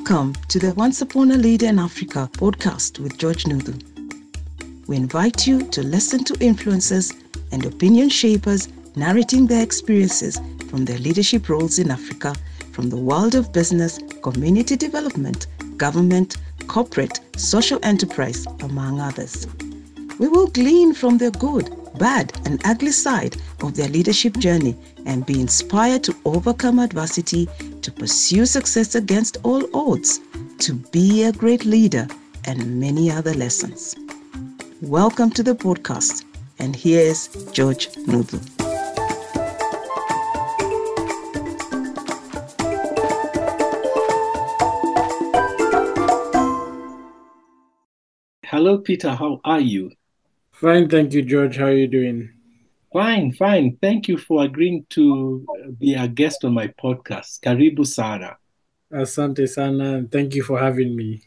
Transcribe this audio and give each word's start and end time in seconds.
Welcome 0.00 0.32
to 0.48 0.58
the 0.58 0.72
Once 0.74 1.02
Upon 1.02 1.30
a 1.30 1.36
Leader 1.36 1.66
in 1.66 1.78
Africa 1.78 2.28
podcast 2.32 3.00
with 3.00 3.18
George 3.18 3.44
Nuthu. 3.44 3.76
We 4.88 4.96
invite 4.96 5.46
you 5.46 5.60
to 5.68 5.82
listen 5.82 6.24
to 6.24 6.32
influencers 6.34 7.14
and 7.52 7.66
opinion 7.66 8.08
shapers 8.08 8.70
narrating 8.96 9.46
their 9.46 9.62
experiences 9.62 10.40
from 10.70 10.86
their 10.86 10.98
leadership 10.98 11.50
roles 11.50 11.78
in 11.78 11.90
Africa 11.90 12.34
from 12.72 12.88
the 12.88 12.96
world 12.96 13.34
of 13.34 13.52
business, 13.52 14.00
community 14.22 14.74
development, 14.74 15.48
government, 15.76 16.38
corporate, 16.66 17.20
social 17.36 17.78
enterprise, 17.82 18.46
among 18.62 19.00
others. 19.00 19.46
We 20.18 20.28
will 20.28 20.46
glean 20.46 20.94
from 20.94 21.18
their 21.18 21.30
good, 21.30 21.68
bad, 22.00 22.32
and 22.46 22.62
ugly 22.64 22.90
side 22.90 23.36
of 23.60 23.76
their 23.76 23.88
leadership 23.88 24.34
journey 24.38 24.74
and 25.04 25.26
be 25.26 25.38
inspired 25.38 26.02
to 26.02 26.16
overcome 26.24 26.78
adversity, 26.78 27.46
to 27.82 27.92
pursue 27.92 28.46
success 28.46 28.94
against 28.94 29.36
all 29.42 29.62
odds, 29.76 30.18
to 30.58 30.72
be 30.92 31.24
a 31.24 31.32
great 31.32 31.66
leader, 31.66 32.08
and 32.46 32.80
many 32.80 33.10
other 33.10 33.34
lessons. 33.34 33.94
Welcome 34.80 35.30
to 35.32 35.42
the 35.42 35.54
podcast, 35.54 36.24
and 36.58 36.74
here's 36.74 37.28
George 37.52 37.88
Nuthu. 38.08 38.40
Hello, 48.46 48.78
Peter. 48.78 49.14
How 49.14 49.38
are 49.44 49.60
you? 49.60 49.90
Fine, 50.60 50.90
thank 50.90 51.14
you, 51.14 51.22
George. 51.22 51.56
How 51.56 51.68
are 51.68 51.72
you 51.74 51.86
doing? 51.86 52.28
Fine, 52.92 53.32
fine. 53.32 53.78
Thank 53.80 54.08
you 54.08 54.18
for 54.18 54.44
agreeing 54.44 54.84
to 54.90 55.46
be 55.78 55.94
a 55.94 56.06
guest 56.06 56.44
on 56.44 56.52
my 56.52 56.66
podcast. 56.66 57.40
Karibu 57.40 57.86
sana. 57.86 58.36
Asante 58.92 59.48
sana, 59.48 59.94
and 59.94 60.12
thank 60.12 60.34
you 60.34 60.42
for 60.42 60.58
having 60.58 60.94
me. 60.94 61.22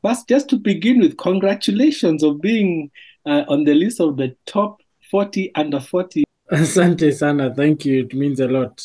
First, 0.00 0.28
just 0.28 0.48
to 0.50 0.58
begin 0.58 1.00
with, 1.00 1.16
congratulations 1.16 2.22
of 2.22 2.40
being 2.40 2.92
uh, 3.26 3.42
on 3.48 3.64
the 3.64 3.74
list 3.74 3.98
of 3.98 4.16
the 4.16 4.36
top 4.46 4.80
40 5.10 5.52
under 5.56 5.80
40. 5.80 6.22
Asante 6.52 7.12
sana, 7.12 7.52
thank 7.52 7.84
you. 7.84 8.04
It 8.04 8.14
means 8.14 8.38
a 8.38 8.46
lot. 8.46 8.80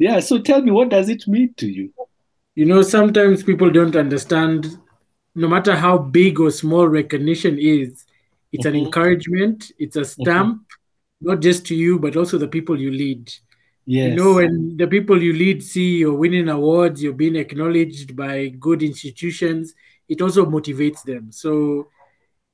Yeah, 0.00 0.18
so 0.18 0.40
tell 0.40 0.62
me, 0.62 0.72
what 0.72 0.88
does 0.88 1.08
it 1.08 1.28
mean 1.28 1.54
to 1.58 1.70
you? 1.70 1.92
You 2.56 2.64
know, 2.64 2.82
sometimes 2.82 3.44
people 3.44 3.70
don't 3.70 3.94
understand, 3.94 4.66
no 5.36 5.46
matter 5.46 5.76
how 5.76 5.96
big 5.96 6.40
or 6.40 6.50
small 6.50 6.88
recognition 6.88 7.56
is, 7.56 8.04
it's 8.52 8.66
an 8.66 8.74
Mhm. 8.74 8.86
encouragement, 8.86 9.72
it's 9.78 9.96
a 9.96 10.04
stamp, 10.04 10.62
not 11.20 11.40
just 11.40 11.66
to 11.66 11.74
you, 11.74 11.98
but 11.98 12.16
also 12.16 12.38
the 12.38 12.48
people 12.48 12.78
you 12.80 12.90
lead. 12.90 13.32
Yes. 13.86 14.10
You 14.10 14.16
know, 14.16 14.34
when 14.34 14.76
the 14.76 14.86
people 14.86 15.22
you 15.22 15.32
lead 15.32 15.62
see 15.62 15.98
you're 15.98 16.14
winning 16.14 16.48
awards, 16.48 17.02
you're 17.02 17.12
being 17.12 17.36
acknowledged 17.36 18.14
by 18.16 18.48
good 18.48 18.82
institutions, 18.82 19.74
it 20.08 20.20
also 20.22 20.46
motivates 20.46 21.02
them. 21.02 21.32
So 21.32 21.88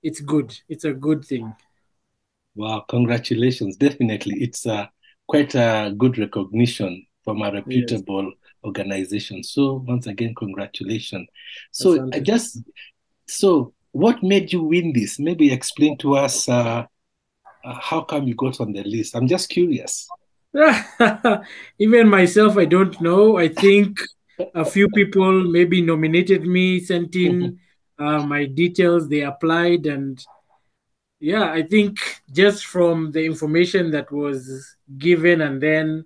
it's 0.03 0.21
good. 0.21 0.59
It's 0.69 0.85
a 0.85 0.93
good 0.93 1.25
thing. 1.25 1.53
Wow, 2.55 2.85
congratulations. 2.89 3.77
Definitely. 3.77 4.43
It's 4.43 4.67
uh, 4.67 4.87
quite 5.27 5.55
a 5.55 5.95
good 5.97 6.17
recognition 6.19 7.07
from 7.23 7.43
a 7.43 7.53
reputable 7.53 8.33
organization. 8.65 9.43
So, 9.43 9.85
once 9.87 10.07
again, 10.07 10.35
congratulations. 10.35 11.29
So, 11.71 12.09
I 12.13 12.21
just, 12.21 12.61
so 13.29 13.75
what 13.97 14.23
made 14.23 14.53
you 14.53 14.63
win 14.63 14.93
this? 14.93 15.19
Maybe 15.19 15.51
explain 15.51 15.97
to 15.99 16.17
us 16.17 16.49
uh, 16.49 16.85
uh, 17.65 17.75
how 17.81 18.03
come 18.03 18.29
you 18.29 18.35
got 18.35 18.61
on 18.61 18.73
the 18.73 18.85
list. 18.85 19.15
I'm 19.17 19.27
just 19.27 19.49
curious. 19.49 20.07
Even 21.79 22.09
myself, 22.09 22.59
I 22.59 22.67
don't 22.67 23.01
know. 23.01 23.39
I 23.39 23.49
think 23.49 23.99
a 24.55 24.65
few 24.65 24.89
people 24.91 25.45
maybe 25.45 25.81
nominated 25.81 26.47
me, 26.47 26.81
sent 26.81 27.17
in 27.17 27.59
uh, 27.99 28.21
my 28.27 28.45
details, 28.45 29.09
they 29.09 29.23
applied, 29.23 29.87
and 29.87 30.23
yeah, 31.19 31.51
I 31.51 31.63
think 31.63 31.99
just 32.31 32.67
from 32.67 33.13
the 33.13 33.25
information 33.25 33.91
that 33.93 34.13
was 34.13 34.77
given, 34.99 35.41
and 35.41 35.61
then 35.61 36.05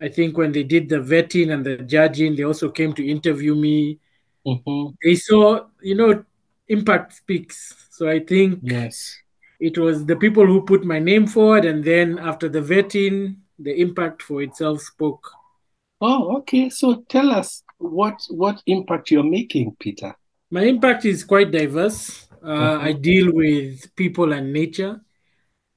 I 0.00 0.08
think 0.08 0.38
when 0.38 0.52
they 0.52 0.62
did 0.62 0.88
the 0.88 0.96
vetting 0.96 1.52
and 1.52 1.64
the 1.64 1.76
judging, 1.76 2.36
they 2.36 2.44
also 2.44 2.70
came 2.70 2.94
to 2.94 3.06
interview 3.06 3.54
me. 3.54 3.98
Mhm. 4.46 4.94
They 5.02 5.14
saw, 5.14 5.66
you 5.82 5.94
know, 5.94 6.24
impact 6.68 7.14
speaks. 7.14 7.74
So 7.90 8.08
I 8.08 8.20
think 8.20 8.60
Yes. 8.62 9.16
it 9.60 9.76
was 9.78 10.06
the 10.06 10.16
people 10.16 10.46
who 10.46 10.62
put 10.62 10.84
my 10.84 10.98
name 10.98 11.26
forward, 11.26 11.64
and 11.64 11.82
then 11.84 12.18
after 12.18 12.48
the 12.48 12.60
vetting, 12.60 13.36
the 13.58 13.80
impact 13.80 14.22
for 14.22 14.42
itself 14.42 14.80
spoke. 14.82 15.30
Oh, 16.00 16.36
okay. 16.38 16.70
So 16.70 17.02
tell 17.08 17.30
us 17.30 17.62
what 17.78 18.24
what 18.30 18.62
impact 18.66 19.10
you're 19.10 19.24
making, 19.24 19.76
Peter. 19.80 20.14
My 20.50 20.62
impact 20.62 21.04
is 21.04 21.24
quite 21.24 21.50
diverse. 21.50 22.28
Uh, 22.42 22.78
I 22.80 22.92
Mhm. 22.94 23.02
deal 23.02 23.32
with 23.32 23.94
people 23.96 24.32
and 24.32 24.52
nature. 24.52 25.00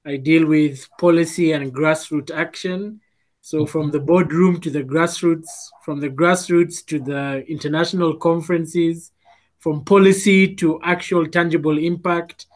I 0.05 0.17
deal 0.17 0.45
with 0.45 0.87
policy 0.99 1.51
and 1.51 1.73
grassroots 1.73 2.31
action. 2.31 3.01
So, 3.41 3.65
from 3.65 3.89
the 3.89 3.99
boardroom 3.99 4.61
to 4.61 4.69
the 4.69 4.83
grassroots, 4.83 5.49
from 5.83 5.99
the 5.99 6.09
grassroots 6.09 6.85
to 6.85 6.99
the 6.99 7.43
international 7.47 8.15
conferences, 8.17 9.11
from 9.61 9.85
policy 9.85 10.55
to 10.55 10.81
actual 10.83 11.27
tangible 11.27 11.77
impact, 11.77 12.47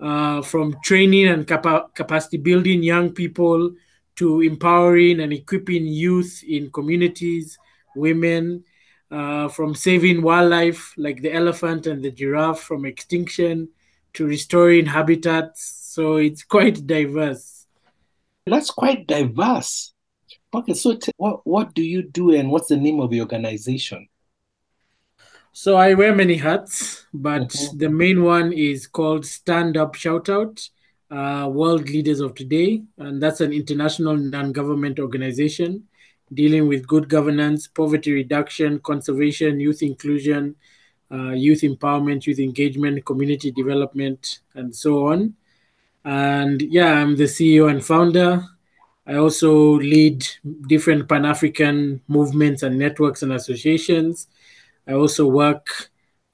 uh, 0.00 0.40
from 0.40 0.76
training 0.84 1.26
and 1.26 1.46
capa- 1.46 1.88
capacity 1.94 2.36
building 2.38 2.82
young 2.82 3.10
people 3.10 3.72
to 4.16 4.40
empowering 4.40 5.20
and 5.20 5.32
equipping 5.32 5.84
youth 5.86 6.42
in 6.46 6.70
communities, 6.70 7.58
women, 7.96 8.62
uh, 9.10 9.48
from 9.48 9.74
saving 9.74 10.22
wildlife 10.22 10.94
like 10.96 11.22
the 11.22 11.32
elephant 11.32 11.86
and 11.86 12.02
the 12.04 12.10
giraffe 12.10 12.60
from 12.60 12.84
extinction 12.86 13.68
to 14.12 14.24
restoring 14.26 14.86
habitats. 14.86 15.60
So 15.92 16.16
it's 16.16 16.44
quite 16.54 16.86
diverse. 16.86 17.66
That's 18.46 18.70
quite 18.70 19.08
diverse. 19.08 19.92
Okay, 20.54 20.74
so 20.74 20.94
t- 20.96 21.12
what 21.16 21.40
what 21.44 21.74
do 21.74 21.82
you 21.82 22.02
do 22.02 22.30
and 22.30 22.50
what's 22.50 22.68
the 22.68 22.76
name 22.76 23.00
of 23.00 23.10
the 23.10 23.20
organization? 23.20 24.08
So 25.56 25.76
I 25.76 25.94
wear 25.94 26.12
many 26.12 26.34
hats, 26.34 27.06
but 27.14 27.48
Mhm. 27.50 27.78
the 27.78 27.88
main 27.88 28.24
one 28.24 28.52
is 28.52 28.88
called 28.88 29.24
Stand 29.24 29.76
Up 29.76 29.94
Shout 29.94 30.28
Out, 30.28 30.68
uh, 31.12 31.48
World 31.48 31.88
Leaders 31.88 32.18
of 32.18 32.34
Today, 32.34 32.82
and 32.98 33.22
that's 33.22 33.40
an 33.40 33.52
international 33.52 34.16
non-government 34.16 34.98
organization 34.98 35.84
dealing 36.32 36.66
with 36.66 36.88
good 36.88 37.08
governance, 37.08 37.68
poverty 37.68 38.12
reduction, 38.12 38.80
conservation, 38.80 39.60
youth 39.60 39.80
inclusion, 39.80 40.56
uh, 41.12 41.30
youth 41.30 41.60
empowerment, 41.60 42.26
youth 42.26 42.40
engagement, 42.40 43.04
community 43.04 43.52
development, 43.52 44.40
and 44.54 44.74
so 44.74 45.06
on. 45.06 45.34
And 46.04 46.62
yeah, 46.62 46.94
I'm 47.00 47.14
the 47.14 47.28
CEO 47.28 47.68
and 47.68 47.84
founder. 47.84 48.42
I 49.06 49.14
also 49.14 49.78
lead 49.78 50.26
different 50.66 51.08
Pan 51.08 51.24
African 51.24 52.00
movements 52.08 52.64
and 52.64 52.76
networks 52.76 53.22
and 53.22 53.32
associations. 53.32 54.26
I 54.86 54.92
also 54.92 55.26
work 55.26 55.66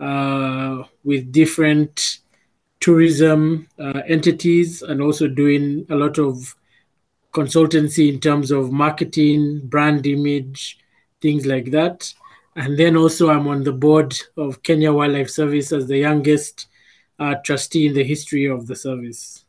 uh, 0.01 0.85
with 1.05 1.31
different 1.33 2.19
tourism 2.81 3.69
uh, 3.79 4.01
entities 4.09 4.83
and 4.83 5.01
also 5.03 5.29
doing 5.29 5.87
a 5.91 5.95
lot 5.95 6.19
of 6.19 6.55
consultancy 7.33 8.13
in 8.13 8.21
terms 8.21 8.51
of 8.51 8.73
marketing, 8.73 9.61
brand 9.65 10.07
image, 10.07 10.79
things 11.21 11.47
like 11.47 11.71
that. 11.71 12.13
And 12.57 12.79
then 12.79 12.97
also, 12.97 13.31
I'm 13.31 13.47
on 13.47 13.63
the 13.63 13.73
board 13.73 14.19
of 14.37 14.63
Kenya 14.63 14.93
Wildlife 14.93 15.31
Service 15.31 15.73
as 15.73 15.87
the 15.87 15.99
youngest 15.99 16.67
uh, 17.19 17.37
trustee 17.45 17.87
in 17.87 17.95
the 17.95 18.03
history 18.03 18.47
of 18.47 18.67
the 18.67 18.75
service. 18.75 19.45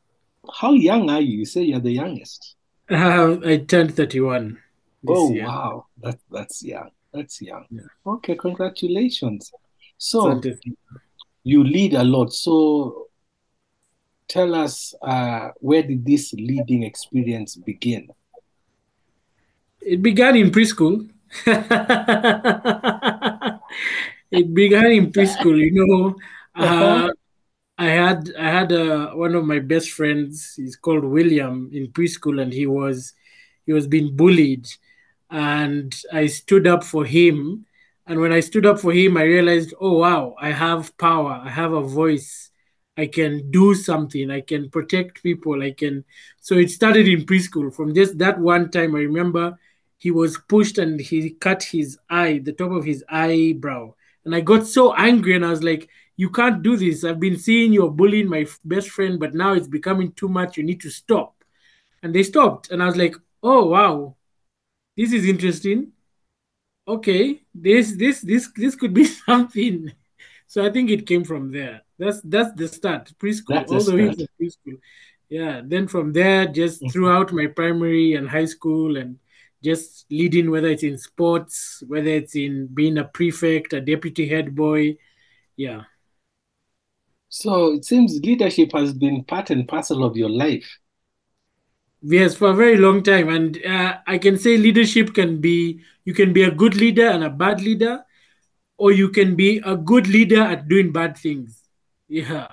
How 0.54 0.74
young 0.74 1.10
are 1.10 1.22
you? 1.22 1.40
You 1.40 1.46
say 1.46 1.64
you're 1.64 1.80
the 1.80 1.92
youngest. 1.92 2.56
Uh, 2.90 3.38
I 3.46 3.58
turned 3.58 3.96
31 3.96 4.58
this 5.04 5.18
Oh, 5.18 5.32
year. 5.32 5.46
wow. 5.46 5.86
That 6.02 6.20
that's 6.30 6.62
young. 6.64 6.92
That's 7.14 7.42
young. 7.42 7.66
Yeah. 7.70 7.82
Okay, 8.06 8.36
congratulations. 8.36 9.52
So 9.98 10.42
you 11.44 11.64
lead 11.64 11.94
a 11.94 12.04
lot. 12.04 12.34
So 12.34 13.08
tell 14.28 14.56
us 14.56 14.94
uh, 15.02 15.50
where 15.60 15.84
did 15.84 16.06
this 16.06 16.34
leading 16.34 16.84
experience 16.84 17.56
begin? 17.56 18.10
It 19.82 20.02
began 20.02 20.36
in 20.38 20.52
preschool. 20.52 21.10
it 24.32 24.54
began 24.54 24.92
in 24.92 25.12
preschool. 25.12 25.58
You 25.58 25.72
know, 25.74 26.16
uh, 26.56 27.10
I 27.78 27.88
had 27.88 28.32
I 28.38 28.50
had 28.50 28.72
uh, 28.72 29.12
one 29.12 29.36
of 29.36 29.46
my 29.46 29.60
best 29.60 29.92
friends. 29.92 30.54
He's 30.56 30.76
called 30.76 31.04
William 31.04 31.70
in 31.74 31.88
preschool, 31.88 32.42
and 32.42 32.54
he 32.54 32.68
was 32.68 33.14
he 33.66 33.74
was 33.74 33.88
being 33.88 34.16
bullied, 34.16 34.68
and 35.32 35.96
I 36.14 36.28
stood 36.28 36.68
up 36.68 36.84
for 36.84 37.06
him. 37.06 37.66
And 38.06 38.20
when 38.20 38.34
I 38.34 38.42
stood 38.42 38.66
up 38.66 38.80
for 38.80 38.92
him, 38.92 39.18
I 39.18 39.24
realized, 39.24 39.74
oh 39.80 40.00
wow, 40.00 40.36
I 40.40 40.52
have 40.52 40.98
power. 40.98 41.42
I 41.44 41.50
have 41.50 41.72
a 41.74 41.82
voice. 41.82 42.52
I 42.98 43.08
can 43.08 43.50
do 43.52 43.74
something. 43.74 44.30
I 44.30 44.42
can 44.42 44.70
protect 44.70 45.24
people. 45.24 45.64
I 45.64 45.72
can. 45.72 46.04
So 46.42 46.56
it 46.56 46.70
started 46.70 47.08
in 47.08 47.26
preschool. 47.26 47.74
From 47.74 47.96
just 47.96 48.18
that 48.20 48.38
one 48.40 48.70
time, 48.70 48.96
I 48.96 49.00
remember 49.00 49.58
he 49.98 50.12
was 50.12 50.38
pushed 50.50 50.78
and 50.78 51.00
he 51.00 51.32
cut 51.32 51.64
his 51.64 51.98
eye, 52.10 52.42
the 52.44 52.54
top 52.54 52.72
of 52.72 52.84
his 52.84 53.04
eyebrow, 53.10 53.94
And 54.26 54.36
I 54.36 54.42
got 54.42 54.68
so 54.68 54.94
angry 54.96 55.36
and 55.36 55.46
I 55.46 55.50
was 55.50 55.64
like, 55.64 55.90
you 56.18 56.30
can't 56.30 56.62
do 56.62 56.76
this. 56.76 57.04
I've 57.04 57.20
been 57.20 57.38
seeing 57.38 57.72
you're 57.72 57.90
bullying 57.90 58.28
my 58.28 58.46
best 58.66 58.90
friend, 58.90 59.20
but 59.20 59.34
now 59.34 59.54
it's 59.54 59.68
becoming 59.68 60.12
too 60.14 60.28
much. 60.28 60.58
You 60.58 60.64
need 60.64 60.82
to 60.82 60.90
stop. 60.90 61.44
And 62.04 62.14
they 62.14 62.24
stopped. 62.24 62.72
And 62.72 62.84
I 62.84 62.88
was 62.88 62.98
like, 62.98 63.16
oh, 63.42 63.68
wow, 63.68 64.16
this 65.02 65.14
is 65.14 65.26
interesting. 65.26 65.92
Okay, 66.88 67.42
this, 67.56 67.94
this, 67.96 68.22
this, 68.22 68.52
this 68.56 68.76
could 68.76 68.94
be 68.94 69.06
something. 69.26 69.92
So 70.46 70.64
I 70.64 70.72
think 70.72 70.92
it 70.92 71.08
came 71.08 71.24
from 71.24 71.52
there. 71.52 71.82
That's 71.98 72.22
that's 72.22 72.54
the 72.54 72.68
start, 72.68 73.12
preschool, 73.18 73.56
That's 73.56 73.72
all 73.72 73.84
the 73.84 73.92
the 73.92 73.98
way 73.98 74.14
to 74.14 74.28
preschool. 74.40 74.80
Yeah. 75.30 75.62
Then 75.64 75.88
from 75.88 76.12
there, 76.14 76.46
just 76.46 76.82
mm-hmm. 76.82 76.90
throughout 76.90 77.32
my 77.32 77.48
primary 77.48 78.14
and 78.14 78.30
high 78.30 78.46
school, 78.46 78.98
and 78.98 79.18
just 79.64 80.06
leading, 80.12 80.52
whether 80.52 80.68
it's 80.68 80.84
in 80.84 80.98
sports, 80.98 81.82
whether 81.88 82.10
it's 82.10 82.36
in 82.36 82.68
being 82.68 82.98
a 82.98 83.06
prefect, 83.06 83.74
a 83.74 83.82
deputy 83.82 84.28
head 84.28 84.56
boy. 84.56 84.98
Yeah. 85.56 85.84
So 87.30 87.74
it 87.74 87.86
seems 87.86 88.20
leadership 88.20 88.72
has 88.74 88.94
been 88.94 89.24
part 89.24 89.50
and 89.50 89.68
parcel 89.68 90.04
of 90.04 90.18
your 90.18 90.30
life. 90.30 90.70
Yes, 92.02 92.36
for 92.36 92.50
a 92.50 92.56
very 92.56 92.78
long 92.78 93.04
time, 93.04 93.30
and 93.30 93.64
uh, 93.64 93.98
I 94.08 94.18
can 94.18 94.38
say 94.38 94.58
leadership 94.58 95.14
can 95.14 95.40
be 95.40 95.82
you 96.04 96.14
can 96.16 96.34
be 96.34 96.44
a 96.44 96.52
good 96.52 96.76
leader 96.76 97.08
and 97.08 97.24
a 97.24 97.30
bad 97.30 97.62
leader, 97.62 98.04
or 98.78 98.92
you 98.92 99.10
can 99.10 99.36
be 99.36 99.62
a 99.64 99.78
good 99.78 100.08
leader 100.08 100.42
at 100.42 100.68
doing 100.68 100.92
bad 100.92 101.16
things. 101.16 101.62
Yeah. 102.08 102.48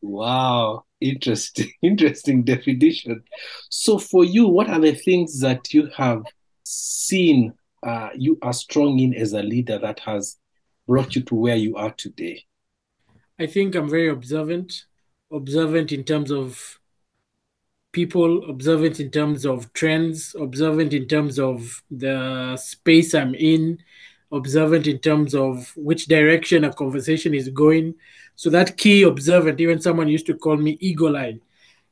Wow, 0.00 0.84
interesting, 1.00 1.70
interesting 1.82 2.42
definition. 2.42 3.22
So 3.68 3.98
for 3.98 4.24
you, 4.24 4.48
what 4.48 4.70
are 4.70 4.80
the 4.80 4.94
things 4.94 5.40
that 5.40 5.74
you 5.74 5.90
have 5.96 6.22
seen 6.64 7.52
uh, 7.82 8.10
you 8.14 8.38
are 8.40 8.52
strong 8.52 8.98
in 8.98 9.14
as 9.14 9.34
a 9.34 9.42
leader 9.42 9.78
that 9.78 10.00
has 10.00 10.38
brought 10.86 11.14
you 11.14 11.22
to 11.22 11.34
where 11.34 11.56
you 11.56 11.76
are 11.76 11.92
today? 11.92 12.44
I 13.38 13.46
think 13.46 13.74
I'm 13.74 13.88
very 13.88 14.08
observant, 14.08 14.86
observant 15.30 15.92
in 15.92 16.04
terms 16.04 16.30
of 16.30 16.79
people, 17.92 18.48
observant 18.48 19.00
in 19.00 19.10
terms 19.10 19.44
of 19.44 19.72
trends, 19.72 20.34
observant 20.38 20.92
in 20.92 21.06
terms 21.06 21.38
of 21.38 21.82
the 21.90 22.56
space 22.56 23.14
I'm 23.14 23.34
in, 23.34 23.78
observant 24.32 24.86
in 24.86 24.98
terms 24.98 25.34
of 25.34 25.72
which 25.76 26.06
direction 26.06 26.64
a 26.64 26.72
conversation 26.72 27.34
is 27.34 27.48
going. 27.48 27.94
So 28.36 28.50
that 28.50 28.76
key 28.76 29.02
observant, 29.02 29.60
even 29.60 29.80
someone 29.80 30.08
used 30.08 30.26
to 30.26 30.34
call 30.34 30.56
me 30.56 30.78
eagle 30.80 31.16
eye. 31.16 31.40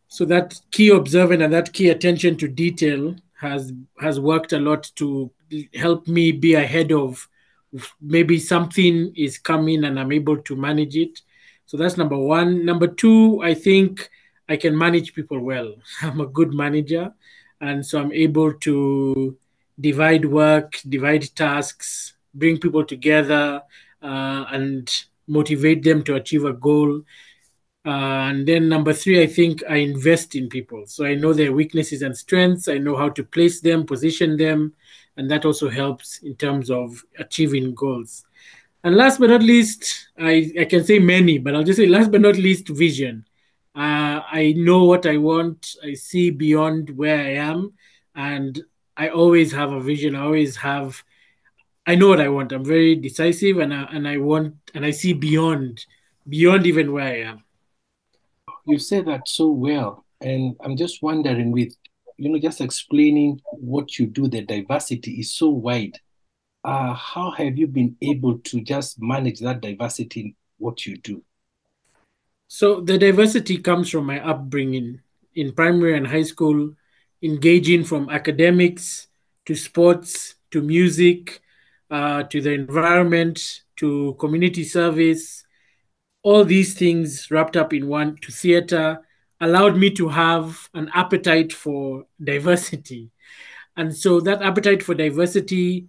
So 0.09 0.25
that 0.27 0.59
key 0.71 0.89
observant 0.91 1.43
and 1.43 1.53
that 1.53 1.73
key 1.73 1.91
attention 1.91 2.37
to 2.39 2.49
detail 2.49 3.15
has 3.39 3.73
has 4.01 4.19
worked 4.19 4.53
a 4.53 4.59
lot 4.59 4.91
to 4.97 5.31
help 5.75 6.09
me 6.09 6.33
be 6.33 6.55
ahead 6.55 6.93
of 6.93 7.29
maybe 8.01 8.39
something 8.39 9.13
is 9.15 9.39
coming 9.39 9.85
and 9.85 10.01
I'm 10.01 10.13
able 10.13 10.39
to 10.39 10.57
manage 10.57 10.97
it. 10.97 11.21
So 11.67 11.77
that's 11.77 11.99
number 11.99 12.17
one. 12.17 12.65
Number 12.65 12.87
two, 12.87 13.43
I 13.43 13.53
think 13.55 14.09
I 14.49 14.57
can 14.57 14.77
manage 14.77 15.15
people 15.15 15.41
well. 15.41 15.75
I'm 16.03 16.21
a 16.21 16.27
good 16.27 16.55
manager. 16.55 17.13
And 17.61 17.85
so 17.85 18.01
I'm 18.01 18.13
able 18.13 18.55
to 18.55 19.37
divide 19.81 20.25
work, 20.25 20.81
divide 20.89 21.35
tasks, 21.35 22.15
bring 22.35 22.59
people 22.59 22.85
together, 22.85 23.63
uh, 24.03 24.45
and 24.51 24.89
motivate 25.27 25.83
them 25.83 26.03
to 26.05 26.15
achieve 26.15 26.45
a 26.45 26.53
goal. 26.53 27.03
Uh, 27.85 28.31
and 28.31 28.47
then 28.47 28.69
number 28.69 28.93
three, 28.93 29.23
I 29.23 29.27
think 29.27 29.63
I 29.69 29.77
invest 29.77 30.35
in 30.35 30.49
people. 30.49 30.85
So 30.87 31.05
I 31.05 31.15
know 31.15 31.33
their 31.33 31.53
weaknesses 31.53 32.03
and 32.03 32.17
strengths. 32.17 32.69
I 32.69 32.79
know 32.79 32.97
how 32.97 33.09
to 33.11 33.25
place 33.25 33.61
them, 33.61 33.87
position 33.87 34.37
them, 34.37 34.75
and 35.17 35.31
that 35.31 35.45
also 35.45 35.69
helps 35.69 36.19
in 36.19 36.37
terms 36.37 36.71
of 36.71 37.03
achieving 37.19 37.75
goals. 37.75 38.25
And 38.85 38.97
last 38.97 39.19
but 39.19 39.31
not 39.31 39.43
least, 39.43 40.09
I, 40.19 40.53
I 40.61 40.65
can 40.65 40.85
say 40.85 40.99
many, 40.99 41.39
but 41.39 41.55
I'll 41.55 41.65
just 41.65 41.79
say 41.79 41.87
last 41.87 42.11
but 42.13 42.21
not 42.21 42.37
least, 42.37 42.69
vision. 42.69 43.25
Uh, 43.75 44.23
I 44.31 44.55
know 44.57 44.85
what 44.85 45.07
I 45.07 45.19
want. 45.19 45.75
I 45.85 45.95
see 45.95 46.31
beyond 46.31 46.91
where 46.91 47.19
I 47.19 47.35
am, 47.35 47.75
and 48.15 48.61
I 48.97 49.09
always 49.11 49.53
have 49.53 49.73
a 49.73 49.81
vision. 49.81 50.17
I 50.17 50.23
always 50.23 50.57
have. 50.57 51.03
I 51.87 51.95
know 51.95 52.09
what 52.09 52.21
I 52.21 52.29
want. 52.29 52.53
I'm 52.53 52.65
very 52.65 52.97
decisive, 52.97 53.59
and 53.59 53.73
I, 53.73 53.85
and 53.93 54.09
I 54.09 54.19
want 54.19 54.57
and 54.75 54.85
I 54.85 54.91
see 54.91 55.13
beyond, 55.13 55.85
beyond 56.29 56.67
even 56.67 56.93
where 56.93 57.07
I 57.07 57.21
am. 57.31 57.45
You 58.67 58.79
say 58.79 59.01
that 59.03 59.29
so 59.29 59.51
well, 59.51 60.05
and 60.21 60.57
I'm 60.61 60.77
just 60.77 61.03
wondering 61.03 61.53
with 61.53 61.75
you 62.17 62.31
know 62.31 62.39
just 62.39 62.61
explaining 62.61 63.41
what 63.53 63.99
you 63.99 64.07
do. 64.07 64.29
The 64.29 64.43
diversity 64.43 65.13
is 65.21 65.35
so 65.35 65.51
wide. 65.51 65.99
Uh, 66.65 66.93
how 66.95 67.31
have 67.31 67.57
you 67.57 67.67
been 67.67 67.97
able 68.03 68.39
to 68.39 68.61
just 68.61 69.01
manage 69.01 69.39
that 69.41 69.61
diversity 69.61 70.21
in 70.21 70.35
what 70.59 70.85
you 70.85 70.97
do? 70.99 71.23
So 72.49 72.81
the 72.81 72.97
diversity 72.97 73.59
comes 73.59 73.91
from 73.91 74.07
my 74.07 74.25
upbringing 74.25 75.03
in 75.35 75.53
primary 75.53 75.97
and 75.97 76.07
high 76.07 76.23
school, 76.23 76.75
engaging 77.23 77.85
from 77.85 78.09
academics 78.09 79.09
to 79.45 79.55
sports 79.55 80.37
to 80.51 80.63
music 80.63 81.43
uh, 81.91 82.23
to 82.25 82.41
the 82.41 82.53
environment 82.53 83.63
to 83.77 84.17
community 84.19 84.65
service. 84.65 85.45
All 86.23 86.45
these 86.45 86.75
things 86.75 87.31
wrapped 87.31 87.57
up 87.57 87.73
in 87.73 87.87
one 87.87 88.17
to 88.23 88.33
theater 88.33 89.01
allowed 89.41 89.77
me 89.77 89.91
to 89.91 90.09
have 90.09 90.69
an 90.75 90.91
appetite 90.95 91.53
for 91.53 92.07
diversity. 92.23 93.11
And 93.77 93.95
so 93.95 94.21
that 94.21 94.43
appetite 94.43 94.83
for 94.83 94.95
diversity 94.95 95.87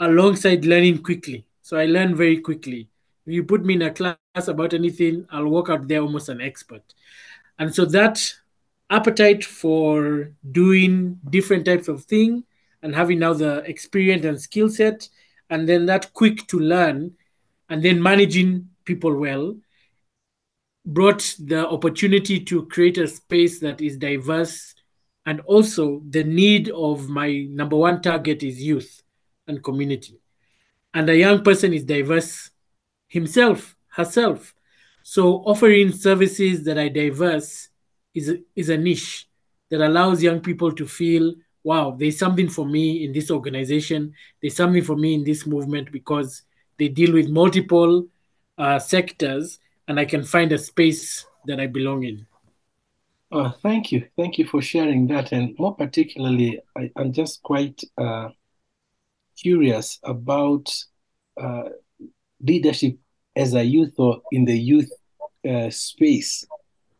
alongside 0.00 0.64
learning 0.64 1.02
quickly. 1.02 1.46
So 1.62 1.76
I 1.76 1.86
learn 1.86 2.14
very 2.14 2.38
quickly. 2.38 2.88
You 3.26 3.44
put 3.44 3.64
me 3.64 3.74
in 3.74 3.82
a 3.82 3.90
class 3.90 4.16
about 4.48 4.72
anything, 4.72 5.26
I'll 5.30 5.48
walk 5.48 5.68
out 5.68 5.88
there 5.88 6.00
almost 6.00 6.28
an 6.28 6.40
expert. 6.40 6.82
And 7.58 7.74
so 7.74 7.84
that 7.86 8.32
appetite 8.88 9.44
for 9.44 10.32
doing 10.52 11.18
different 11.28 11.64
types 11.64 11.88
of 11.88 12.04
thing 12.04 12.44
and 12.82 12.94
having 12.94 13.18
now 13.18 13.32
the 13.32 13.58
experience 13.68 14.24
and 14.24 14.40
skill 14.40 14.68
set, 14.68 15.08
and 15.50 15.68
then 15.68 15.86
that 15.86 16.12
quick 16.12 16.46
to 16.48 16.58
learn, 16.58 17.12
and 17.68 17.82
then 17.82 18.00
managing 18.00 18.68
people 18.84 19.16
well, 19.16 19.56
brought 20.84 21.34
the 21.40 21.66
opportunity 21.66 22.38
to 22.38 22.66
create 22.66 22.96
a 22.96 23.08
space 23.08 23.58
that 23.58 23.80
is 23.80 23.96
diverse 23.96 24.74
and 25.26 25.40
also 25.40 26.00
the 26.10 26.22
need 26.22 26.70
of 26.70 27.08
my 27.08 27.44
number 27.50 27.76
one 27.76 28.00
target 28.00 28.44
is 28.44 28.62
youth 28.62 29.02
and 29.48 29.64
community 29.64 30.20
and 30.94 31.10
a 31.10 31.16
young 31.16 31.42
person 31.42 31.74
is 31.74 31.82
diverse 31.82 32.50
himself 33.08 33.76
herself 33.88 34.54
so 35.02 35.36
offering 35.44 35.92
services 35.92 36.64
that 36.64 36.78
are 36.78 36.88
diverse 36.88 37.68
is 38.14 38.28
a, 38.28 38.38
is 38.54 38.68
a 38.68 38.76
niche 38.76 39.28
that 39.70 39.80
allows 39.80 40.22
young 40.22 40.40
people 40.40 40.72
to 40.72 40.86
feel 40.86 41.34
wow 41.64 41.96
there's 41.98 42.18
something 42.18 42.48
for 42.48 42.66
me 42.66 43.04
in 43.04 43.12
this 43.12 43.30
organization 43.30 44.12
there's 44.40 44.56
something 44.56 44.82
for 44.82 44.96
me 44.96 45.14
in 45.14 45.24
this 45.24 45.46
movement 45.46 45.90
because 45.92 46.42
they 46.78 46.88
deal 46.88 47.12
with 47.12 47.28
multiple 47.28 48.06
uh, 48.58 48.78
sectors 48.78 49.58
and 49.88 49.98
i 50.00 50.04
can 50.04 50.24
find 50.24 50.52
a 50.52 50.58
space 50.58 51.26
that 51.46 51.60
i 51.60 51.66
belong 51.66 52.04
in 52.04 52.26
Oh, 53.32 53.50
thank 53.60 53.90
you. 53.90 54.06
Thank 54.16 54.38
you 54.38 54.46
for 54.46 54.62
sharing 54.62 55.08
that. 55.08 55.32
And 55.32 55.58
more 55.58 55.74
particularly, 55.74 56.60
I, 56.76 56.90
I'm 56.96 57.12
just 57.12 57.42
quite 57.42 57.82
uh, 57.98 58.28
curious 59.36 59.98
about 60.04 60.72
uh, 61.36 61.70
leadership 62.40 62.96
as 63.34 63.54
a 63.54 63.62
youth 63.62 63.94
or 63.98 64.20
in 64.32 64.44
the 64.44 64.58
youth 64.58 64.90
uh, 65.48 65.70
space. 65.70 66.46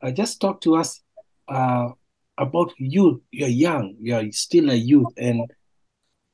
Uh, 0.02 0.10
just 0.10 0.40
talk 0.40 0.60
to 0.60 0.76
us 0.76 1.00
uh, 1.48 1.88
about 2.38 2.72
you. 2.78 3.22
You're 3.30 3.48
young, 3.48 3.96
you're 4.00 4.30
still 4.32 4.70
a 4.70 4.74
youth, 4.74 5.12
and 5.16 5.50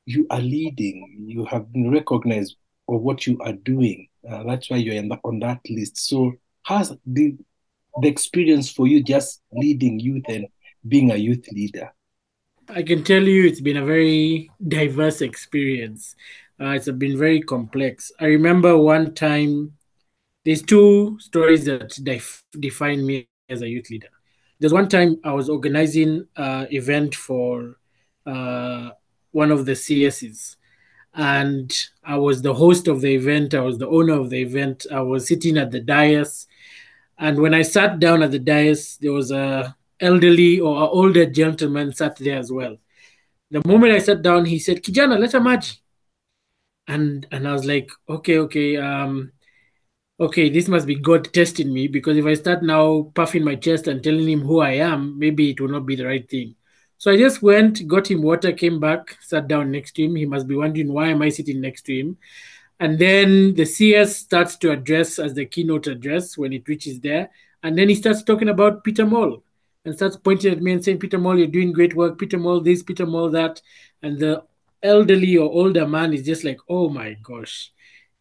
you 0.05 0.27
are 0.29 0.41
leading. 0.41 1.25
You 1.27 1.45
have 1.45 1.71
been 1.71 1.91
recognized 1.91 2.55
for 2.85 2.99
what 2.99 3.25
you 3.25 3.39
are 3.41 3.53
doing. 3.53 4.07
Uh, 4.29 4.43
that's 4.43 4.69
why 4.69 4.77
you're 4.77 5.01
the, 5.01 5.19
on 5.23 5.39
that 5.39 5.59
list. 5.69 5.97
So, 5.97 6.33
how's 6.63 6.93
the 7.05 7.35
the 8.01 8.07
experience 8.07 8.71
for 8.71 8.87
you 8.87 9.03
just 9.03 9.41
leading 9.51 9.99
youth 9.99 10.23
and 10.27 10.47
being 10.87 11.11
a 11.11 11.15
youth 11.15 11.45
leader? 11.51 11.93
I 12.69 12.81
can 12.81 13.03
tell 13.03 13.23
you 13.23 13.45
it's 13.45 13.61
been 13.61 13.77
a 13.77 13.85
very 13.85 14.49
diverse 14.67 15.21
experience. 15.21 16.15
Uh, 16.63 16.71
it's 16.71 16.89
been 16.91 17.17
very 17.17 17.41
complex. 17.41 18.11
I 18.19 18.25
remember 18.25 18.77
one 18.77 19.13
time, 19.13 19.73
there's 20.45 20.61
two 20.61 21.17
stories 21.19 21.65
that 21.65 21.97
def- 22.03 22.43
define 22.59 23.05
me 23.05 23.27
as 23.49 23.61
a 23.61 23.67
youth 23.67 23.89
leader. 23.89 24.07
There's 24.59 24.73
one 24.73 24.87
time 24.87 25.17
I 25.23 25.33
was 25.33 25.49
organizing 25.49 26.25
an 26.37 26.67
event 26.71 27.15
for 27.15 27.77
uh, 28.25 28.91
one 29.31 29.51
of 29.51 29.65
the 29.65 29.73
CSs, 29.73 30.55
and 31.13 31.73
I 32.03 32.17
was 32.17 32.41
the 32.41 32.53
host 32.53 32.87
of 32.87 33.01
the 33.01 33.13
event. 33.13 33.53
I 33.53 33.61
was 33.61 33.77
the 33.77 33.89
owner 33.89 34.13
of 34.13 34.29
the 34.29 34.41
event. 34.41 34.85
I 34.91 35.01
was 35.01 35.27
sitting 35.27 35.57
at 35.57 35.71
the 35.71 35.81
dais 35.81 36.47
and 37.17 37.39
when 37.39 37.53
I 37.53 37.61
sat 37.61 37.99
down 37.99 38.23
at 38.23 38.31
the 38.31 38.39
dais, 38.39 38.97
there 38.97 39.11
was 39.11 39.31
a 39.31 39.75
elderly 39.99 40.59
or 40.59 40.75
older 40.89 41.25
gentleman 41.25 41.93
sat 41.93 42.17
there 42.17 42.37
as 42.37 42.51
well. 42.51 42.77
The 43.51 43.61
moment 43.65 43.93
I 43.93 43.99
sat 43.99 44.21
down, 44.21 44.45
he 44.45 44.59
said, 44.59 44.83
Kijana, 44.83 45.19
leta 45.19 45.39
maji. 45.39 45.77
And 46.87 47.27
and 47.31 47.47
I 47.47 47.53
was 47.53 47.65
like, 47.65 47.89
okay, 48.09 48.37
okay, 48.39 48.77
um, 48.77 49.31
okay, 50.19 50.49
this 50.49 50.67
must 50.67 50.87
be 50.87 50.95
God 50.95 51.33
testing 51.33 51.73
me 51.73 51.87
because 51.87 52.17
if 52.17 52.25
I 52.25 52.33
start 52.33 52.63
now 52.63 53.11
puffing 53.15 53.43
my 53.43 53.55
chest 53.55 53.87
and 53.87 54.03
telling 54.03 54.27
him 54.27 54.41
who 54.41 54.59
I 54.59 54.71
am, 54.71 55.17
maybe 55.17 55.51
it 55.51 55.61
will 55.61 55.69
not 55.69 55.85
be 55.85 55.95
the 55.95 56.05
right 56.05 56.29
thing. 56.29 56.55
So 56.97 57.11
I 57.11 57.17
just 57.17 57.41
went, 57.41 57.85
got 57.87 58.09
him 58.09 58.21
water, 58.21 58.53
came 58.53 58.79
back, 58.79 59.17
sat 59.21 59.47
down 59.47 59.71
next 59.71 59.93
to 59.95 60.05
him. 60.05 60.15
He 60.15 60.25
must 60.25 60.47
be 60.47 60.55
wondering 60.55 60.91
why 60.91 61.09
am 61.09 61.21
I 61.21 61.29
sitting 61.29 61.59
next 61.59 61.81
to 61.87 61.99
him. 61.99 62.17
And 62.79 62.97
then 62.97 63.55
the 63.55 63.65
CS 63.65 64.15
starts 64.15 64.55
to 64.57 64.71
address 64.71 65.19
as 65.19 65.33
the 65.33 65.45
keynote 65.45 65.87
address 65.87 66.37
when 66.37 66.53
it 66.53 66.67
reaches 66.67 66.99
there. 66.99 67.29
And 67.61 67.77
then 67.77 67.89
he 67.89 67.95
starts 67.95 68.23
talking 68.23 68.49
about 68.49 68.83
Peter 68.83 69.05
Moll 69.05 69.43
and 69.85 69.95
starts 69.95 70.17
pointing 70.17 70.53
at 70.53 70.61
me 70.61 70.73
and 70.73 70.83
saying, 70.83 70.99
Peter 70.99 71.17
Moll, 71.17 71.37
you're 71.37 71.47
doing 71.47 71.73
great 71.73 71.95
work. 71.95 72.17
Peter 72.17 72.37
Moll, 72.37 72.61
this, 72.61 72.83
Peter 72.83 73.05
Moll, 73.05 73.29
that. 73.31 73.61
And 74.01 74.17
the 74.19 74.43
elderly 74.83 75.37
or 75.37 75.49
older 75.49 75.87
man 75.87 76.13
is 76.13 76.23
just 76.23 76.43
like, 76.43 76.59
oh 76.69 76.89
my 76.89 77.15
gosh, 77.23 77.71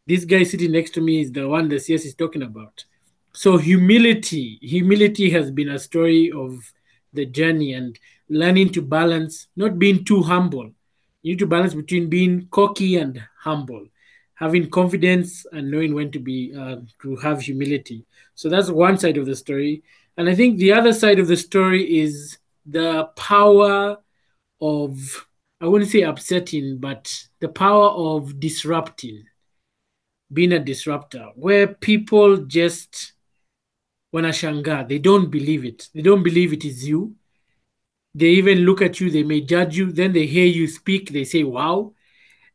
this 0.06 0.24
guy 0.24 0.42
sitting 0.44 0.72
next 0.72 0.92
to 0.94 1.00
me 1.00 1.20
is 1.20 1.32
the 1.32 1.46
one 1.48 1.68
the 1.68 1.78
CS 1.78 2.04
is 2.04 2.14
talking 2.14 2.42
about. 2.42 2.84
So 3.32 3.56
humility, 3.56 4.58
humility 4.62 5.30
has 5.30 5.50
been 5.50 5.70
a 5.70 5.78
story 5.78 6.30
of 6.30 6.72
the 7.12 7.26
journey 7.26 7.72
and 7.74 7.98
learning 8.28 8.70
to 8.70 8.82
balance, 8.82 9.48
not 9.56 9.78
being 9.78 10.04
too 10.04 10.22
humble. 10.22 10.70
You 11.22 11.32
need 11.32 11.38
to 11.40 11.46
balance 11.46 11.74
between 11.74 12.08
being 12.08 12.48
cocky 12.50 12.96
and 12.96 13.22
humble, 13.40 13.86
having 14.34 14.70
confidence 14.70 15.46
and 15.52 15.70
knowing 15.70 15.94
when 15.94 16.10
to 16.12 16.18
be 16.18 16.52
uh, 16.54 16.76
to 17.02 17.16
have 17.16 17.40
humility. 17.40 18.04
So 18.34 18.48
that's 18.48 18.70
one 18.70 18.98
side 18.98 19.16
of 19.18 19.26
the 19.26 19.36
story. 19.36 19.82
And 20.16 20.28
I 20.28 20.34
think 20.34 20.58
the 20.58 20.72
other 20.72 20.92
side 20.92 21.18
of 21.18 21.28
the 21.28 21.36
story 21.36 22.00
is 22.00 22.38
the 22.66 23.04
power 23.16 23.98
of 24.60 25.26
I 25.62 25.68
wouldn't 25.68 25.92
say 25.92 26.02
upsetting, 26.02 26.78
but 26.78 27.28
the 27.38 27.48
power 27.48 27.90
of 27.90 28.40
disrupting, 28.40 29.22
being 30.32 30.52
a 30.52 30.58
disruptor, 30.58 31.28
where 31.36 31.68
people 31.68 32.38
just 32.38 33.12
wanashanga, 34.12 34.88
they 34.88 34.98
don't 34.98 35.30
believe 35.30 35.64
it. 35.64 35.88
They 35.94 36.02
don't 36.02 36.24
believe 36.24 36.52
it 36.52 36.64
is 36.64 36.88
you. 36.88 37.14
They 38.12 38.30
even 38.30 38.58
look 38.66 38.82
at 38.82 38.98
you, 38.98 39.08
they 39.08 39.22
may 39.22 39.40
judge 39.40 39.76
you, 39.76 39.92
then 39.92 40.12
they 40.12 40.26
hear 40.26 40.46
you 40.46 40.66
speak, 40.66 41.12
they 41.12 41.22
say, 41.22 41.44
wow. 41.44 41.92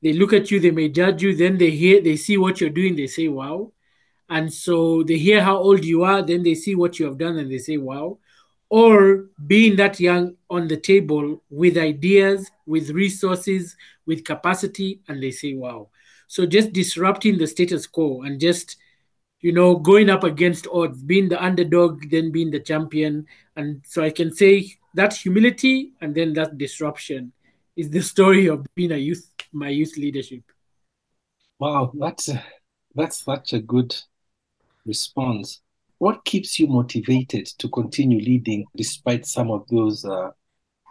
They 0.04 0.12
look 0.12 0.34
at 0.34 0.52
you, 0.52 0.60
they 0.60 0.72
may 0.72 0.90
judge 0.90 1.24
you, 1.24 1.34
then 1.34 1.58
they 1.58 1.72
hear, 1.72 2.02
they 2.02 2.18
see 2.18 2.38
what 2.38 2.60
you're 2.60 2.70
doing, 2.70 2.98
they 2.98 3.08
say, 3.08 3.30
wow. 3.30 3.72
And 4.28 4.54
so 4.54 5.04
they 5.04 5.18
hear 5.18 5.42
how 5.42 5.58
old 5.60 5.86
you 5.86 6.04
are, 6.04 6.22
then 6.22 6.44
they 6.44 6.56
see 6.56 6.76
what 6.76 7.00
you 7.00 7.06
have 7.06 7.18
done, 7.18 7.38
and 7.38 7.50
they 7.50 7.60
say, 7.60 7.78
wow 7.78 8.20
or 8.70 9.26
being 9.46 9.76
that 9.78 10.00
young 10.00 10.36
on 10.50 10.68
the 10.68 10.78
table 10.78 11.42
with 11.50 11.78
ideas, 11.78 12.50
with 12.66 12.90
resources, 12.90 13.76
with 14.06 14.26
capacity, 14.26 15.02
and 15.08 15.22
they 15.22 15.32
say, 15.32 15.54
wow. 15.54 15.90
So 16.28 16.46
just 16.46 16.74
disrupting 16.74 17.38
the 17.38 17.48
status 17.48 17.88
quo 17.88 18.24
and 18.24 18.40
just, 18.40 18.76
you 19.40 19.54
know, 19.54 19.78
going 19.78 20.10
up 20.10 20.24
against 20.24 20.68
odds, 20.68 21.02
being 21.02 21.30
the 21.30 21.42
underdog, 21.42 22.10
then 22.10 22.32
being 22.32 22.52
the 22.52 22.60
champion. 22.60 23.26
And 23.56 23.82
so 23.88 24.04
I 24.04 24.10
can 24.10 24.34
say 24.36 24.74
that 24.96 25.14
humility 25.14 25.94
and 26.02 26.14
then 26.14 26.34
that 26.34 26.58
disruption 26.58 27.32
is 27.78 27.90
the 27.90 28.02
story 28.14 28.48
of 28.48 28.66
being 28.76 28.92
a 28.92 28.98
youth, 28.98 29.32
my 29.54 29.70
youth 29.70 29.96
leadership. 29.96 30.44
Wow, 31.60 31.92
that's 31.98 32.30
that's 32.94 33.24
such 33.24 33.54
a 33.54 33.60
good 33.60 33.96
response 34.86 35.62
what 36.00 36.24
keeps 36.26 36.60
you 36.60 36.68
motivated 36.68 37.48
to 37.58 37.70
continue 37.70 38.20
leading 38.20 38.66
despite 38.76 39.26
some 39.26 39.50
of 39.52 39.68
those 39.68 40.06
uh, 40.06 40.30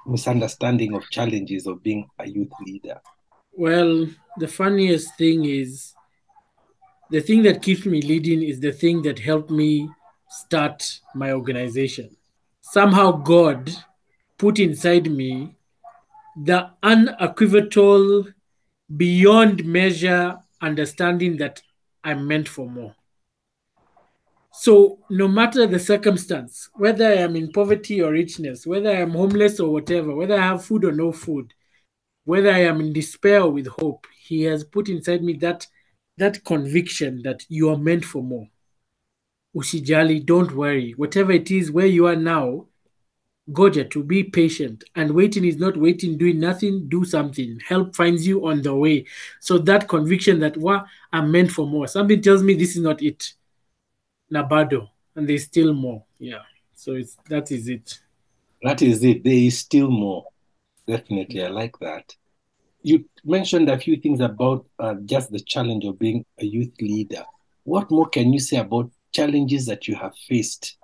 misunderstanding 0.07 0.95
of 0.95 1.09
challenges 1.11 1.67
of 1.67 1.83
being 1.83 2.07
a 2.19 2.29
youth 2.29 2.51
leader? 2.65 3.01
Well, 3.53 4.09
the 4.39 4.49
funniest 4.49 5.17
thing 5.17 5.45
is 5.45 5.95
the 7.11 7.21
thing 7.21 7.43
that 7.45 7.63
keeps 7.63 7.87
me 7.87 8.03
leading 8.03 8.43
is 8.43 8.61
the 8.61 8.73
thing 8.73 9.03
that 9.03 9.19
helped 9.19 9.51
me 9.51 9.89
start 10.29 11.01
my 11.15 11.33
organization. 11.33 12.17
Somehow, 12.61 13.13
God 13.13 13.73
put 14.39 14.59
inside 14.59 15.11
me 15.11 15.57
the 16.37 16.71
unequivocal, 16.83 18.25
beyond 18.97 19.65
measure 19.65 20.37
understanding 20.61 21.37
that 21.39 21.63
I'm 22.05 22.27
meant 22.27 22.49
for 22.49 22.69
more. 22.69 22.95
So, 24.59 25.01
no 25.11 25.29
matter 25.29 25.67
the 25.67 25.79
circumstance, 25.79 26.71
whether 26.75 27.07
I 27.07 27.17
am 27.17 27.37
in 27.37 27.53
poverty 27.53 28.01
or 28.01 28.11
richness, 28.13 28.67
whether 28.67 28.89
I 28.89 29.01
am 29.01 29.11
homeless 29.11 29.61
or 29.61 29.71
whatever, 29.71 30.15
whether 30.15 30.35
I 30.35 30.47
have 30.47 30.65
food 30.65 30.87
or 30.87 30.93
no 30.93 31.13
food, 31.13 31.53
whether 32.25 32.51
I 32.51 32.61
am 32.61 32.81
in 32.81 32.95
despair 32.95 33.43
or 33.43 33.51
with 33.51 33.67
hope, 33.67 34.07
He 34.19 34.45
has 34.45 34.65
put 34.65 34.89
inside 34.89 35.23
me 35.23 35.35
that 35.35 35.67
that 36.17 36.43
conviction 36.45 37.21
that 37.23 37.45
you 37.51 37.69
are 37.69 37.77
meant 37.77 38.07
for 38.07 38.23
more. 38.23 38.49
Usijali, 39.55 40.25
don't 40.25 40.53
worry. 40.53 40.93
Whatever 40.93 41.33
it 41.33 41.51
is 41.51 41.71
where 41.71 41.87
you 41.87 42.07
are 42.07 42.17
now, 42.17 42.67
Goja, 43.53 43.89
to 43.91 44.03
be 44.03 44.25
patient. 44.25 44.85
And 44.95 45.11
waiting 45.11 45.45
is 45.45 45.59
not 45.59 45.77
waiting, 45.77 46.17
doing 46.17 46.41
nothing, 46.41 46.89
do 46.89 47.05
something. 47.05 47.61
Help 47.69 47.95
finds 47.95 48.27
you 48.27 48.47
on 48.47 48.63
the 48.63 48.75
way. 48.75 49.05
So 49.41 49.59
that 49.59 49.87
conviction 49.87 50.41
that, 50.41 50.57
wow, 50.57 50.87
I'm 51.13 51.31
meant 51.31 51.53
for 51.53 51.67
more. 51.67 51.87
Something 51.87 52.23
tells 52.23 52.43
me 52.43 52.55
this 52.55 52.75
is 52.75 52.83
not 52.83 53.03
it 53.03 53.35
Nabado, 54.33 54.89
and 55.15 55.29
there's 55.29 55.45
still 55.45 55.73
more. 55.73 56.05
Yeah. 56.19 56.43
So 56.75 56.93
it's 56.93 57.17
that 57.29 57.51
is 57.51 57.69
it. 57.69 58.01
That 58.63 58.83
is 58.83 59.03
it. 59.05 59.25
There 59.25 59.33
is 59.33 59.59
still 59.59 59.91
more. 59.91 60.27
Definitely, 60.87 61.45
I 61.45 61.49
like 61.49 61.79
that. 61.81 62.15
You 62.83 63.05
mentioned 63.25 63.69
a 63.69 63.79
few 63.79 63.97
things 63.97 64.21
about 64.21 64.67
uh, 64.79 64.95
just 65.05 65.33
the 65.33 65.41
challenge 65.41 65.85
of 65.85 65.99
being 65.99 66.25
a 66.39 66.45
youth 66.45 66.73
leader. 66.81 67.25
What 67.65 67.91
more 67.91 68.09
can 68.09 68.33
you 68.33 68.39
say 68.39 68.59
about 68.59 68.91
challenges 69.13 69.67
that 69.67 69.89
you 69.89 69.97
have 69.97 70.15
faced 70.29 70.77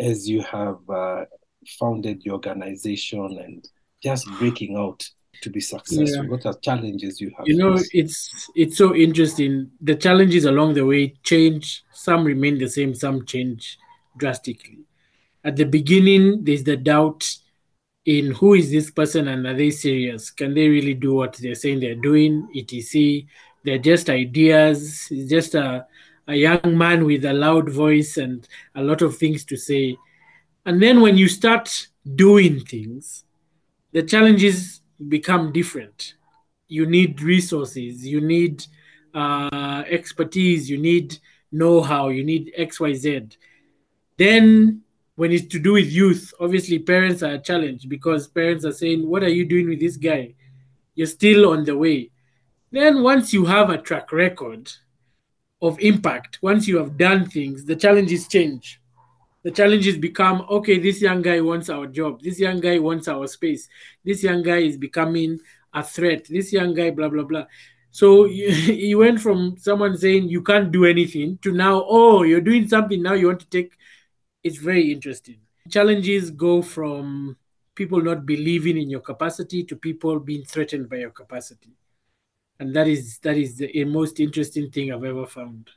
as 0.00 0.28
you 0.28 0.42
have 0.42 0.78
uh, 0.88 1.24
founded 1.78 2.22
the 2.22 2.30
organization 2.30 3.38
and 3.38 3.66
just 4.02 4.26
breaking 4.38 4.76
out 4.76 5.08
to 5.42 5.50
be 5.50 5.60
successful? 5.60 6.24
Yeah. 6.24 6.30
What 6.30 6.46
are 6.46 6.54
challenges 6.54 7.20
you 7.20 7.32
have? 7.36 7.46
You 7.46 7.56
know, 7.56 7.76
faced? 7.76 7.90
it's 7.94 8.50
it's 8.54 8.78
so 8.78 8.94
interesting. 8.94 9.70
The 9.80 9.94
challenges 9.94 10.44
along 10.44 10.74
the 10.74 10.84
way 10.84 11.14
change. 11.22 11.84
Some 11.92 12.24
remain 12.24 12.58
the 12.58 12.68
same. 12.68 12.94
Some 12.94 13.24
change 13.24 13.78
drastically. 14.16 14.80
At 15.44 15.56
the 15.56 15.64
beginning, 15.64 16.44
there's 16.44 16.64
the 16.64 16.76
doubt 16.76 17.28
in 18.04 18.32
who 18.32 18.54
is 18.54 18.70
this 18.70 18.90
person 18.90 19.28
and 19.28 19.46
are 19.46 19.54
they 19.54 19.70
serious? 19.70 20.30
Can 20.30 20.54
they 20.54 20.68
really 20.68 20.94
do 20.94 21.14
what 21.14 21.34
they're 21.34 21.54
saying 21.54 21.80
they're 21.80 21.94
doing? 21.94 22.48
etc. 22.56 23.22
They're 23.64 23.78
just 23.78 24.08
ideas. 24.08 25.08
It's 25.10 25.30
just 25.30 25.54
a 25.54 25.86
a 26.28 26.34
young 26.34 26.76
man 26.76 27.04
with 27.04 27.24
a 27.24 27.32
loud 27.32 27.70
voice 27.70 28.16
and 28.16 28.46
a 28.74 28.82
lot 28.82 29.02
of 29.02 29.16
things 29.16 29.44
to 29.44 29.56
say. 29.56 29.96
And 30.64 30.82
then 30.82 31.00
when 31.00 31.16
you 31.16 31.28
start 31.28 31.88
doing 32.14 32.60
things, 32.60 33.24
the 33.92 34.02
challenges 34.02 34.80
become 35.08 35.52
different. 35.52 36.14
You 36.68 36.86
need 36.86 37.20
resources, 37.22 38.06
you 38.06 38.20
need 38.20 38.64
uh, 39.14 39.84
expertise, 39.88 40.68
you 40.68 40.78
need 40.78 41.18
know 41.52 41.80
how, 41.80 42.08
you 42.08 42.24
need 42.24 42.52
XYZ. 42.58 43.36
Then, 44.18 44.82
when 45.14 45.32
it's 45.32 45.46
to 45.48 45.58
do 45.58 45.74
with 45.74 45.90
youth, 45.90 46.32
obviously 46.40 46.78
parents 46.78 47.22
are 47.22 47.34
a 47.34 47.38
challenge 47.38 47.88
because 47.88 48.28
parents 48.28 48.64
are 48.64 48.72
saying, 48.72 49.06
What 49.08 49.22
are 49.22 49.28
you 49.28 49.44
doing 49.44 49.68
with 49.68 49.80
this 49.80 49.96
guy? 49.96 50.34
You're 50.94 51.06
still 51.06 51.50
on 51.50 51.64
the 51.64 51.76
way. 51.76 52.10
Then, 52.70 53.02
once 53.02 53.32
you 53.32 53.44
have 53.46 53.70
a 53.70 53.78
track 53.78 54.12
record 54.12 54.70
of 55.62 55.78
impact, 55.80 56.38
once 56.42 56.68
you 56.68 56.76
have 56.78 56.98
done 56.98 57.26
things, 57.26 57.64
the 57.64 57.76
challenges 57.76 58.28
change 58.28 58.80
the 59.46 59.52
challenges 59.52 59.96
become 59.96 60.44
okay 60.50 60.76
this 60.76 61.00
young 61.00 61.22
guy 61.22 61.40
wants 61.40 61.70
our 61.70 61.86
job. 61.86 62.20
This 62.20 62.40
young 62.40 62.58
guy 62.58 62.80
wants 62.80 63.06
our 63.06 63.28
space. 63.28 63.68
This 64.04 64.24
young 64.24 64.42
guy 64.42 64.56
is 64.56 64.76
becoming 64.76 65.38
a 65.72 65.84
threat. 65.84 66.26
This 66.28 66.52
young 66.52 66.74
guy 66.74 66.90
blah 66.90 67.08
blah 67.08 67.22
blah. 67.22 67.44
So 67.92 68.24
you 68.24 68.98
went 68.98 69.20
from 69.20 69.56
someone 69.56 69.96
saying 69.98 70.30
you 70.30 70.42
can't 70.42 70.72
do 70.72 70.84
anything 70.84 71.38
to 71.42 71.52
now 71.52 71.84
oh 71.86 72.24
you're 72.24 72.40
doing 72.40 72.66
something. 72.66 73.00
Now 73.00 73.12
you 73.12 73.28
want 73.28 73.38
to 73.38 73.46
take 73.46 73.78
it's 74.42 74.58
very 74.58 74.90
interesting. 74.90 75.38
Challenges 75.70 76.32
go 76.32 76.60
from 76.60 77.36
people 77.76 78.02
not 78.02 78.26
believing 78.26 78.76
in 78.76 78.90
your 78.90 79.04
capacity 79.12 79.62
to 79.62 79.76
people 79.76 80.18
being 80.18 80.42
threatened 80.44 80.88
by 80.88 80.96
your 80.96 81.10
capacity. 81.10 81.70
And 82.58 82.74
that 82.74 82.88
is 82.88 83.20
that 83.20 83.36
is 83.36 83.58
the 83.58 83.84
most 83.84 84.18
interesting 84.18 84.72
thing 84.72 84.92
i've 84.92 85.04
ever 85.04 85.24
found. 85.24 85.70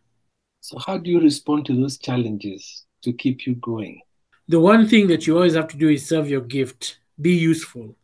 So 0.60 0.80
how 0.80 0.98
do 0.98 1.12
you 1.12 1.20
respond 1.20 1.68
to 1.68 1.80
those 1.80 2.00
challenges 2.00 2.88
to 3.02 3.14
keep 3.14 3.46
you 3.46 3.56
going? 3.56 4.02
The 4.48 4.60
one 4.60 4.88
thing 4.88 5.08
that 5.08 5.28
you 5.28 5.36
always 5.36 5.56
have 5.56 5.68
to 5.70 5.78
do 5.78 5.90
is 5.90 6.08
serve 6.08 6.30
your 6.30 6.42
gift, 6.42 7.00
be 7.20 7.34
useful. 7.34 7.96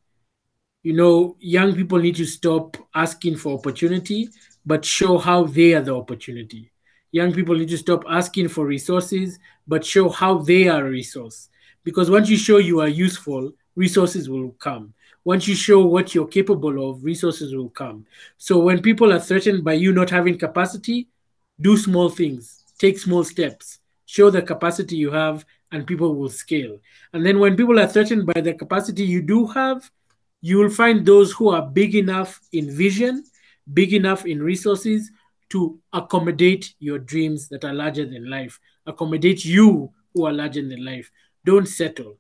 You 0.84 0.94
know, 0.94 1.36
young 1.40 1.74
people 1.76 1.98
need 1.98 2.16
to 2.18 2.26
stop 2.26 2.78
asking 2.94 3.38
for 3.38 3.58
opportunity, 3.58 4.30
but 4.66 4.86
show 4.86 5.18
how 5.18 5.46
they 5.46 5.74
are 5.74 5.82
the 5.82 5.96
opportunity. 5.96 6.72
Young 7.12 7.34
people 7.34 7.56
need 7.56 7.70
to 7.70 7.78
stop 7.78 8.04
asking 8.08 8.50
for 8.50 8.66
resources, 8.66 9.40
but 9.68 9.86
show 9.86 10.10
how 10.10 10.38
they 10.40 10.68
are 10.68 10.86
a 10.86 10.90
resource. 10.90 11.50
Because 11.84 12.12
once 12.12 12.30
you 12.30 12.38
show 12.38 12.58
you 12.58 12.82
are 12.82 12.88
useful, 12.88 13.54
resources 13.76 14.30
will 14.30 14.52
come. 14.60 14.94
once 15.26 15.48
you 15.48 15.56
show 15.56 15.86
what 15.86 16.14
you're 16.14 16.28
capable 16.28 16.90
of, 16.90 17.04
resources 17.04 17.56
will 17.56 17.70
come. 17.70 18.06
So 18.38 18.60
when 18.60 18.82
people 18.82 19.12
are 19.12 19.20
threatened 19.20 19.64
by 19.64 19.74
you 19.74 19.92
not 19.92 20.12
having 20.12 20.38
capacity, 20.38 21.10
do 21.60 21.76
small 21.78 22.10
things, 22.10 22.64
take 22.78 23.00
small 23.00 23.24
steps, 23.24 23.80
show 24.16 24.30
the 24.30 24.42
capacity 24.42 24.96
you 24.96 25.12
have, 25.12 25.46
and 25.72 25.88
people 25.88 26.16
will 26.16 26.30
scale. 26.30 26.80
And 27.14 27.26
then 27.26 27.40
when 27.40 27.56
people 27.56 27.80
are 27.80 27.88
threatened 27.88 28.26
by 28.26 28.42
the 28.42 28.54
capacity 28.54 29.04
you 29.04 29.22
do 29.22 29.48
have, 29.48 29.90
you 30.42 30.58
will 30.58 30.70
find 30.70 31.06
those 31.06 31.32
who 31.32 31.50
are 31.50 31.66
big 31.66 31.96
enough 31.96 32.40
in 32.52 32.70
vision, 32.70 33.24
big 33.74 33.94
enough 33.94 34.26
in 34.26 34.42
resources 34.42 35.12
to 35.50 35.80
accommodate 35.94 36.74
your 36.80 37.00
dreams 37.00 37.50
that 37.50 37.66
are 37.66 37.74
larger 37.74 38.06
than 38.06 38.30
life, 38.30 38.60
accommodate 38.86 39.44
you 39.44 39.92
who 40.14 40.26
are 40.26 40.34
larger 40.34 40.62
than 40.62 40.86
life. 40.86 41.12
Don't 41.44 41.68
settle 41.68 42.18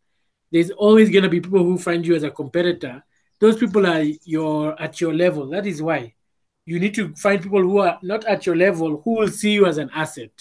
there's 0.55 0.71
always 0.71 1.09
going 1.09 1.23
to 1.23 1.29
be 1.29 1.41
people 1.41 1.63
who 1.63 1.77
find 1.77 2.07
you 2.07 2.15
as 2.15 2.23
a 2.23 2.31
competitor. 2.31 3.03
Those 3.41 3.57
people 3.57 3.85
are 3.85 4.01
your 4.23 4.81
at 4.81 5.01
your 5.01 5.13
level. 5.13 5.49
That 5.49 5.67
is 5.67 5.81
why 5.81 6.13
you 6.65 6.79
need 6.79 6.95
to 6.95 7.13
find 7.15 7.43
people 7.43 7.61
who 7.61 7.79
are 7.79 7.99
not 8.01 8.23
at 8.23 8.45
your 8.45 8.55
level 8.55 9.01
who 9.03 9.15
will 9.15 9.27
see 9.27 9.51
you 9.51 9.65
as 9.65 9.77
an 9.77 9.89
asset. 9.93 10.31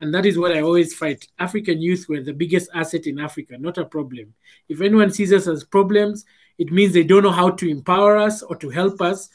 And 0.00 0.14
that 0.14 0.26
is 0.26 0.38
what 0.38 0.52
I 0.52 0.60
always 0.60 0.94
fight. 0.94 1.26
African 1.38 1.80
youth 1.80 2.06
were 2.08 2.20
the 2.20 2.32
biggest 2.32 2.70
asset 2.74 3.06
in 3.06 3.18
Africa, 3.18 3.56
not 3.58 3.78
a 3.78 3.84
problem. 3.84 4.34
If 4.68 4.80
anyone 4.80 5.10
sees 5.10 5.32
us 5.32 5.46
as 5.46 5.64
problems, 5.64 6.24
it 6.58 6.70
means 6.70 6.92
they 6.92 7.04
don't 7.04 7.22
know 7.22 7.30
how 7.30 7.50
to 7.50 7.68
empower 7.68 8.16
us 8.16 8.42
or 8.42 8.56
to 8.56 8.70
help 8.70 9.00
us. 9.00 9.28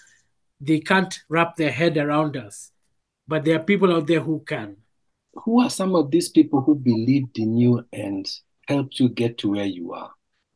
They 0.61 0.79
can't 0.79 1.17
wrap 1.29 1.55
their 1.55 1.71
head 1.71 1.97
around 1.97 2.37
us. 2.37 2.71
But 3.27 3.45
there 3.45 3.57
are 3.57 3.63
people 3.63 3.93
out 3.93 4.07
there 4.07 4.21
who 4.21 4.39
can. 4.45 4.77
Who 5.33 5.61
are 5.61 5.69
some 5.69 5.95
of 5.95 6.11
these 6.11 6.29
people 6.29 6.61
who 6.61 6.75
believed 6.75 7.37
in 7.37 7.57
you 7.57 7.85
and 7.93 8.29
helped 8.67 8.99
you 8.99 9.09
get 9.09 9.37
to 9.39 9.51
where 9.51 9.65
you 9.65 9.93
are? 9.93 10.11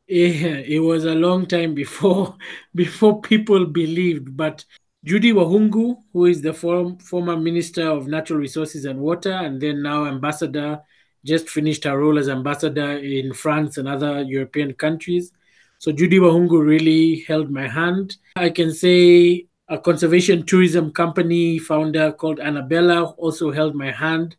Yeah, 0.06 0.58
it 0.58 0.80
was 0.80 1.04
a 1.04 1.14
long 1.14 1.46
time 1.46 1.74
before 1.74 2.36
before 2.74 3.20
people 3.20 3.66
believed. 3.66 4.36
But 4.36 4.64
Judi 5.04 5.34
Wakhungu, 5.34 5.98
who 6.14 6.24
is 6.24 6.40
the 6.40 6.54
form, 6.54 6.96
former 6.96 7.36
Minister 7.36 7.90
of 7.90 8.08
Natural 8.08 8.38
Resources 8.38 8.86
and 8.86 8.98
Water, 8.98 9.32
and 9.32 9.60
then 9.60 9.82
now 9.82 10.06
ambassador, 10.06 10.80
just 11.26 11.50
finished 11.50 11.84
her 11.84 11.98
role 11.98 12.18
as 12.18 12.30
ambassador 12.30 12.96
in 12.96 13.34
France 13.34 13.76
and 13.76 13.86
other 13.86 14.22
European 14.22 14.72
countries. 14.72 15.30
So 15.78 15.92
Judi 15.92 16.18
Wakhungu 16.18 16.58
really 16.64 17.20
held 17.20 17.50
my 17.50 17.68
hand. 17.68 18.16
I 18.36 18.48
can 18.48 18.72
say 18.72 19.46
a 19.68 19.76
conservation 19.76 20.46
tourism 20.46 20.90
company 20.90 21.58
founder 21.58 22.12
called 22.12 22.40
Annabella 22.40 23.04
also 23.18 23.52
held 23.52 23.74
my 23.74 23.90
hand. 23.90 24.36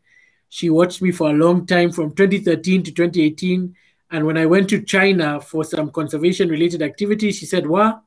She 0.49 0.71
watched 0.71 0.99
me 0.99 1.11
for 1.11 1.29
a 1.29 1.33
long 1.33 1.67
time 1.67 1.91
from 1.91 2.15
2013 2.15 2.83
to 2.83 2.91
2018. 2.91 3.75
And 4.09 4.25
when 4.25 4.37
I 4.37 4.47
went 4.47 4.69
to 4.69 4.81
China 4.81 5.39
for 5.39 5.63
some 5.63 5.91
conservation 5.91 6.49
related 6.49 6.81
activities, 6.81 7.37
she 7.37 7.45
said, 7.45 7.67
Wow, 7.67 8.01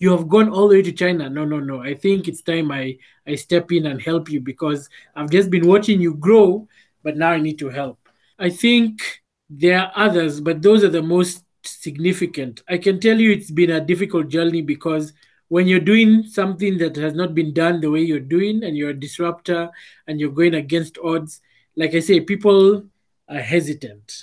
you 0.00 0.10
have 0.10 0.28
gone 0.28 0.48
all 0.48 0.66
the 0.66 0.76
way 0.76 0.82
to 0.82 0.92
China. 0.92 1.28
No, 1.28 1.44
no, 1.44 1.60
no. 1.60 1.82
I 1.82 1.94
think 1.94 2.26
it's 2.26 2.40
time 2.42 2.72
I, 2.72 2.96
I 3.26 3.34
step 3.34 3.70
in 3.70 3.86
and 3.86 4.00
help 4.00 4.30
you 4.30 4.40
because 4.40 4.88
I've 5.14 5.30
just 5.30 5.50
been 5.50 5.68
watching 5.68 6.00
you 6.00 6.14
grow, 6.14 6.66
but 7.02 7.18
now 7.18 7.30
I 7.30 7.38
need 7.38 7.58
to 7.58 7.68
help. 7.68 7.98
I 8.38 8.48
think 8.48 9.02
there 9.50 9.78
are 9.78 9.92
others, 9.94 10.40
but 10.40 10.62
those 10.62 10.82
are 10.82 10.88
the 10.88 11.02
most 11.02 11.44
significant. 11.64 12.62
I 12.66 12.78
can 12.78 12.98
tell 12.98 13.20
you 13.20 13.30
it's 13.30 13.50
been 13.50 13.70
a 13.70 13.80
difficult 13.80 14.28
journey 14.28 14.62
because 14.62 15.12
when 15.48 15.66
you're 15.66 15.80
doing 15.80 16.22
something 16.22 16.78
that 16.78 16.96
has 16.96 17.12
not 17.12 17.34
been 17.34 17.52
done 17.52 17.80
the 17.80 17.90
way 17.90 18.00
you're 18.00 18.20
doing 18.20 18.64
and 18.64 18.76
you're 18.76 18.90
a 18.90 18.98
disruptor 18.98 19.68
and 20.06 20.18
you're 20.18 20.30
going 20.30 20.54
against 20.54 20.96
odds, 21.04 21.42
like 21.76 21.94
I 21.94 22.00
say, 22.00 22.20
people 22.20 22.84
are 23.28 23.40
hesitant. 23.40 24.14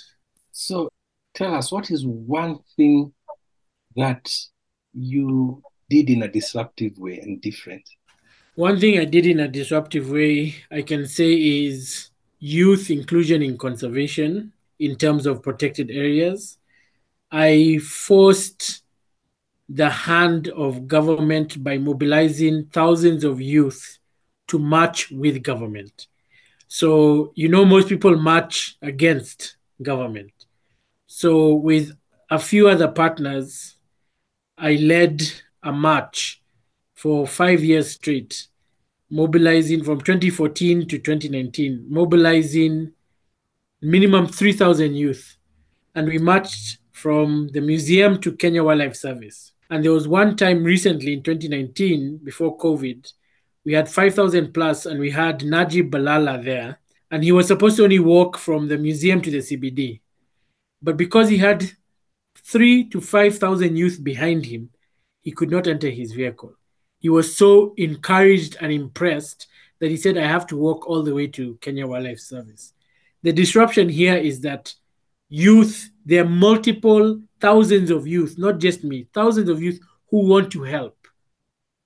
So 0.50 0.88
tell 1.34 1.54
us, 1.54 1.70
what 1.70 1.90
is 1.92 2.04
one 2.04 2.58
thing 2.76 3.12
that 3.94 4.34
you 4.92 5.62
did 5.88 6.10
in 6.10 6.22
a 6.22 6.28
disruptive 6.28 6.98
way 6.98 7.18
and 7.18 7.40
different? 7.40 7.88
One 8.54 8.80
thing 8.80 8.98
I 8.98 9.04
did 9.04 9.26
in 9.26 9.40
a 9.40 9.48
disruptive 9.48 10.10
way, 10.10 10.56
I 10.70 10.82
can 10.82 11.06
say, 11.06 11.32
is 11.32 12.10
youth 12.40 12.90
inclusion 12.90 13.42
in 13.42 13.56
conservation 13.56 14.52
in 14.78 14.96
terms 14.96 15.26
of 15.26 15.42
protected 15.42 15.90
areas. 15.90 16.58
I 17.30 17.78
forced 17.78 18.82
the 19.68 19.90
hand 19.90 20.48
of 20.48 20.88
government 20.88 21.62
by 21.62 21.78
mobilizing 21.78 22.66
thousands 22.72 23.22
of 23.22 23.40
youth 23.40 23.98
to 24.48 24.58
march 24.58 25.10
with 25.10 25.42
government. 25.42 26.06
So, 26.68 27.32
you 27.34 27.48
know, 27.48 27.64
most 27.64 27.88
people 27.88 28.16
march 28.16 28.76
against 28.82 29.56
government. 29.82 30.32
So, 31.06 31.54
with 31.54 31.96
a 32.30 32.38
few 32.38 32.68
other 32.68 32.88
partners, 32.88 33.76
I 34.56 34.74
led 34.74 35.22
a 35.68 35.72
march 35.72 36.42
for 36.94 37.26
five 37.26 37.62
years 37.62 37.92
straight, 37.92 38.48
mobilizing 39.10 39.84
from 39.84 40.00
2014 40.00 40.88
to 40.88 40.98
2019, 40.98 41.86
mobilizing 41.88 42.92
minimum 43.80 44.26
3,000 44.26 44.94
youth. 44.94 45.36
And 45.94 46.08
we 46.08 46.18
marched 46.18 46.78
from 46.92 47.50
the 47.52 47.60
museum 47.60 48.20
to 48.22 48.32
Kenya 48.32 48.64
Wildlife 48.64 48.96
Service. 48.96 49.52
And 49.70 49.84
there 49.84 49.92
was 49.92 50.08
one 50.08 50.36
time 50.36 50.64
recently 50.64 51.12
in 51.12 51.22
2019, 51.22 52.20
before 52.24 52.56
COVID, 52.56 53.12
we 53.64 53.74
had 53.74 53.88
5,000 53.88 54.52
plus, 54.54 54.86
and 54.86 54.98
we 54.98 55.10
had 55.10 55.44
Najib 55.44 55.90
Balala 55.90 56.42
there. 56.42 56.80
And 57.10 57.22
he 57.22 57.32
was 57.32 57.46
supposed 57.46 57.76
to 57.76 57.84
only 57.84 57.98
walk 57.98 58.38
from 58.38 58.68
the 58.68 58.78
museum 58.78 59.20
to 59.20 59.30
the 59.30 59.38
CBD. 59.38 60.00
But 60.80 60.96
because 60.96 61.28
he 61.28 61.38
had 61.38 61.70
three 62.36 62.84
to 62.88 63.00
5,000 63.00 63.76
youth 63.76 64.02
behind 64.02 64.46
him, 64.46 64.70
he 65.28 65.32
could 65.32 65.50
not 65.50 65.66
enter 65.66 65.90
his 65.90 66.12
vehicle. 66.12 66.54
He 66.98 67.10
was 67.10 67.36
so 67.36 67.74
encouraged 67.76 68.56
and 68.60 68.72
impressed 68.72 69.46
that 69.78 69.90
he 69.90 69.98
said, 69.98 70.16
I 70.16 70.26
have 70.26 70.46
to 70.46 70.56
walk 70.56 70.88
all 70.88 71.02
the 71.02 71.14
way 71.14 71.26
to 71.26 71.58
Kenya 71.60 71.86
Wildlife 71.86 72.18
Service. 72.20 72.72
The 73.22 73.32
disruption 73.32 73.90
here 73.90 74.16
is 74.16 74.40
that 74.40 74.72
youth, 75.28 75.90
there 76.06 76.24
are 76.24 76.28
multiple 76.28 77.20
thousands 77.40 77.90
of 77.90 78.06
youth, 78.06 78.36
not 78.38 78.58
just 78.58 78.84
me, 78.84 79.06
thousands 79.12 79.50
of 79.50 79.60
youth 79.60 79.78
who 80.10 80.26
want 80.26 80.50
to 80.52 80.62
help 80.62 80.96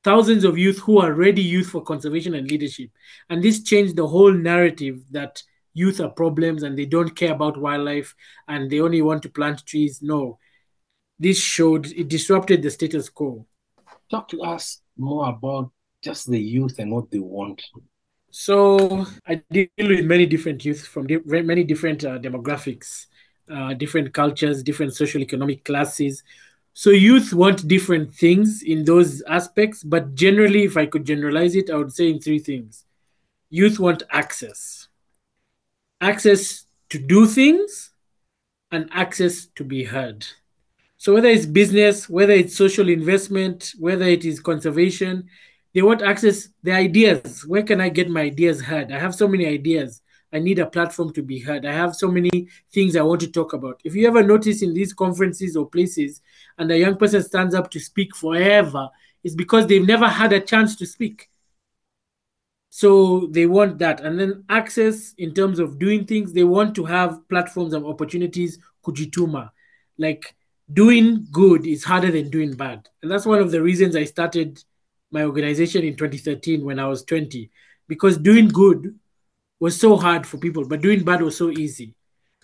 thousands 0.04 0.44
of 0.44 0.58
youth 0.58 0.78
who 0.78 0.98
are 0.98 1.12
ready 1.12 1.42
youth 1.42 1.68
for 1.68 1.82
conservation 1.82 2.34
and 2.34 2.50
leadership. 2.50 2.90
And 3.30 3.42
this 3.42 3.62
changed 3.62 3.96
the 3.96 4.06
whole 4.06 4.32
narrative 4.32 5.02
that 5.10 5.42
youth 5.74 6.00
are 6.00 6.10
problems 6.10 6.62
and 6.62 6.76
they 6.76 6.86
don't 6.86 7.14
care 7.14 7.32
about 7.32 7.56
wildlife 7.56 8.14
and 8.48 8.70
they 8.70 8.80
only 8.80 9.02
want 9.02 9.22
to 9.22 9.28
plant 9.28 9.64
trees. 9.64 10.00
No, 10.02 10.38
this 11.22 11.38
showed 11.38 11.86
it 11.92 12.08
disrupted 12.08 12.62
the 12.62 12.70
status 12.70 13.08
quo. 13.08 13.46
Talk 14.10 14.28
to 14.28 14.42
us 14.42 14.82
more 14.96 15.28
about 15.28 15.70
just 16.02 16.30
the 16.30 16.40
youth 16.40 16.78
and 16.78 16.92
what 16.92 17.10
they 17.10 17.18
want. 17.18 17.62
So 18.30 19.06
I 19.26 19.42
deal 19.50 19.68
with 19.78 20.04
many 20.04 20.26
different 20.26 20.64
youth 20.64 20.86
from 20.86 21.06
di- 21.06 21.20
many 21.24 21.64
different 21.64 22.04
uh, 22.04 22.18
demographics, 22.18 23.06
uh, 23.50 23.74
different 23.74 24.12
cultures, 24.12 24.62
different 24.62 24.94
social 24.94 25.20
economic 25.20 25.64
classes 25.64 26.22
so 26.74 26.90
youth 26.90 27.34
want 27.34 27.68
different 27.68 28.14
things 28.14 28.62
in 28.62 28.84
those 28.84 29.20
aspects, 29.22 29.82
but 29.84 30.14
generally, 30.14 30.64
if 30.64 30.76
I 30.76 30.86
could 30.86 31.04
generalize 31.04 31.54
it, 31.54 31.68
I 31.70 31.76
would 31.76 31.92
say 31.92 32.08
in 32.08 32.18
three 32.18 32.38
things. 32.38 32.86
Youth 33.50 33.78
want 33.78 34.02
access. 34.10 34.88
Access 36.00 36.66
to 36.88 36.98
do 36.98 37.26
things 37.26 37.90
and 38.70 38.88
access 38.90 39.46
to 39.54 39.64
be 39.64 39.84
heard. 39.84 40.26
So 41.02 41.14
whether 41.14 41.26
it's 41.26 41.46
business, 41.46 42.08
whether 42.08 42.32
it's 42.32 42.56
social 42.56 42.88
investment, 42.88 43.74
whether 43.80 44.04
it 44.04 44.24
is 44.24 44.38
conservation, 44.38 45.28
they 45.74 45.82
want 45.82 46.00
access 46.00 46.50
the 46.62 46.70
ideas. 46.70 47.44
Where 47.44 47.64
can 47.64 47.80
I 47.80 47.88
get 47.88 48.08
my 48.08 48.20
ideas 48.20 48.60
heard? 48.60 48.92
I 48.92 49.00
have 49.00 49.12
so 49.12 49.26
many 49.26 49.44
ideas. 49.44 50.00
I 50.32 50.38
need 50.38 50.60
a 50.60 50.66
platform 50.66 51.12
to 51.14 51.22
be 51.22 51.40
heard. 51.40 51.66
I 51.66 51.72
have 51.72 51.96
so 51.96 52.08
many 52.08 52.46
things 52.72 52.94
I 52.94 53.02
want 53.02 53.20
to 53.22 53.32
talk 53.32 53.52
about. 53.52 53.80
If 53.82 53.96
you 53.96 54.06
ever 54.06 54.22
notice 54.22 54.62
in 54.62 54.74
these 54.74 54.92
conferences 54.92 55.56
or 55.56 55.68
places, 55.68 56.20
and 56.56 56.70
a 56.70 56.78
young 56.78 56.94
person 56.94 57.20
stands 57.20 57.56
up 57.56 57.68
to 57.72 57.80
speak 57.80 58.14
forever, 58.14 58.88
it's 59.24 59.34
because 59.34 59.66
they've 59.66 59.84
never 59.84 60.06
had 60.06 60.32
a 60.32 60.38
chance 60.38 60.76
to 60.76 60.86
speak. 60.86 61.28
So 62.70 63.26
they 63.32 63.46
want 63.46 63.78
that. 63.80 64.02
And 64.02 64.20
then 64.20 64.44
access 64.48 65.14
in 65.18 65.34
terms 65.34 65.58
of 65.58 65.80
doing 65.80 66.04
things, 66.04 66.32
they 66.32 66.44
want 66.44 66.76
to 66.76 66.84
have 66.84 67.28
platforms 67.28 67.74
and 67.74 67.84
opportunities, 67.84 68.60
kujituma. 68.86 69.50
Like 69.98 70.36
doing 70.70 71.26
good 71.30 71.66
is 71.66 71.84
harder 71.84 72.10
than 72.10 72.30
doing 72.30 72.54
bad. 72.54 72.88
And 73.02 73.10
that's 73.10 73.26
one 73.26 73.40
of 73.40 73.50
the 73.50 73.62
reasons 73.62 73.96
I 73.96 74.04
started 74.04 74.62
my 75.10 75.24
organization 75.24 75.84
in 75.84 75.96
2013 75.96 76.64
when 76.64 76.78
I 76.78 76.86
was 76.86 77.04
20, 77.04 77.50
because 77.88 78.16
doing 78.16 78.48
good 78.48 78.98
was 79.60 79.78
so 79.78 79.96
hard 79.96 80.26
for 80.26 80.38
people, 80.38 80.66
but 80.66 80.80
doing 80.80 81.04
bad 81.04 81.22
was 81.22 81.36
so 81.36 81.50
easy. 81.50 81.94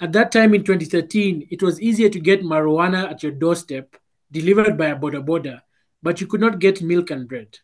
At 0.00 0.12
that 0.12 0.30
time 0.30 0.54
in 0.54 0.62
2013, 0.62 1.48
it 1.50 1.62
was 1.62 1.80
easier 1.80 2.08
to 2.08 2.20
get 2.20 2.42
marijuana 2.42 3.10
at 3.10 3.22
your 3.22 3.32
doorstep 3.32 3.96
delivered 4.30 4.76
by 4.76 4.86
a 4.86 4.96
boda 4.96 5.24
boda, 5.24 5.62
but 6.02 6.20
you 6.20 6.26
could 6.26 6.40
not 6.40 6.60
get 6.60 6.82
milk 6.82 7.10
and 7.10 7.26
bread. 7.26 7.58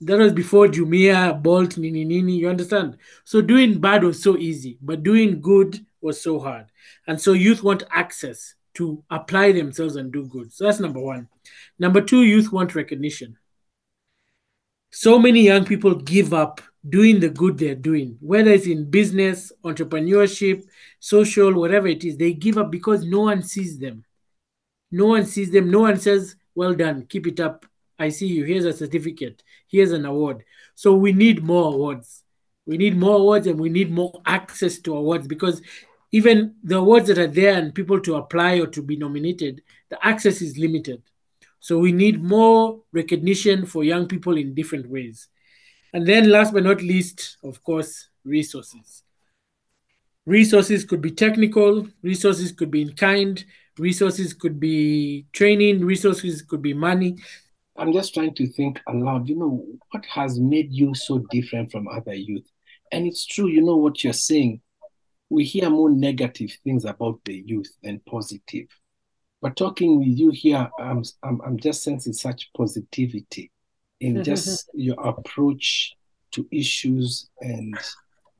That 0.00 0.18
was 0.18 0.32
before 0.32 0.66
Jumia, 0.66 1.40
Bolt, 1.40 1.78
Nini 1.78 2.04
Nini, 2.04 2.36
you 2.36 2.48
understand? 2.48 2.98
So 3.24 3.40
doing 3.40 3.80
bad 3.80 4.02
was 4.02 4.20
so 4.20 4.36
easy, 4.36 4.78
but 4.82 5.04
doing 5.04 5.40
good 5.40 5.86
was 6.00 6.20
so 6.20 6.40
hard. 6.40 6.66
And 7.06 7.20
so 7.20 7.32
youth 7.32 7.62
want 7.62 7.84
access 7.90 8.56
to 8.74 9.02
apply 9.10 9.52
themselves 9.52 9.96
and 9.96 10.12
do 10.12 10.26
good. 10.26 10.52
So 10.52 10.64
that's 10.64 10.80
number 10.80 11.00
one. 11.00 11.28
Number 11.78 12.00
two, 12.00 12.22
youth 12.22 12.52
want 12.52 12.74
recognition. 12.74 13.36
So 14.90 15.18
many 15.18 15.42
young 15.42 15.64
people 15.64 15.94
give 15.94 16.34
up 16.34 16.60
doing 16.88 17.20
the 17.20 17.30
good 17.30 17.58
they're 17.58 17.74
doing, 17.74 18.18
whether 18.20 18.50
it's 18.50 18.66
in 18.66 18.90
business, 18.90 19.52
entrepreneurship, 19.64 20.64
social, 21.00 21.52
whatever 21.54 21.86
it 21.86 22.04
is, 22.04 22.16
they 22.16 22.32
give 22.32 22.58
up 22.58 22.70
because 22.70 23.04
no 23.04 23.20
one 23.22 23.42
sees 23.42 23.78
them. 23.78 24.04
No 24.90 25.06
one 25.06 25.24
sees 25.24 25.50
them. 25.50 25.70
No 25.70 25.80
one 25.80 25.98
says, 25.98 26.36
Well 26.54 26.74
done, 26.74 27.06
keep 27.06 27.26
it 27.26 27.40
up. 27.40 27.64
I 27.98 28.08
see 28.08 28.26
you. 28.26 28.44
Here's 28.44 28.64
a 28.64 28.72
certificate. 28.72 29.42
Here's 29.68 29.92
an 29.92 30.04
award. 30.04 30.44
So 30.74 30.94
we 30.94 31.12
need 31.12 31.42
more 31.42 31.72
awards. 31.72 32.24
We 32.66 32.76
need 32.76 32.96
more 32.96 33.16
awards 33.16 33.46
and 33.46 33.58
we 33.58 33.68
need 33.68 33.90
more 33.90 34.20
access 34.26 34.78
to 34.80 34.96
awards 34.96 35.26
because 35.26 35.62
even 36.12 36.54
the 36.62 36.76
awards 36.76 37.08
that 37.08 37.18
are 37.18 37.26
there 37.26 37.58
and 37.58 37.74
people 37.74 37.98
to 38.00 38.16
apply 38.16 38.60
or 38.60 38.66
to 38.66 38.82
be 38.82 38.96
nominated, 38.96 39.62
the 39.88 40.06
access 40.06 40.42
is 40.42 40.58
limited. 40.58 41.02
So 41.58 41.78
we 41.78 41.90
need 41.90 42.22
more 42.22 42.80
recognition 42.92 43.64
for 43.64 43.82
young 43.82 44.06
people 44.06 44.36
in 44.36 44.54
different 44.54 44.88
ways. 44.88 45.28
And 45.94 46.06
then 46.06 46.30
last 46.30 46.52
but 46.52 46.64
not 46.64 46.82
least, 46.82 47.38
of 47.42 47.62
course, 47.62 48.08
resources. 48.24 49.02
Resources 50.26 50.84
could 50.84 51.00
be 51.00 51.10
technical, 51.10 51.86
resources 52.02 52.52
could 52.52 52.70
be 52.70 52.82
in 52.82 52.92
kind, 52.92 53.42
resources 53.78 54.34
could 54.34 54.60
be 54.60 55.26
training, 55.32 55.84
resources 55.84 56.42
could 56.42 56.62
be 56.62 56.74
money. 56.74 57.16
I'm 57.76 57.92
just 57.92 58.12
trying 58.12 58.34
to 58.34 58.46
think 58.46 58.80
aloud, 58.86 59.28
you 59.28 59.36
know, 59.36 59.64
what 59.90 60.04
has 60.06 60.38
made 60.38 60.72
you 60.72 60.94
so 60.94 61.24
different 61.30 61.72
from 61.72 61.88
other 61.88 62.14
youth? 62.14 62.46
And 62.92 63.06
it's 63.06 63.24
true, 63.24 63.48
you 63.48 63.62
know 63.62 63.76
what 63.76 64.04
you're 64.04 64.12
saying 64.12 64.60
we 65.32 65.44
hear 65.44 65.70
more 65.70 65.88
negative 65.88 66.50
things 66.62 66.84
about 66.84 67.18
the 67.24 67.42
youth 67.46 67.72
than 67.82 68.02
positive. 68.06 68.66
But 69.40 69.56
talking 69.56 69.98
with 69.98 70.18
you 70.18 70.30
here, 70.30 70.68
I'm, 70.78 71.02
I'm, 71.22 71.40
I'm 71.40 71.58
just 71.58 71.82
sensing 71.82 72.12
such 72.12 72.50
positivity 72.54 73.50
in 74.00 74.22
just 74.22 74.68
your 74.74 75.00
approach 75.00 75.94
to 76.32 76.46
issues 76.52 77.30
and 77.40 77.74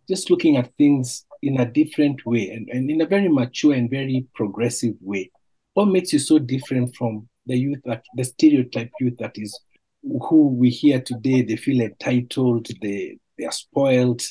just 0.07 0.31
looking 0.31 0.59
at 0.59 0.77
things 0.77 1.25
in 1.41 1.61
a 1.61 1.65
different 1.65 2.27
way 2.27 2.51
and, 2.51 2.69
and 2.69 2.91
in 2.91 3.01
a 3.01 3.07
very 3.07 3.29
mature 3.29 3.73
and 3.73 3.89
very 3.89 4.27
progressive 4.35 4.95
way. 5.01 5.31
What 5.73 5.87
makes 5.87 6.13
you 6.13 6.19
so 6.19 6.39
different 6.39 6.95
from 6.95 7.27
the 7.47 7.57
youth 7.57 7.81
that 7.87 8.05
the 8.17 8.25
stereotype 8.25 8.91
youth 9.01 9.17
that 9.19 9.33
is 9.37 9.59
who 10.03 10.49
we 10.49 10.69
hear 10.69 11.01
today? 11.01 11.41
They 11.41 11.57
feel 11.57 11.81
entitled, 11.81 12.69
they 12.83 13.19
they 13.39 13.47
are 13.47 13.53
spoiled, 13.53 14.23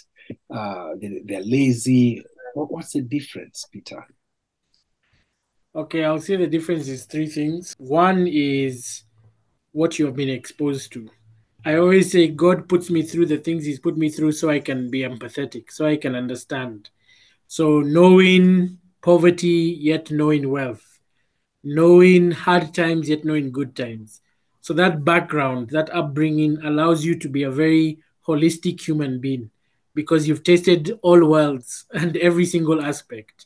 uh, 0.53 0.91
they, 1.01 1.21
they're 1.25 1.43
lazy, 1.43 2.23
what, 2.53 2.71
what's 2.71 2.93
the 2.93 3.01
difference, 3.01 3.65
Peter? 3.71 4.05
Okay, 5.73 6.03
I'll 6.03 6.19
say 6.19 6.35
the 6.35 6.47
difference 6.47 6.87
is 6.87 7.05
three 7.05 7.27
things. 7.27 7.75
One 7.77 8.27
is 8.27 9.03
what 9.71 9.97
you 9.97 10.05
have 10.05 10.15
been 10.15 10.29
exposed 10.29 10.91
to. 10.93 11.09
I 11.63 11.75
always 11.75 12.11
say 12.11 12.27
God 12.27 12.67
puts 12.67 12.89
me 12.89 13.03
through 13.03 13.27
the 13.27 13.37
things 13.37 13.65
He's 13.65 13.79
put 13.79 13.97
me 13.97 14.09
through 14.09 14.33
so 14.33 14.49
I 14.49 14.59
can 14.59 14.89
be 14.89 15.01
empathetic, 15.01 15.71
so 15.71 15.85
I 15.85 15.95
can 15.95 16.15
understand. 16.15 16.89
So, 17.47 17.81
knowing 17.81 18.79
poverty, 19.01 19.77
yet 19.79 20.11
knowing 20.11 20.49
wealth, 20.49 20.99
knowing 21.63 22.31
hard 22.31 22.73
times, 22.73 23.07
yet 23.09 23.23
knowing 23.23 23.51
good 23.51 23.75
times. 23.75 24.21
So, 24.59 24.73
that 24.73 25.05
background, 25.05 25.69
that 25.69 25.93
upbringing 25.93 26.57
allows 26.63 27.05
you 27.05 27.15
to 27.19 27.29
be 27.29 27.43
a 27.43 27.51
very 27.51 27.99
holistic 28.27 28.81
human 28.81 29.19
being 29.19 29.51
because 29.93 30.27
you've 30.27 30.43
tasted 30.43 30.97
all 31.01 31.25
worlds 31.25 31.85
and 31.93 32.17
every 32.17 32.45
single 32.45 32.81
aspect. 32.81 33.45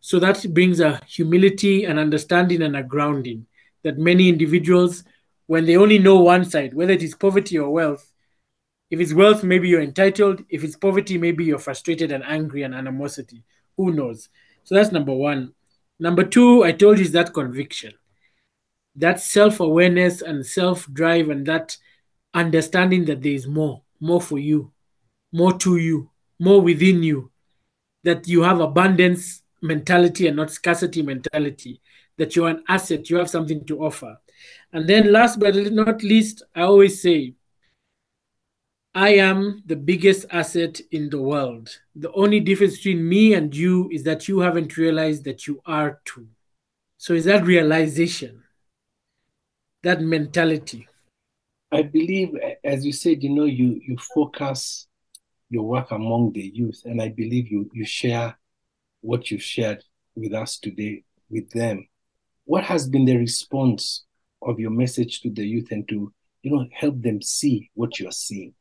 So 0.00 0.18
that 0.20 0.44
brings 0.54 0.80
a 0.80 1.00
humility, 1.06 1.84
an 1.84 1.98
understanding, 1.98 2.62
and 2.62 2.76
a 2.76 2.82
grounding 2.82 3.46
that 3.82 3.98
many 3.98 4.28
individuals, 4.28 5.04
when 5.46 5.64
they 5.64 5.76
only 5.76 5.98
know 5.98 6.20
one 6.20 6.44
side, 6.44 6.74
whether 6.74 6.92
it 6.92 7.02
is 7.02 7.14
poverty 7.14 7.58
or 7.58 7.70
wealth, 7.70 8.12
if 8.90 9.00
it's 9.00 9.12
wealth, 9.12 9.42
maybe 9.42 9.68
you're 9.68 9.82
entitled. 9.82 10.44
If 10.48 10.62
it's 10.62 10.76
poverty, 10.76 11.18
maybe 11.18 11.44
you're 11.44 11.58
frustrated 11.58 12.12
and 12.12 12.22
angry 12.24 12.62
and 12.62 12.74
animosity. 12.74 13.42
Who 13.76 13.92
knows? 13.92 14.28
So 14.64 14.74
that's 14.74 14.92
number 14.92 15.12
one. 15.12 15.54
Number 15.98 16.24
two, 16.24 16.62
I 16.62 16.72
told 16.72 16.98
you 16.98 17.04
is 17.04 17.12
that 17.12 17.34
conviction, 17.34 17.94
that 18.94 19.20
self 19.20 19.60
awareness 19.60 20.22
and 20.22 20.46
self 20.46 20.86
drive, 20.92 21.30
and 21.30 21.46
that 21.46 21.76
understanding 22.32 23.06
that 23.06 23.22
there 23.22 23.32
is 23.32 23.46
more, 23.46 23.82
more 23.98 24.20
for 24.20 24.38
you, 24.38 24.72
more 25.36 25.52
to 25.58 25.76
you, 25.76 26.10
more 26.38 26.62
within 26.62 27.02
you, 27.02 27.30
that 28.04 28.26
you 28.26 28.42
have 28.42 28.60
abundance 28.60 29.42
mentality 29.60 30.26
and 30.28 30.36
not 30.36 30.50
scarcity 30.50 31.02
mentality, 31.02 31.82
that 32.16 32.34
you're 32.34 32.48
an 32.48 32.64
asset, 32.68 33.10
you 33.10 33.16
have 33.18 33.28
something 33.28 33.62
to 33.66 33.84
offer. 33.84 34.16
And 34.72 34.88
then, 34.88 35.12
last 35.12 35.38
but 35.38 35.54
not 35.72 36.02
least, 36.02 36.42
I 36.54 36.62
always 36.62 37.02
say, 37.02 37.34
I 38.94 39.10
am 39.16 39.62
the 39.66 39.76
biggest 39.76 40.24
asset 40.30 40.80
in 40.90 41.10
the 41.10 41.20
world. 41.20 41.68
The 41.94 42.10
only 42.12 42.40
difference 42.40 42.78
between 42.78 43.06
me 43.06 43.34
and 43.34 43.54
you 43.54 43.90
is 43.92 44.04
that 44.04 44.28
you 44.28 44.40
haven't 44.40 44.78
realized 44.78 45.24
that 45.24 45.46
you 45.46 45.60
are 45.66 46.00
too. 46.06 46.26
So, 46.96 47.12
is 47.12 47.26
that 47.26 47.44
realization, 47.44 48.42
that 49.82 50.00
mentality? 50.00 50.88
I 51.70 51.82
believe, 51.82 52.30
as 52.64 52.86
you 52.86 52.92
said, 52.92 53.22
you 53.22 53.30
know, 53.30 53.44
you 53.44 53.78
you 53.86 53.98
focus 53.98 54.85
your 55.48 55.64
work 55.64 55.90
among 55.90 56.32
the 56.32 56.42
youth. 56.42 56.82
And 56.84 57.00
I 57.00 57.08
believe 57.08 57.48
you 57.48 57.70
you 57.72 57.84
share 57.84 58.38
what 59.00 59.30
you've 59.30 59.42
shared 59.42 59.84
with 60.14 60.32
us 60.32 60.58
today 60.58 61.04
with 61.30 61.50
them. 61.50 61.88
What 62.44 62.64
has 62.64 62.88
been 62.88 63.04
the 63.04 63.16
response 63.16 64.04
of 64.42 64.58
your 64.58 64.70
message 64.70 65.20
to 65.22 65.30
the 65.30 65.46
youth 65.46 65.70
and 65.70 65.88
to 65.88 66.12
you 66.42 66.50
know 66.50 66.66
help 66.72 67.00
them 67.02 67.22
see 67.22 67.70
what 67.74 67.98
you're 67.98 68.12
seeing? 68.12 68.54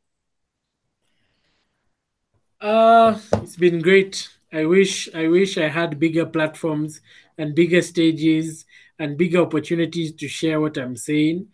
Uh 2.61 3.19
it's 3.33 3.55
been 3.55 3.81
great. 3.81 4.29
I 4.51 4.65
wish 4.65 5.13
I 5.13 5.27
wish 5.27 5.57
I 5.57 5.67
had 5.67 5.99
bigger 5.99 6.25
platforms 6.25 7.01
and 7.37 7.53
bigger 7.55 7.81
stages 7.81 8.65
and 8.97 9.17
bigger 9.17 9.39
opportunities 9.39 10.13
to 10.13 10.27
share 10.27 10.61
what 10.61 10.77
I'm 10.77 10.95
saying. 10.95 11.47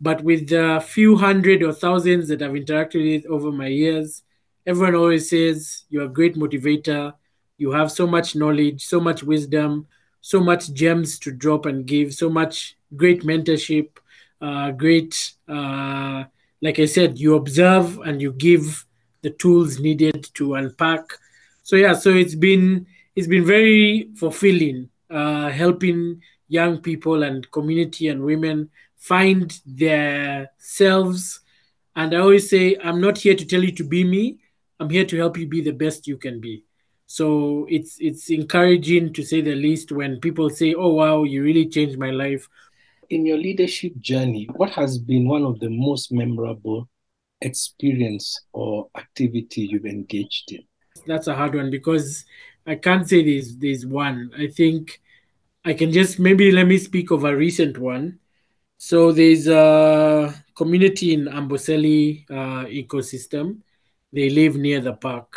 But 0.00 0.22
with 0.22 0.48
the 0.48 0.84
few 0.86 1.16
hundred 1.16 1.62
or 1.62 1.72
thousands 1.72 2.28
that 2.28 2.42
I've 2.42 2.52
interacted 2.52 3.02
with 3.04 3.26
over 3.26 3.50
my 3.50 3.66
years, 3.66 4.22
everyone 4.68 4.94
always 4.94 5.30
says 5.30 5.84
you're 5.88 6.04
a 6.04 6.08
great 6.08 6.36
motivator. 6.36 7.14
You 7.56 7.72
have 7.72 7.90
so 7.90 8.06
much 8.06 8.36
knowledge, 8.36 8.84
so 8.84 9.00
much 9.00 9.22
wisdom, 9.22 9.86
so 10.20 10.40
much 10.40 10.72
gems 10.74 11.18
to 11.20 11.32
drop 11.32 11.64
and 11.64 11.86
give, 11.86 12.12
so 12.12 12.28
much 12.28 12.76
great 12.94 13.22
mentorship, 13.22 13.88
uh, 14.42 14.70
great, 14.72 15.32
uh, 15.48 16.24
like 16.60 16.78
I 16.78 16.84
said, 16.84 17.18
you 17.18 17.34
observe 17.34 17.98
and 18.00 18.20
you 18.20 18.32
give 18.32 18.84
the 19.22 19.30
tools 19.30 19.80
needed 19.80 20.28
to 20.34 20.54
unpack. 20.56 21.02
So 21.62 21.76
yeah, 21.76 21.94
so 21.94 22.10
it's 22.10 22.34
been 22.34 22.86
it's 23.16 23.26
been 23.26 23.46
very 23.46 24.10
fulfilling, 24.16 24.90
uh, 25.10 25.48
helping 25.48 26.22
young 26.48 26.78
people 26.78 27.22
and 27.22 27.50
community 27.50 28.08
and 28.08 28.22
women 28.22 28.70
find 28.96 29.58
their 29.66 30.50
selves. 30.58 31.40
And 31.96 32.14
I 32.14 32.18
always 32.18 32.48
say, 32.48 32.76
I'm 32.84 33.00
not 33.00 33.18
here 33.18 33.34
to 33.34 33.44
tell 33.46 33.64
you 33.64 33.72
to 33.72 33.84
be 33.84 34.04
me. 34.04 34.38
I'm 34.80 34.90
here 34.90 35.04
to 35.04 35.16
help 35.16 35.36
you 35.36 35.46
be 35.46 35.60
the 35.60 35.72
best 35.72 36.06
you 36.06 36.16
can 36.16 36.40
be. 36.40 36.64
So 37.06 37.66
it's 37.70 37.96
it's 38.00 38.30
encouraging 38.30 39.14
to 39.14 39.24
say 39.24 39.40
the 39.40 39.54
least 39.54 39.90
when 39.92 40.20
people 40.20 40.50
say, 40.50 40.74
"Oh 40.74 40.92
wow, 40.94 41.24
you 41.24 41.42
really 41.42 41.66
changed 41.66 41.98
my 41.98 42.10
life." 42.10 42.46
In 43.08 43.24
your 43.24 43.38
leadership 43.38 43.98
journey, 44.00 44.46
what 44.56 44.70
has 44.72 44.98
been 44.98 45.26
one 45.26 45.42
of 45.42 45.58
the 45.60 45.70
most 45.70 46.12
memorable 46.12 46.88
experience 47.40 48.38
or 48.52 48.88
activity 48.94 49.62
you've 49.62 49.86
engaged 49.86 50.52
in? 50.52 50.64
That's 51.06 51.26
a 51.26 51.34
hard 51.34 51.54
one 51.54 51.70
because 51.70 52.26
I 52.66 52.74
can't 52.74 53.08
say 53.08 53.24
there's 53.24 53.56
there's 53.56 53.86
one. 53.86 54.30
I 54.36 54.48
think 54.48 55.00
I 55.64 55.72
can 55.72 55.90
just 55.90 56.18
maybe 56.18 56.52
let 56.52 56.66
me 56.66 56.76
speak 56.76 57.10
of 57.10 57.24
a 57.24 57.34
recent 57.34 57.78
one. 57.78 58.18
So 58.76 59.12
there's 59.12 59.48
a 59.48 60.34
community 60.54 61.14
in 61.14 61.24
Amboseli 61.24 62.24
uh, 62.30 62.66
ecosystem 62.66 63.62
they 64.12 64.30
live 64.30 64.56
near 64.56 64.80
the 64.80 64.94
park, 64.94 65.32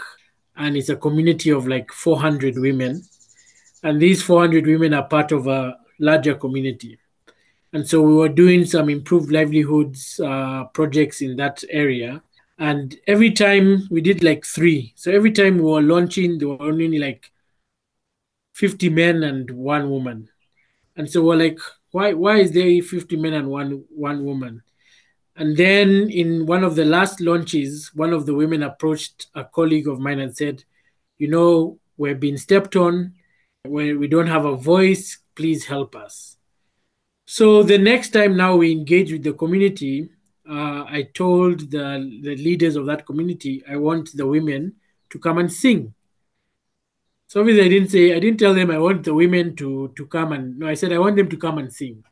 and 0.56 0.78
it's 0.78 0.90
a 0.90 0.96
community 0.96 1.50
of 1.52 1.68
like 1.68 1.92
400 1.92 2.58
women. 2.58 3.04
And 3.84 4.02
these 4.02 4.22
400 4.22 4.66
women 4.68 4.94
are 4.94 5.08
part 5.08 5.32
of 5.32 5.48
a 5.48 5.78
larger 6.00 6.36
community. 6.36 7.00
And 7.74 7.88
so 7.88 8.02
we 8.02 8.14
were 8.14 8.30
doing 8.30 8.66
some 8.66 8.90
improved 8.90 9.32
livelihoods 9.32 10.20
uh, 10.20 10.66
projects 10.66 11.22
in 11.22 11.38
that 11.38 11.64
area. 11.70 12.22
And 12.60 12.96
every 13.08 13.32
time 13.32 13.88
we 13.90 14.02
did 14.02 14.24
like 14.24 14.46
three. 14.46 14.94
So 14.96 15.12
every 15.12 15.32
time 15.32 15.58
we 15.58 15.64
were 15.64 15.82
launching, 15.82 16.38
there 16.38 16.50
were 16.50 16.62
only 16.62 17.00
like 17.00 17.32
50 18.54 18.90
men 18.90 19.24
and 19.24 19.50
one 19.50 19.90
woman. 19.90 20.30
And 20.96 21.10
so 21.10 21.24
we're 21.24 21.38
like, 21.38 21.58
why 21.92 22.14
why 22.14 22.38
is 22.38 22.52
there 22.52 22.82
50 22.82 23.16
men 23.18 23.34
and 23.34 23.48
one 23.48 23.86
one 23.90 24.24
woman? 24.26 24.62
And 25.36 25.56
then 25.56 26.10
in 26.10 26.46
one 26.46 26.64
of 26.64 26.76
the 26.76 26.86
last 26.86 27.22
launches, 27.22 27.92
one 27.94 28.14
of 28.14 28.26
the 28.26 28.34
women 28.34 28.64
approached 28.64 29.28
a 29.34 29.44
colleague 29.44 29.88
of 29.88 30.00
mine 30.00 30.20
and 30.20 30.36
said, 30.36 30.64
You 31.18 31.30
know, 31.30 31.80
we're 31.98 32.16
being 32.16 32.38
stepped 32.38 32.76
on, 32.76 33.14
we, 33.66 33.94
we 33.94 34.08
don't 34.08 34.28
have 34.28 34.46
a 34.46 34.56
voice. 34.56 35.20
please 35.36 35.66
help 35.66 35.96
us. 35.96 36.38
So 37.26 37.64
the 37.64 37.78
next 37.78 38.10
time 38.10 38.36
now 38.36 38.58
we 38.58 38.72
engage 38.72 39.12
with 39.12 39.24
the 39.24 39.34
community, 39.34 40.10
uh, 40.50 40.84
I 40.84 41.08
told 41.14 41.72
the, 41.72 42.20
the 42.22 42.36
leaders 42.36 42.76
of 42.76 42.86
that 42.88 43.06
community, 43.06 43.64
I 43.70 43.78
want 43.78 44.10
the 44.14 44.28
women 44.28 44.74
to 45.12 45.20
come 45.20 45.38
and 45.38 45.52
sing. 45.52 45.94
So 47.28 47.40
obviously 47.40 47.66
I 47.66 47.70
didn't 47.70 47.90
say, 47.90 48.14
I 48.14 48.20
didn't 48.20 48.40
tell 48.40 48.54
them 48.54 48.72
I 48.72 48.78
want 48.78 49.06
the 49.06 49.14
women 49.14 49.56
to, 49.56 49.94
to 49.96 50.06
come 50.08 50.34
and, 50.34 50.60
no, 50.60 50.68
I 50.68 50.74
said 50.74 50.92
I 50.92 51.00
want 51.00 51.16
them 51.16 51.30
to 51.30 51.38
come 51.38 51.58
and 51.60 51.72
sing. 51.72 52.04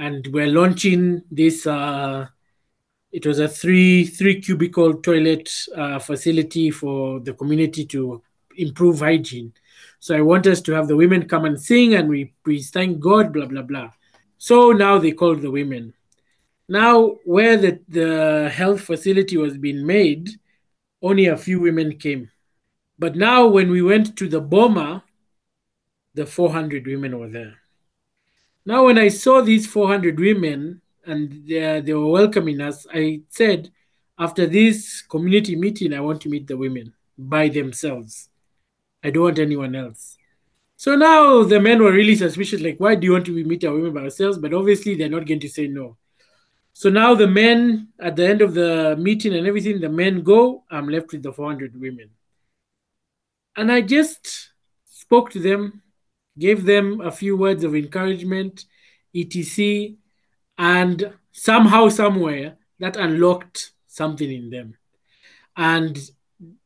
And 0.00 0.26
we're 0.28 0.46
launching 0.46 1.24
this, 1.30 1.66
uh, 1.66 2.26
it 3.12 3.26
was 3.26 3.38
a 3.38 3.46
three, 3.46 4.06
three 4.06 4.40
cubicle 4.40 4.94
toilet 4.94 5.52
uh, 5.76 5.98
facility 5.98 6.70
for 6.70 7.20
the 7.20 7.34
community 7.34 7.84
to 7.84 8.22
improve 8.56 9.00
hygiene. 9.00 9.52
So 9.98 10.16
I 10.16 10.22
want 10.22 10.46
us 10.46 10.62
to 10.62 10.72
have 10.72 10.88
the 10.88 10.96
women 10.96 11.28
come 11.28 11.44
and 11.44 11.60
sing 11.60 11.92
and 11.92 12.08
we, 12.08 12.32
we 12.46 12.62
thank 12.62 12.98
God, 12.98 13.30
blah, 13.30 13.44
blah, 13.44 13.60
blah. 13.60 13.90
So 14.38 14.72
now 14.72 14.96
they 14.96 15.12
called 15.12 15.42
the 15.42 15.50
women. 15.50 15.92
Now, 16.66 17.16
where 17.26 17.58
the, 17.58 17.80
the 17.86 18.48
health 18.48 18.80
facility 18.80 19.36
was 19.36 19.58
being 19.58 19.86
made, 19.86 20.30
only 21.02 21.26
a 21.26 21.36
few 21.36 21.60
women 21.60 21.98
came. 21.98 22.30
But 22.98 23.16
now, 23.16 23.48
when 23.48 23.70
we 23.70 23.82
went 23.82 24.16
to 24.16 24.28
the 24.28 24.40
Boma, 24.40 25.04
the 26.14 26.24
400 26.24 26.86
women 26.86 27.18
were 27.18 27.28
there. 27.28 27.59
Now, 28.70 28.84
when 28.84 28.98
I 28.98 29.08
saw 29.08 29.40
these 29.40 29.66
400 29.66 30.20
women 30.20 30.80
and 31.04 31.44
they, 31.44 31.80
they 31.80 31.92
were 31.92 32.06
welcoming 32.06 32.60
us, 32.60 32.86
I 32.94 33.22
said, 33.28 33.72
after 34.16 34.46
this 34.46 35.02
community 35.02 35.56
meeting, 35.56 35.92
I 35.92 35.98
want 35.98 36.20
to 36.20 36.28
meet 36.28 36.46
the 36.46 36.56
women 36.56 36.92
by 37.18 37.48
themselves. 37.48 38.28
I 39.02 39.10
don't 39.10 39.24
want 39.24 39.40
anyone 39.40 39.74
else. 39.74 40.16
So 40.76 40.94
now 40.94 41.42
the 41.42 41.58
men 41.58 41.82
were 41.82 41.90
really 41.90 42.14
suspicious, 42.14 42.60
like, 42.60 42.78
why 42.78 42.94
do 42.94 43.08
you 43.08 43.12
want 43.14 43.26
to 43.26 43.44
meet 43.44 43.64
our 43.64 43.74
women 43.74 43.92
by 43.92 44.02
ourselves? 44.02 44.38
But 44.38 44.54
obviously, 44.54 44.94
they're 44.94 45.08
not 45.08 45.26
going 45.26 45.40
to 45.40 45.48
say 45.48 45.66
no. 45.66 45.96
So 46.72 46.90
now 46.90 47.16
the 47.16 47.26
men, 47.26 47.88
at 47.98 48.14
the 48.14 48.28
end 48.28 48.40
of 48.40 48.54
the 48.54 48.94
meeting 48.96 49.34
and 49.34 49.48
everything, 49.48 49.80
the 49.80 49.88
men 49.88 50.22
go. 50.22 50.62
I'm 50.70 50.88
left 50.88 51.10
with 51.10 51.24
the 51.24 51.32
400 51.32 51.74
women. 51.74 52.10
And 53.56 53.72
I 53.72 53.80
just 53.80 54.50
spoke 54.88 55.30
to 55.30 55.40
them, 55.40 55.82
gave 56.40 56.64
them 56.64 57.00
a 57.00 57.12
few 57.12 57.36
words 57.36 57.62
of 57.64 57.74
encouragement, 57.74 58.64
etc. 59.14 59.94
And 60.58 61.12
somehow, 61.32 61.88
somewhere, 61.88 62.56
that 62.80 62.96
unlocked 62.96 63.72
something 63.86 64.30
in 64.30 64.50
them. 64.50 64.76
And 65.56 65.98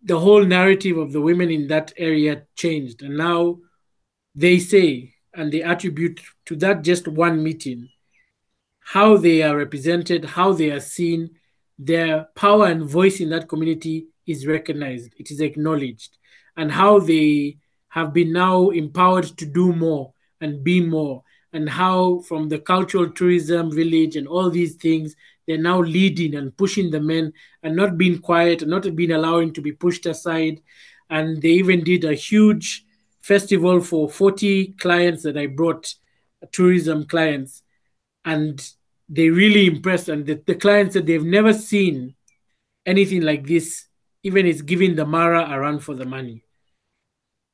the 0.02 0.18
whole 0.18 0.44
narrative 0.44 0.96
of 0.96 1.12
the 1.12 1.20
women 1.20 1.50
in 1.50 1.66
that 1.68 1.92
area 1.96 2.44
changed. 2.54 3.02
And 3.02 3.16
now 3.16 3.58
they 4.34 4.58
say, 4.58 5.14
and 5.34 5.50
they 5.52 5.62
attribute 5.62 6.20
to 6.46 6.56
that 6.56 6.82
just 6.82 7.08
one 7.08 7.42
meeting, 7.42 7.88
how 8.80 9.16
they 9.16 9.42
are 9.42 9.56
represented, 9.56 10.24
how 10.24 10.52
they 10.52 10.70
are 10.70 10.80
seen, 10.80 11.30
their 11.78 12.28
power 12.36 12.66
and 12.66 12.84
voice 12.84 13.20
in 13.20 13.30
that 13.30 13.48
community 13.48 14.06
is 14.26 14.46
recognized, 14.46 15.12
it 15.18 15.30
is 15.30 15.40
acknowledged, 15.40 16.18
and 16.56 16.70
how 16.70 17.00
they 17.00 17.56
have 17.94 18.12
been 18.12 18.32
now 18.32 18.70
empowered 18.70 19.24
to 19.38 19.46
do 19.46 19.72
more 19.72 20.12
and 20.40 20.64
be 20.64 20.80
more, 20.80 21.22
and 21.52 21.68
how 21.68 22.18
from 22.22 22.48
the 22.48 22.58
cultural 22.58 23.08
tourism 23.08 23.70
village 23.70 24.16
and 24.16 24.26
all 24.26 24.50
these 24.50 24.74
things, 24.74 25.14
they're 25.46 25.58
now 25.58 25.80
leading 25.80 26.34
and 26.34 26.56
pushing 26.56 26.90
the 26.90 27.00
men 27.00 27.32
and 27.62 27.76
not 27.76 27.96
being 27.96 28.18
quiet 28.18 28.62
and 28.62 28.70
not 28.72 28.96
being 28.96 29.12
allowing 29.12 29.52
to 29.52 29.60
be 29.60 29.70
pushed 29.70 30.06
aside. 30.06 30.60
And 31.08 31.40
they 31.40 31.50
even 31.50 31.84
did 31.84 32.04
a 32.04 32.14
huge 32.14 32.84
festival 33.20 33.80
for 33.80 34.10
40 34.10 34.72
clients 34.72 35.22
that 35.22 35.36
I 35.36 35.46
brought, 35.46 35.94
tourism 36.50 37.06
clients 37.06 37.62
and 38.24 38.60
they 39.08 39.30
really 39.30 39.66
impressed. 39.66 40.08
And 40.08 40.26
the, 40.26 40.42
the 40.44 40.56
client 40.56 40.94
said 40.94 41.06
they've 41.06 41.24
never 41.24 41.52
seen 41.52 42.16
anything 42.84 43.22
like 43.22 43.46
this, 43.46 43.86
even 44.24 44.46
it's 44.46 44.62
giving 44.62 44.96
the 44.96 45.06
Mara 45.06 45.48
a 45.48 45.60
run 45.60 45.78
for 45.78 45.94
the 45.94 46.04
money. 46.04 46.44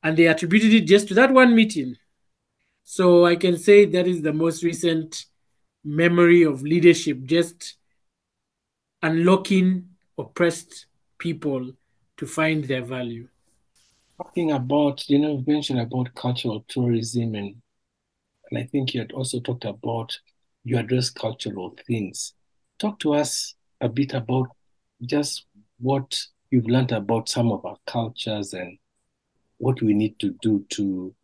And 0.03 0.17
they 0.17 0.27
attributed 0.27 0.73
it 0.73 0.87
just 0.87 1.09
to 1.09 1.15
that 1.15 1.33
one 1.33 1.55
meeting. 1.55 1.97
So 2.83 3.27
I 3.27 3.37
can 3.37 3.59
say 3.59 3.85
that 3.85 4.07
is 4.07 4.23
the 4.23 4.33
most 4.33 4.63
recent 4.63 5.27
memory 5.85 6.43
of 6.43 6.63
leadership, 6.63 7.25
just 7.25 7.77
unlocking 9.03 9.89
oppressed 10.19 10.87
people 11.19 11.73
to 12.17 12.27
find 12.27 12.65
their 12.65 12.83
value. 12.83 13.29
Talking 14.17 14.53
about, 14.53 15.09
you 15.09 15.19
know, 15.19 15.39
you 15.39 15.45
mentioned 15.47 15.81
about 15.81 16.15
cultural 16.15 16.65
tourism 16.69 17.35
and 17.35 17.57
and 18.51 18.59
I 18.59 18.65
think 18.65 18.95
you 18.95 19.01
had 19.01 19.13
also 19.13 19.41
talked 19.41 19.65
about 19.65 20.19
you 20.65 20.77
address 20.79 21.11
cultural 21.11 21.75
things. 21.87 22.35
Talk 22.79 22.99
to 23.01 23.15
us 23.15 23.55
a 23.81 23.89
bit 23.89 24.13
about 24.13 24.49
just 25.03 25.47
what 25.79 26.21
you've 26.51 26.67
learned 26.67 26.93
about 26.93 27.29
some 27.29 27.53
of 27.53 27.65
our 27.65 27.77
cultures 27.87 28.53
and 28.53 28.77
what 29.61 29.81
we 29.83 29.95
need 29.95 30.19
to 30.19 30.35
do 30.43 30.65
to 30.71 31.15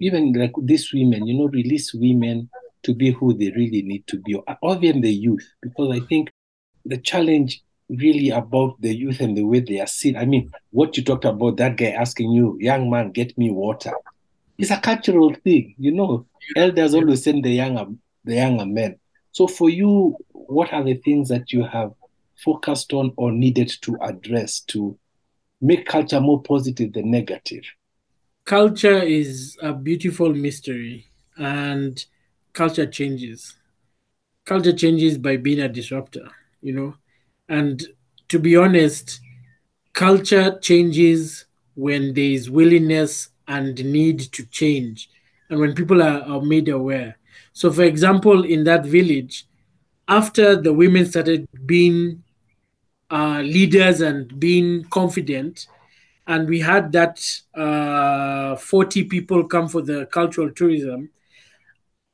even 0.00 0.32
like 0.32 0.52
these 0.62 0.92
women, 0.92 1.26
you 1.26 1.34
know, 1.34 1.48
release 1.48 1.94
women 1.94 2.48
to 2.82 2.94
be 2.94 3.12
who 3.12 3.32
they 3.34 3.50
really 3.50 3.82
need 3.82 4.06
to 4.08 4.18
be, 4.18 4.34
or 4.34 4.76
even 4.76 5.00
the 5.00 5.12
youth, 5.12 5.48
because 5.60 5.96
I 5.96 6.04
think 6.06 6.30
the 6.84 6.98
challenge 6.98 7.62
really 7.88 8.30
about 8.30 8.80
the 8.80 8.94
youth 8.94 9.20
and 9.20 9.36
the 9.36 9.44
way 9.44 9.60
they 9.60 9.78
are 9.80 9.86
seen. 9.86 10.16
I 10.16 10.24
mean, 10.24 10.50
what 10.70 10.96
you 10.96 11.04
talked 11.04 11.24
about, 11.24 11.58
that 11.58 11.76
guy 11.76 11.90
asking 11.90 12.32
you, 12.32 12.56
young 12.58 12.90
man, 12.90 13.12
get 13.12 13.36
me 13.38 13.50
water. 13.50 13.92
It's 14.58 14.70
a 14.70 14.80
cultural 14.80 15.34
thing, 15.34 15.74
you 15.78 15.92
know. 15.92 16.26
Elders 16.56 16.94
always 16.94 17.22
send 17.22 17.44
the 17.44 17.50
younger 17.50 17.86
the 18.24 18.36
younger 18.36 18.66
men. 18.66 18.98
So 19.32 19.46
for 19.46 19.68
you, 19.68 20.16
what 20.32 20.72
are 20.72 20.82
the 20.82 20.94
things 20.94 21.28
that 21.28 21.52
you 21.52 21.64
have 21.64 21.92
focused 22.36 22.92
on 22.92 23.12
or 23.16 23.30
needed 23.30 23.72
to 23.82 23.96
address 24.00 24.60
to 24.60 24.98
make 25.60 25.86
culture 25.86 26.20
more 26.20 26.42
positive 26.42 26.92
than 26.92 27.10
negative? 27.10 27.64
Culture 28.44 28.98
is 29.02 29.56
a 29.62 29.72
beautiful 29.72 30.34
mystery 30.34 31.06
and 31.36 32.04
culture 32.52 32.86
changes. 32.86 33.54
Culture 34.44 34.72
changes 34.72 35.18
by 35.18 35.36
being 35.36 35.60
a 35.60 35.68
disruptor, 35.68 36.30
you 36.62 36.72
know. 36.74 36.94
And 37.48 37.82
to 38.28 38.38
be 38.38 38.56
honest, 38.56 39.20
culture 39.94 40.58
changes 40.60 41.46
when 41.74 42.14
there 42.14 42.24
is 42.32 42.50
willingness 42.50 43.30
and 43.48 43.82
need 43.84 44.20
to 44.20 44.46
change 44.46 45.10
and 45.50 45.60
when 45.60 45.74
people 45.74 46.02
are, 46.02 46.22
are 46.22 46.42
made 46.42 46.68
aware. 46.68 47.18
So, 47.52 47.72
for 47.72 47.84
example, 47.84 48.44
in 48.44 48.64
that 48.64 48.86
village, 48.86 49.46
after 50.08 50.56
the 50.56 50.72
women 50.72 51.06
started 51.06 51.46
being 51.66 52.22
uh, 53.10 53.40
leaders 53.42 54.00
and 54.00 54.38
being 54.40 54.84
confident, 54.84 55.66
and 56.26 56.48
we 56.48 56.60
had 56.60 56.92
that 56.92 57.20
uh, 57.54 58.56
40 58.56 59.04
people 59.04 59.44
come 59.44 59.68
for 59.68 59.82
the 59.82 60.06
cultural 60.06 60.50
tourism, 60.50 61.10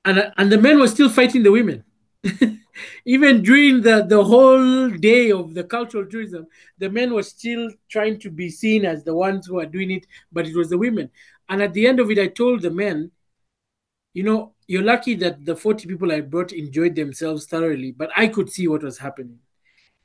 and, 0.05 0.33
and 0.37 0.51
the 0.51 0.59
men 0.59 0.79
were 0.79 0.89
still 0.89 1.09
fighting 1.11 1.43
the 1.43 1.53
women. 1.53 1.85
Even 3.05 3.43
during 3.43 3.83
the, 3.83 4.05
the 4.09 4.23
whole 4.23 4.91
day 4.91 5.31
of 5.31 5.55
the 5.55 5.65
cultural 5.65 6.07
tourism, 6.07 6.47
the 6.79 6.89
men 6.89 7.13
were 7.13 7.23
still 7.23 7.71
trying 7.89 8.19
to 8.21 8.31
be 8.31 8.49
seen 8.49 8.85
as 8.85 9.05
the 9.05 9.15
ones 9.15 9.47
who 9.47 9.59
are 9.59 9.67
doing 9.67 9.91
it, 9.91 10.07
but 10.33 10.47
it 10.47 10.57
was 10.57 10.71
the 10.71 10.79
women. 10.79 11.11
And 11.49 11.63
at 11.63 11.75
the 11.75 11.87
end 11.87 12.01
of 12.01 12.11
it, 12.11 12.19
I 12.19 12.29
told 12.29 12.63
the 12.63 12.71
men, 12.71 13.11
you 14.15 14.23
know, 14.23 14.55
you're 14.67 14.83
lucky 14.83 15.15
that 15.17 15.45
the 15.45 15.57
40 15.57 15.87
people 15.89 16.13
I 16.13 16.21
brought 16.21 16.53
enjoyed 16.53 16.95
themselves 16.95 17.47
thoroughly, 17.47 17.93
but 17.93 18.11
I 18.17 18.29
could 18.29 18.51
see 18.51 18.69
what 18.69 18.83
was 18.83 18.99
happening. 18.99 19.39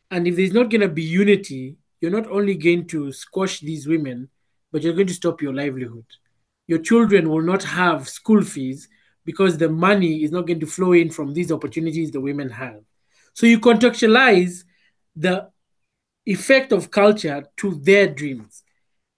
And 0.09 0.27
if 0.27 0.35
there's 0.35 0.53
not 0.53 0.69
going 0.69 0.81
to 0.81 0.87
be 0.87 1.03
unity, 1.03 1.77
you're 2.03 2.11
not 2.11 2.29
only 2.29 2.53
going 2.53 2.85
to 2.85 3.13
squash 3.13 3.61
these 3.61 3.87
women, 3.87 4.27
but 4.73 4.81
you're 4.81 4.93
going 4.93 5.07
to 5.07 5.13
stop 5.13 5.41
your 5.41 5.53
livelihood. 5.53 6.03
Your 6.67 6.79
children 6.79 7.29
will 7.29 7.41
not 7.41 7.63
have 7.63 8.09
school 8.09 8.41
fees 8.43 8.89
because 9.23 9.57
the 9.57 9.69
money 9.69 10.21
is 10.21 10.29
not 10.29 10.45
going 10.45 10.59
to 10.59 10.65
flow 10.65 10.91
in 10.91 11.09
from 11.09 11.33
these 11.33 11.49
opportunities 11.49 12.11
the 12.11 12.19
women 12.19 12.49
have. 12.49 12.81
So 13.33 13.45
you 13.45 13.57
contextualize 13.57 14.65
the 15.15 15.49
effect 16.25 16.73
of 16.73 16.91
culture 16.91 17.45
to 17.55 17.75
their 17.75 18.07
dreams 18.07 18.63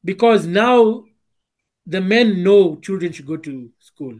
because 0.03 0.45
now 0.45 1.05
the 1.87 2.01
men 2.01 2.43
know 2.43 2.75
children 2.75 3.11
should 3.11 3.25
go 3.25 3.37
to 3.37 3.67
school 3.79 4.19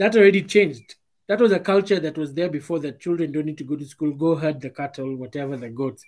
that 0.00 0.16
already 0.16 0.42
changed. 0.42 0.96
That 1.28 1.40
was 1.40 1.52
a 1.52 1.60
culture 1.60 2.00
that 2.00 2.18
was 2.18 2.34
there 2.34 2.48
before 2.48 2.80
that 2.80 2.98
children 2.98 3.30
don't 3.30 3.46
need 3.46 3.58
to 3.58 3.64
go 3.64 3.76
to 3.76 3.84
school, 3.84 4.12
go 4.12 4.34
herd 4.34 4.60
the 4.60 4.70
cattle, 4.70 5.14
whatever 5.14 5.56
the 5.56 5.68
goats. 5.68 6.04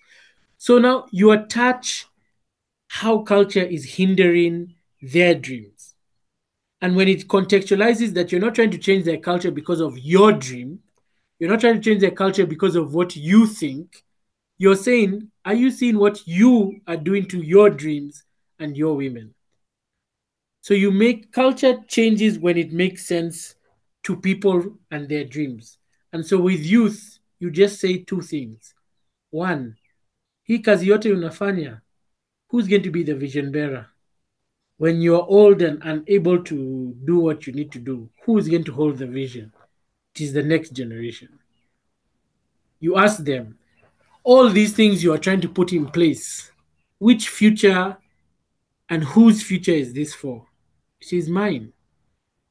So 0.58 0.78
now 0.78 1.06
you 1.10 1.30
attach 1.30 2.06
how 2.88 3.18
culture 3.18 3.62
is 3.62 3.94
hindering 3.94 4.74
their 5.00 5.34
dreams. 5.34 5.94
And 6.80 6.96
when 6.96 7.08
it 7.08 7.28
contextualizes 7.28 8.14
that 8.14 8.30
you're 8.30 8.40
not 8.40 8.54
trying 8.54 8.70
to 8.72 8.78
change 8.78 9.04
their 9.04 9.18
culture 9.18 9.50
because 9.50 9.80
of 9.80 9.98
your 9.98 10.32
dream, 10.32 10.80
you're 11.38 11.50
not 11.50 11.60
trying 11.60 11.74
to 11.76 11.80
change 11.80 12.00
their 12.00 12.10
culture 12.10 12.46
because 12.46 12.76
of 12.76 12.94
what 12.94 13.16
you 13.16 13.46
think, 13.46 14.04
you're 14.58 14.76
saying, 14.76 15.30
are 15.44 15.54
you 15.54 15.70
seeing 15.70 15.98
what 15.98 16.26
you 16.26 16.80
are 16.86 16.96
doing 16.96 17.26
to 17.28 17.38
your 17.40 17.70
dreams 17.70 18.24
and 18.58 18.76
your 18.76 18.96
women? 18.96 19.34
So 20.60 20.74
you 20.74 20.90
make 20.90 21.32
culture 21.32 21.78
changes 21.88 22.38
when 22.38 22.58
it 22.58 22.72
makes 22.72 23.06
sense 23.06 23.54
to 24.02 24.16
people 24.16 24.76
and 24.90 25.08
their 25.08 25.24
dreams. 25.24 25.78
And 26.12 26.26
so 26.26 26.38
with 26.38 26.60
youth, 26.60 27.18
you 27.38 27.50
just 27.50 27.80
say 27.80 27.98
two 28.02 28.20
things. 28.20 28.74
One, 29.30 29.77
hii 30.48 30.58
kazi 30.58 30.88
yote 30.88 31.12
unafanya, 31.12 31.80
who's 32.48 32.68
going 32.68 32.82
to 32.82 32.90
be 32.90 33.04
the 33.04 33.14
vision 33.14 33.50
bearer? 33.50 33.86
When 34.78 35.02
you're 35.02 35.26
old 35.28 35.62
and 35.62 35.82
unable 35.82 36.38
to 36.38 36.94
do 37.04 37.20
what 37.20 37.46
you 37.46 37.52
need 37.52 37.70
to 37.70 37.78
do, 37.78 38.08
who 38.24 38.38
is 38.38 38.48
going 38.48 38.64
to 38.64 38.72
hold 38.72 38.96
the 38.98 39.06
vision? 39.06 39.52
It 40.14 40.20
is 40.20 40.32
the 40.32 40.42
next 40.42 40.72
generation. 40.72 41.28
You 42.80 42.96
ask 42.96 43.24
them, 43.24 43.58
all 44.24 44.48
these 44.48 44.72
things 44.72 45.04
you 45.04 45.12
are 45.12 45.18
trying 45.18 45.40
to 45.42 45.48
put 45.48 45.72
in 45.72 45.86
place, 45.86 46.50
which 46.98 47.28
future 47.28 47.98
and 48.88 49.04
whose 49.04 49.42
future 49.42 49.72
is 49.72 49.92
this 49.92 50.14
for? 50.14 50.46
It 51.00 51.12
is 51.12 51.28
mine. 51.28 51.72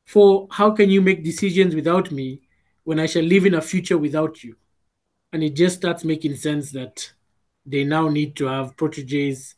For 0.05 0.47
how 0.51 0.71
can 0.71 0.89
you 0.89 1.01
make 1.01 1.23
decisions 1.23 1.73
without 1.73 2.11
me 2.11 2.41
when 2.83 2.99
I 2.99 3.07
shall 3.07 3.23
live 3.23 3.45
in 3.45 3.55
a 3.55 3.61
future 3.61 3.97
without 3.97 4.43
you? 4.43 4.55
And 5.33 5.43
it 5.43 5.55
just 5.55 5.77
starts 5.77 6.03
making 6.03 6.35
sense 6.35 6.71
that 6.71 7.13
they 7.67 7.83
now 7.83 8.07
need 8.07 8.35
to 8.37 8.45
have 8.45 8.77
proteges, 8.77 9.55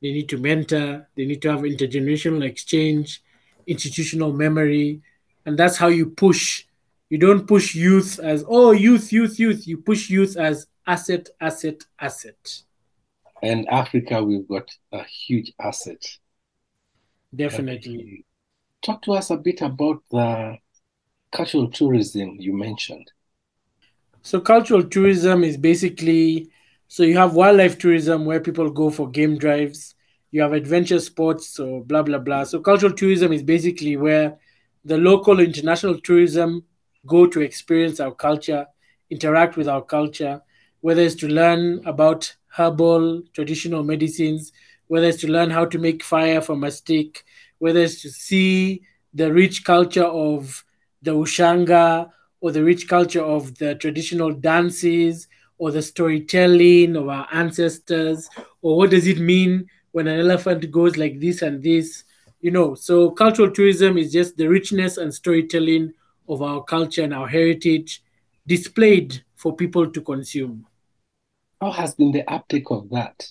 they 0.00 0.10
need 0.10 0.28
to 0.30 0.38
mentor, 0.38 1.08
they 1.16 1.26
need 1.26 1.42
to 1.42 1.50
have 1.50 1.60
intergenerational 1.60 2.44
exchange, 2.44 3.22
institutional 3.66 4.32
memory. 4.32 5.02
And 5.46 5.58
that's 5.58 5.76
how 5.76 5.88
you 5.88 6.06
push. 6.10 6.64
You 7.10 7.18
don't 7.18 7.46
push 7.46 7.74
youth 7.74 8.18
as, 8.18 8.44
oh, 8.48 8.72
youth, 8.72 9.12
youth, 9.12 9.38
youth. 9.38 9.68
You 9.68 9.76
push 9.76 10.08
youth 10.08 10.36
as 10.36 10.66
asset, 10.86 11.28
asset, 11.40 11.84
asset. 12.00 12.62
And 13.42 13.68
Africa, 13.68 14.22
we've 14.22 14.48
got 14.48 14.70
a 14.92 15.04
huge 15.04 15.52
asset. 15.60 16.04
Definitely. 17.34 18.24
Talk 18.82 19.02
to 19.02 19.12
us 19.12 19.30
a 19.30 19.36
bit 19.36 19.60
about 19.60 20.02
the 20.10 20.56
cultural 21.32 21.70
tourism 21.70 22.36
you 22.38 22.56
mentioned. 22.56 23.10
So, 24.22 24.40
cultural 24.40 24.84
tourism 24.84 25.42
is 25.42 25.56
basically 25.56 26.50
so 26.92 27.04
you 27.04 27.16
have 27.16 27.32
wildlife 27.32 27.78
tourism 27.78 28.26
where 28.26 28.38
people 28.38 28.68
go 28.68 28.90
for 28.90 29.08
game 29.08 29.38
drives, 29.38 29.94
you 30.30 30.42
have 30.42 30.52
adventure 30.52 31.00
sports, 31.00 31.48
so 31.48 31.80
blah, 31.86 32.02
blah, 32.02 32.18
blah. 32.18 32.44
So, 32.44 32.60
cultural 32.60 32.92
tourism 32.92 33.32
is 33.32 33.42
basically 33.42 33.96
where 33.96 34.36
the 34.84 34.98
local 34.98 35.40
international 35.40 35.98
tourism 36.02 36.64
go 37.06 37.26
to 37.26 37.40
experience 37.40 37.98
our 37.98 38.12
culture, 38.12 38.66
interact 39.08 39.56
with 39.56 39.68
our 39.68 39.80
culture, 39.80 40.42
whether 40.82 41.00
it's 41.00 41.14
to 41.14 41.28
learn 41.28 41.80
about 41.86 42.36
herbal 42.48 43.22
traditional 43.32 43.82
medicines, 43.82 44.52
whether 44.88 45.06
it's 45.06 45.22
to 45.22 45.28
learn 45.28 45.48
how 45.48 45.64
to 45.64 45.78
make 45.78 46.04
fire 46.04 46.42
from 46.42 46.62
a 46.62 46.70
stick, 46.70 47.24
whether 47.58 47.80
it's 47.80 48.02
to 48.02 48.10
see 48.10 48.82
the 49.14 49.32
rich 49.32 49.64
culture 49.64 50.04
of 50.04 50.62
the 51.00 51.12
Ushanga 51.12 52.10
or 52.42 52.52
the 52.52 52.62
rich 52.62 52.86
culture 52.86 53.24
of 53.24 53.56
the 53.56 53.76
traditional 53.76 54.30
dances 54.30 55.26
or 55.62 55.70
the 55.70 55.80
storytelling 55.80 56.96
of 56.96 57.08
our 57.08 57.28
ancestors, 57.32 58.28
or 58.62 58.76
what 58.76 58.90
does 58.90 59.06
it 59.06 59.20
mean 59.20 59.64
when 59.92 60.08
an 60.08 60.18
elephant 60.18 60.68
goes 60.72 60.96
like 60.96 61.20
this 61.20 61.40
and 61.40 61.62
this? 61.62 62.02
You 62.40 62.50
know, 62.50 62.74
so 62.74 63.12
cultural 63.12 63.48
tourism 63.48 63.96
is 63.96 64.10
just 64.10 64.36
the 64.36 64.48
richness 64.48 64.96
and 64.96 65.14
storytelling 65.14 65.92
of 66.28 66.42
our 66.42 66.64
culture 66.64 67.04
and 67.04 67.14
our 67.14 67.28
heritage 67.28 68.02
displayed 68.44 69.22
for 69.36 69.54
people 69.54 69.88
to 69.88 70.00
consume. 70.00 70.66
How 71.60 71.70
has 71.70 71.94
been 71.94 72.10
the 72.10 72.28
uptake 72.28 72.68
of 72.72 72.90
that? 72.90 73.24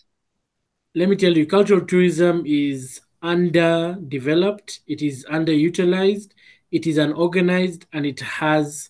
Let 0.96 1.10
me 1.10 1.17
tell 1.17 1.36
you, 1.36 1.46
cultural 1.46 1.86
tourism 1.86 2.44
is 2.46 3.02
underdeveloped, 3.22 4.80
it 4.88 5.02
is 5.02 5.26
underutilized, 5.26 6.30
it 6.72 6.88
is 6.88 6.98
unorganized, 6.98 7.88
and 7.91 8.06
it 8.06 8.22
has 8.22 8.89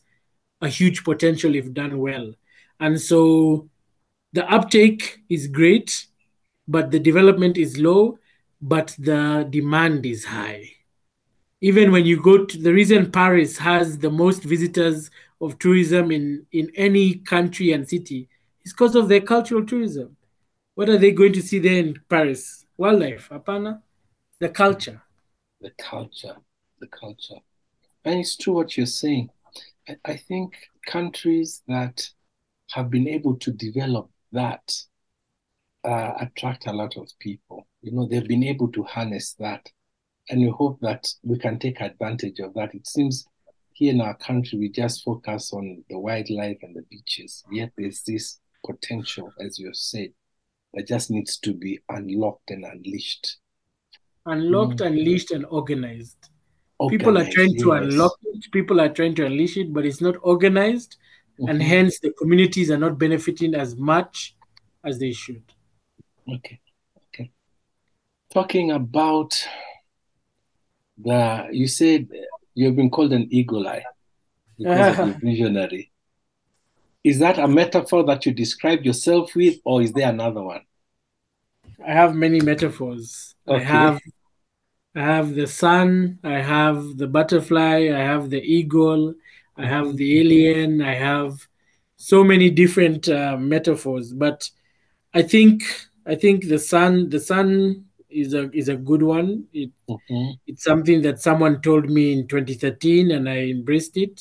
a 0.62 0.68
huge 0.68 1.04
potential 1.04 1.56
if 1.56 1.74
done 1.74 1.98
well. 1.98 2.36
And 2.82 3.00
so 3.00 3.70
the 4.34 4.52
uptake 4.52 5.20
is 5.30 5.48
great, 5.48 6.08
but 6.68 6.90
the 6.90 7.00
development 7.00 7.58
is 7.58 7.78
low, 7.78 8.18
but 8.60 8.96
the 8.98 9.48
demand 9.50 10.06
is 10.06 10.26
high. 10.26 10.68
Even 11.62 11.92
when 11.92 12.06
you 12.06 12.22
go 12.22 12.44
to 12.44 12.58
the 12.58 12.74
reason 12.74 13.12
Paris 13.12 13.58
has 13.60 14.00
the 14.00 14.10
most 14.10 14.44
visitors 14.44 15.12
of 15.42 15.60
tourism 15.60 16.12
in, 16.12 16.46
in 16.52 16.72
any 16.76 17.16
country 17.16 17.72
and 17.72 17.88
city 17.88 18.28
is 18.66 18.74
because 18.74 18.96
of 18.96 19.08
their 19.08 19.22
cultural 19.22 19.64
tourism. 19.64 20.18
What 20.74 20.90
are 20.90 20.98
they 20.98 21.12
going 21.12 21.34
to 21.34 21.42
see 21.42 21.60
there 21.60 21.78
in 21.78 22.00
Paris? 22.10 22.66
Wildlife, 22.78 23.30
apana? 23.30 23.82
The 24.40 24.50
culture. 24.50 25.02
The 25.60 25.72
culture, 25.78 26.36
the 26.80 26.88
culture. 26.88 27.38
And 28.06 28.20
it's 28.20 28.36
true 28.38 28.54
what 28.54 28.76
you're 28.76 28.88
saying. 28.88 29.30
I, 29.88 29.98
I 30.04 30.18
think 30.18 30.56
countries 30.88 31.62
that 31.68 32.10
have 32.74 32.90
been 32.90 33.08
able 33.08 33.38
to 33.38 33.52
develop 33.52 34.10
that 34.32 34.62
uh, 35.84 36.14
attract 36.20 36.68
a 36.68 36.74
lot 36.74 36.96
of 36.98 37.08
people. 37.20 37.68
You 37.82 37.92
know, 37.92 38.08
they've 38.08 38.28
been 38.28 38.44
able 38.44 38.70
to 38.70 38.84
harness 38.84 39.34
that. 39.40 39.68
And 40.30 40.42
we 40.42 40.50
hope 40.50 40.80
that 40.82 41.08
we 41.24 41.38
can 41.38 41.60
take 41.60 41.82
advantage 41.82 42.40
of 42.40 42.54
that. 42.54 42.74
It 42.76 42.88
seems 42.88 43.26
here 43.74 43.94
in 43.94 44.02
our 44.02 44.16
country, 44.16 44.60
we 44.60 44.70
just 44.70 45.04
focus 45.04 45.52
on 45.54 45.84
the 45.90 45.98
wildlife 45.98 46.58
and 46.62 46.76
the 46.76 46.84
beaches. 46.84 47.44
Yet 47.52 47.72
there's 47.78 48.04
this 48.04 48.40
potential, 48.66 49.34
as 49.40 49.58
you 49.58 49.72
said, 49.74 50.10
that 50.74 50.88
just 50.88 51.10
needs 51.10 51.38
to 51.40 51.54
be 51.54 51.80
unlocked 51.90 52.52
and 52.52 52.64
unleashed. 52.64 53.38
Unlocked, 54.26 54.78
mm. 54.78 54.86
unleashed, 54.86 55.32
and 55.32 55.46
organized. 55.50 56.30
organized. 56.78 57.00
People 57.00 57.18
are 57.18 57.30
trying 57.32 57.54
yes. 57.54 57.62
to 57.64 57.72
unlock 57.72 58.14
it, 58.24 58.52
people 58.52 58.80
are 58.80 58.90
trying 58.90 59.16
to 59.16 59.26
unleash 59.26 59.58
it, 59.58 59.74
but 59.74 59.86
it's 59.86 60.02
not 60.02 60.16
organized 60.22 60.98
mm-hmm. 61.42 61.50
and 61.50 61.62
hence 61.64 62.00
the 62.00 62.12
communities 62.12 62.70
are 62.70 62.78
not 62.78 62.98
benefiting 62.98 63.56
as 63.56 63.76
much 63.76 64.36
as 64.84 65.00
they 65.00 65.12
should. 65.12 65.44
Okay, 66.28 66.60
okay. 67.10 67.32
Talking 68.32 68.72
about 68.72 69.44
the, 70.98 71.48
you 71.52 71.68
said 71.68 72.08
you've 72.54 72.76
been 72.76 72.90
called 72.90 73.14
an 73.14 73.28
eagle 73.32 73.68
eye 73.68 73.84
because 74.58 75.00
of 75.00 75.08
your 75.08 75.18
visionary. 75.24 75.92
Is 77.04 77.18
that 77.20 77.40
a 77.40 77.48
metaphor 77.48 78.04
that 78.04 78.26
you 78.28 78.32
describe 78.32 78.86
yourself 78.86 79.36
with, 79.36 79.56
or 79.66 79.82
is 79.82 79.92
there 79.92 80.10
another 80.10 80.44
one? 80.44 80.62
I 81.86 81.94
have 81.94 82.14
many 82.14 82.40
metaphors. 82.42 83.34
Okay. 83.48 83.60
I 83.60 83.64
have 83.64 84.02
I 84.94 85.00
have 85.00 85.36
the 85.36 85.48
sun, 85.48 86.20
I 86.24 86.40
have 86.42 86.98
the 86.98 87.08
butterfly, 87.08 87.90
I 87.94 88.00
have 88.00 88.30
the 88.30 88.42
eagle, 88.42 89.16
I 89.58 89.66
have 89.66 89.98
the 89.98 90.20
alien, 90.20 90.82
I 90.82 90.94
have 90.96 91.48
so 92.02 92.24
many 92.24 92.50
different 92.50 93.08
uh, 93.08 93.38
metaphors. 93.38 94.12
But 94.12 94.50
I 95.14 95.22
think 95.22 95.64
I 96.06 96.16
think 96.16 96.48
the 96.48 96.60
sun 96.60 97.10
the 97.10 97.20
sun 97.20 97.86
is 98.10 98.34
a 98.34 98.50
is 98.52 98.70
a 98.70 98.76
good 98.76 99.04
one. 99.04 99.46
It, 99.54 99.72
mm-hmm. 99.90 100.32
It's 100.48 100.64
something 100.64 101.02
that 101.04 101.22
someone 101.22 101.62
told 101.62 101.90
me 101.90 102.14
in 102.14 102.28
2013, 102.28 103.12
and 103.12 103.30
I 103.30 103.38
embraced 103.50 103.98
it. 103.98 104.16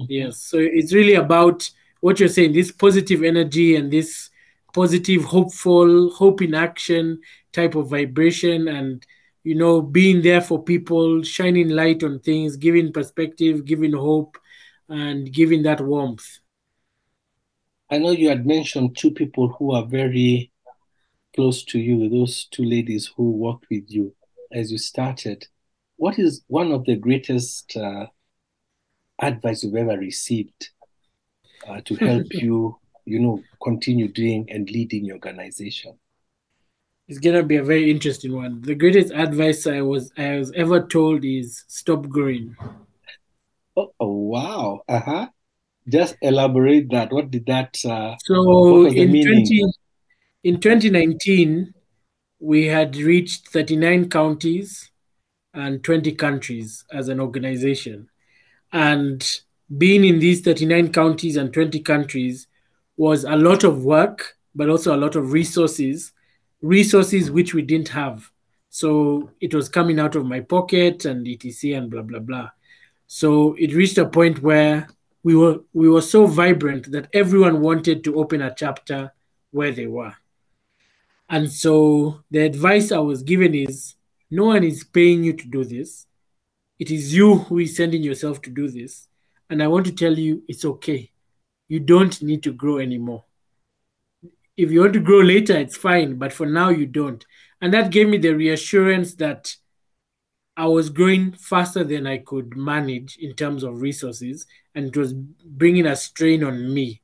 Mm-hmm. 0.00 0.04
Yes, 0.08 0.42
so 0.42 0.58
it's 0.58 0.92
really 0.92 1.14
about 1.14 1.70
what 2.00 2.20
you're 2.20 2.28
saying. 2.28 2.52
This 2.52 2.72
positive 2.72 3.22
energy 3.22 3.76
and 3.76 3.92
this 3.92 4.30
positive, 4.74 5.24
hopeful, 5.24 6.10
hope 6.10 6.42
in 6.42 6.54
action 6.54 7.20
type 7.52 7.74
of 7.74 7.90
vibration, 7.90 8.68
and 8.68 9.04
you 9.44 9.54
know, 9.54 9.80
being 9.80 10.22
there 10.22 10.40
for 10.40 10.62
people, 10.62 11.22
shining 11.22 11.68
light 11.70 12.02
on 12.02 12.20
things, 12.20 12.56
giving 12.56 12.92
perspective, 12.92 13.64
giving 13.64 13.92
hope, 13.92 14.36
and 14.88 15.32
giving 15.32 15.62
that 15.62 15.80
warmth. 15.80 16.38
I 17.90 17.98
know 17.98 18.10
you 18.10 18.28
had 18.28 18.46
mentioned 18.46 18.96
two 18.96 19.10
people 19.10 19.48
who 19.48 19.72
are 19.72 19.86
very 19.86 20.52
close 21.34 21.64
to 21.64 21.78
you, 21.78 22.08
those 22.08 22.46
two 22.50 22.64
ladies 22.64 23.10
who 23.16 23.30
worked 23.32 23.66
with 23.70 23.84
you 23.88 24.14
as 24.52 24.70
you 24.70 24.78
started. 24.78 25.46
What 25.96 26.18
is 26.18 26.42
one 26.48 26.72
of 26.72 26.84
the 26.84 26.96
greatest 26.96 27.76
uh, 27.76 28.06
advice 29.20 29.62
you've 29.62 29.74
ever 29.74 29.98
received 29.98 30.70
uh, 31.66 31.80
to 31.84 31.94
help 31.96 32.26
you, 32.34 32.78
you 33.04 33.20
know, 33.20 33.42
continue 33.62 34.08
doing 34.08 34.46
and 34.50 34.70
leading 34.70 35.04
your 35.04 35.16
organization? 35.16 35.98
It's 37.08 37.18
gonna 37.18 37.42
be 37.42 37.56
a 37.56 37.64
very 37.64 37.90
interesting 37.90 38.34
one. 38.34 38.60
The 38.60 38.74
greatest 38.74 39.12
advice 39.14 39.66
I 39.66 39.80
was 39.80 40.12
I 40.18 40.38
was 40.38 40.52
ever 40.52 40.86
told 40.86 41.24
is 41.24 41.64
stop 41.66 42.06
growing. 42.06 42.54
Oh, 43.76 43.92
oh 43.98 44.12
wow! 44.12 44.82
Uh 44.86 45.00
huh. 45.00 45.28
Just 45.88 46.16
elaborate 46.20 46.90
that. 46.90 47.10
What 47.10 47.30
did 47.30 47.46
that? 47.46 47.74
Uh, 47.82 48.14
so 48.22 48.86
in 48.86 49.10
twenty 49.24 49.64
in 50.44 50.60
twenty 50.60 50.90
nineteen, 50.90 51.72
we 52.40 52.66
had 52.66 52.94
reached 52.96 53.48
thirty 53.48 53.76
nine 53.76 54.10
counties 54.10 54.90
and 55.54 55.82
twenty 55.82 56.12
countries 56.12 56.84
as 56.92 57.08
an 57.08 57.20
organization, 57.20 58.10
and 58.70 59.40
being 59.78 60.04
in 60.04 60.18
these 60.18 60.42
thirty 60.42 60.66
nine 60.66 60.92
counties 60.92 61.38
and 61.38 61.54
twenty 61.54 61.80
countries 61.80 62.48
was 62.98 63.24
a 63.24 63.36
lot 63.36 63.64
of 63.64 63.82
work, 63.82 64.36
but 64.54 64.68
also 64.68 64.94
a 64.94 65.00
lot 65.00 65.16
of 65.16 65.32
resources, 65.32 66.12
resources 66.60 67.30
which 67.30 67.54
we 67.54 67.62
didn't 67.62 67.88
have. 67.88 68.30
So 68.70 69.30
it 69.40 69.54
was 69.54 69.68
coming 69.68 69.98
out 69.98 70.14
of 70.14 70.26
my 70.26 70.40
pocket 70.40 71.04
and 71.04 71.26
etc 71.26 71.78
and 71.78 71.90
blah 71.90 72.02
blah 72.02 72.20
blah. 72.20 72.50
So 73.06 73.54
it 73.54 73.74
reached 73.74 73.98
a 73.98 74.08
point 74.08 74.42
where 74.42 74.88
we 75.22 75.34
were 75.34 75.60
we 75.72 75.88
were 75.88 76.02
so 76.02 76.26
vibrant 76.26 76.90
that 76.92 77.08
everyone 77.12 77.60
wanted 77.60 78.04
to 78.04 78.18
open 78.18 78.42
a 78.42 78.54
chapter 78.54 79.12
where 79.50 79.72
they 79.72 79.86
were. 79.86 80.14
And 81.28 81.50
so 81.50 82.22
the 82.30 82.40
advice 82.40 82.92
I 82.92 82.98
was 82.98 83.22
given 83.22 83.54
is 83.54 83.94
no 84.30 84.46
one 84.46 84.64
is 84.64 84.84
paying 84.84 85.24
you 85.24 85.32
to 85.34 85.46
do 85.46 85.64
this. 85.64 86.06
It 86.78 86.90
is 86.90 87.14
you 87.14 87.36
who 87.36 87.58
is 87.58 87.76
sending 87.76 88.02
yourself 88.02 88.40
to 88.42 88.50
do 88.50 88.68
this. 88.68 89.08
And 89.50 89.62
I 89.62 89.66
want 89.66 89.86
to 89.86 89.92
tell 89.92 90.16
you 90.16 90.42
it's 90.48 90.64
okay. 90.64 91.10
You 91.68 91.80
don't 91.80 92.22
need 92.22 92.42
to 92.44 92.52
grow 92.52 92.78
anymore. 92.78 93.24
If 94.58 94.72
you 94.72 94.80
want 94.80 94.92
to 94.94 95.00
grow 95.00 95.20
later, 95.20 95.56
it's 95.56 95.76
fine, 95.76 96.16
but 96.16 96.32
for 96.32 96.44
now, 96.44 96.68
you 96.70 96.84
don't. 96.84 97.24
And 97.60 97.72
that 97.72 97.92
gave 97.92 98.08
me 98.08 98.18
the 98.18 98.34
reassurance 98.34 99.14
that 99.14 99.54
I 100.56 100.66
was 100.66 100.90
growing 100.90 101.30
faster 101.30 101.84
than 101.84 102.08
I 102.08 102.18
could 102.18 102.56
manage 102.56 103.16
in 103.18 103.34
terms 103.34 103.62
of 103.62 103.80
resources, 103.80 104.46
and 104.74 104.88
it 104.88 104.96
was 104.96 105.12
bringing 105.14 105.86
a 105.86 105.94
strain 105.94 106.42
on 106.42 106.74
me. 106.74 107.00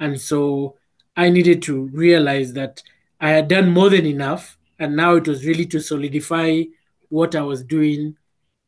And 0.00 0.20
so 0.20 0.78
I 1.16 1.30
needed 1.30 1.62
to 1.62 1.84
realize 1.92 2.52
that 2.54 2.82
I 3.20 3.30
had 3.30 3.46
done 3.46 3.70
more 3.70 3.88
than 3.88 4.04
enough, 4.04 4.58
and 4.80 4.96
now 4.96 5.14
it 5.14 5.28
was 5.28 5.46
really 5.46 5.66
to 5.66 5.80
solidify 5.80 6.64
what 7.08 7.36
I 7.36 7.42
was 7.42 7.62
doing, 7.62 8.16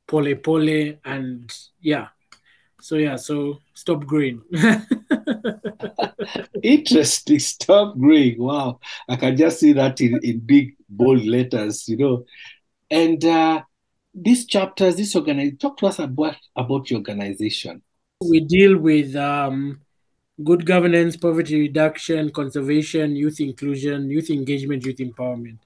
pole 0.06 0.32
pole, 0.36 0.94
and 1.04 1.52
yeah. 1.80 2.08
So 2.80 2.96
yeah, 2.96 3.16
so 3.16 3.60
stop 3.74 4.06
growing. 4.06 4.42
Interesting. 6.62 7.38
Stop 7.38 7.98
growing. 7.98 8.42
Wow. 8.42 8.80
I 9.08 9.16
can 9.16 9.36
just 9.36 9.60
see 9.60 9.72
that 9.72 10.00
in, 10.00 10.20
in 10.22 10.40
big 10.40 10.76
bold 10.88 11.24
letters, 11.24 11.88
you 11.88 11.96
know. 11.96 12.24
And 12.90 13.24
uh 13.24 13.62
these 14.14 14.46
chapters, 14.46 14.96
this 14.96 15.14
organization, 15.14 15.58
talk 15.58 15.76
to 15.78 15.86
us 15.86 15.98
about, 15.98 16.36
about 16.56 16.90
your 16.90 16.98
organization. 16.98 17.82
We 18.20 18.40
deal 18.40 18.76
with 18.76 19.14
um, 19.14 19.80
good 20.42 20.66
governance, 20.66 21.16
poverty 21.16 21.60
reduction, 21.60 22.30
conservation, 22.30 23.14
youth 23.14 23.40
inclusion, 23.40 24.10
youth 24.10 24.30
engagement, 24.30 24.84
youth 24.84 24.96
empowerment. 24.96 25.58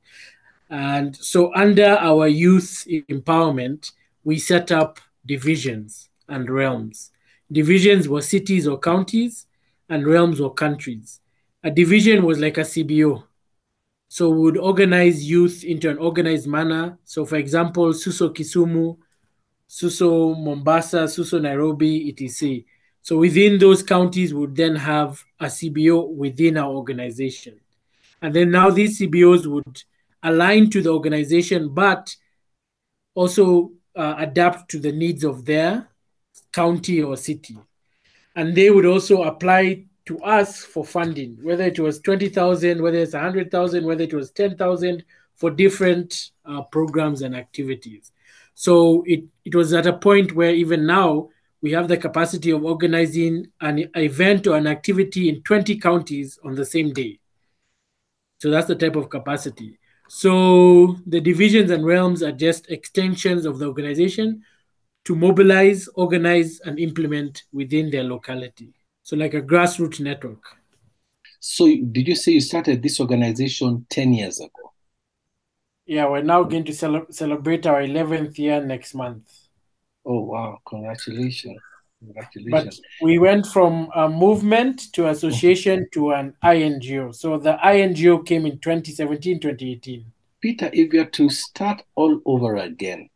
And 0.69 1.17
so, 1.17 1.55
under 1.55 1.97
our 1.99 2.29
youth 2.29 2.85
empowerment, 2.89 3.93
we 4.25 4.39
set 4.39 4.71
up 4.71 5.01
divisions 5.25 6.11
and 6.33 6.51
realms. 6.51 7.13
Divisions 7.51 8.09
were 8.09 8.23
cities 8.23 8.67
or 8.67 8.79
counties, 8.79 9.47
and 9.89 10.07
realms 10.07 10.41
were 10.41 10.51
countries. 10.51 11.21
A 11.63 11.71
division 11.71 12.25
was 12.25 12.41
like 12.41 12.59
a 12.59 12.63
CBO, 12.63 13.23
so 14.09 14.29
we 14.29 14.41
would 14.41 14.59
organize 14.59 15.25
youth 15.25 15.65
into 15.65 15.89
an 15.89 15.97
organized 15.97 16.47
manner. 16.47 16.99
So, 17.05 17.25
for 17.25 17.37
example, 17.37 17.95
Suso 17.95 18.29
Kisumu, 18.29 18.99
Suso 19.67 20.35
Mombasa, 20.35 21.09
Suso 21.09 21.39
Nairobi, 21.39 22.11
etc. 22.11 22.63
So 23.01 23.17
within 23.17 23.59
those 23.59 23.83
counties, 23.83 24.35
would 24.35 24.55
then 24.55 24.77
have 24.77 25.25
a 25.41 25.47
CBO 25.47 26.15
within 26.15 26.59
our 26.59 26.71
organization. 26.71 27.59
And 28.21 28.35
then 28.35 28.51
now 28.51 28.69
these 28.69 29.01
CBOs 29.01 29.47
would 29.47 29.83
align 30.23 30.69
to 30.71 30.83
the 30.83 30.91
organization, 30.91 31.71
but 31.73 32.15
also 33.15 33.73
uh, 33.97 34.17
adapt 34.19 34.71
to 34.73 34.79
the 34.79 34.93
needs 34.93 35.25
of 35.25 35.47
their 35.47 35.89
county 36.53 37.03
or 37.03 37.17
city. 37.17 37.57
And 38.35 38.55
they 38.55 38.71
would 38.71 38.87
also 38.87 39.23
apply 39.25 39.85
to 40.07 40.19
us 40.21 40.63
for 40.63 40.85
funding, 40.85 41.39
whether 41.43 41.65
it 41.65 41.79
was 41.79 42.01
20,000, 42.01 42.83
whether 42.83 42.99
it's 42.99 43.15
100,000, 43.15 43.85
whether 43.85 44.03
it 44.03 44.15
was 44.15 44.31
10,000 44.31 45.05
for 45.37 45.51
different 45.51 46.31
uh, 46.45 46.63
programs 46.63 47.23
and 47.23 47.37
activities. 47.37 48.13
So 48.55 49.05
it, 49.07 49.25
it 49.45 49.55
was 49.55 49.73
at 49.73 49.87
a 49.87 49.97
point 49.97 50.35
where 50.35 50.55
even 50.55 50.87
now 50.87 51.29
we 51.63 51.73
have 51.73 51.89
the 51.89 51.97
capacity 51.97 52.51
of 52.51 52.65
organizing 52.65 53.47
an 53.61 53.89
event 53.97 54.47
or 54.47 54.57
an 54.57 54.67
activity 54.67 55.29
in 55.29 55.43
20 55.43 55.79
counties 55.79 56.39
on 56.45 56.55
the 56.55 56.67
same 56.67 56.93
day. 56.93 57.21
So 58.41 58.51
that's 58.51 58.67
the 58.67 58.75
type 58.75 58.97
of 58.97 59.09
capacity. 59.09 59.79
So 60.09 60.97
the 61.07 61.21
divisions 61.21 61.71
and 61.71 61.87
realms 61.87 62.23
are 62.23 62.33
just 62.33 62.71
extensions 62.71 63.47
of 63.47 63.59
the 63.59 63.67
organization 63.67 64.43
to 65.05 65.15
mobilize, 65.15 65.89
organize, 65.95 66.61
and 66.61 66.79
implement 66.79 67.43
within 67.53 67.91
their 67.91 68.05
locality. 68.05 68.73
So, 69.03 69.17
like 69.17 69.35
a 69.35 69.43
grassroots 69.43 70.01
network. 70.01 70.43
So, 71.41 71.67
did 71.67 72.07
you 72.07 72.15
say 72.15 72.33
you 72.33 72.41
started 72.41 72.83
this 72.83 73.01
organization 73.01 73.87
10 73.91 74.15
years 74.15 74.41
ago? 74.41 74.73
Yeah, 75.87 76.09
we're 76.09 76.23
now 76.23 76.45
going 76.45 76.65
to 76.65 76.73
cel- 76.73 77.07
celebrate 77.11 77.67
our 77.67 77.83
11th 77.83 78.39
year 78.39 78.65
next 78.65 78.95
month. 78.95 79.29
Oh, 80.07 80.21
wow. 80.21 80.59
Congratulations. 80.67 81.59
Congratulations. 81.99 82.81
But 82.81 83.05
we 83.05 83.19
went 83.19 83.47
from 83.47 83.89
a 83.95 84.09
movement 84.09 84.93
to 84.93 85.09
association 85.09 85.89
to 85.93 86.13
an 86.13 86.35
INGO. 86.45 87.11
So, 87.11 87.39
the 87.39 87.59
INGO 87.65 88.19
came 88.19 88.47
in 88.47 88.59
2017, 88.61 89.41
2018. 89.41 90.05
Peter, 90.41 90.71
if 90.73 90.93
you 90.93 91.01
are 91.01 91.07
to 91.07 91.29
start 91.29 91.83
all 91.95 92.21
over 92.25 92.57
again, 92.57 93.09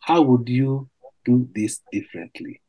how 0.00 0.22
would 0.22 0.48
you 0.48 0.89
do 1.24 1.48
this 1.54 1.80
differently? 1.92 2.60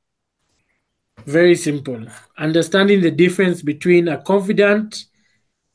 Very 1.25 1.55
simple. 1.55 2.05
Understanding 2.37 3.01
the 3.01 3.11
difference 3.11 3.61
between 3.61 4.07
a 4.07 4.21
confidant, 4.21 5.05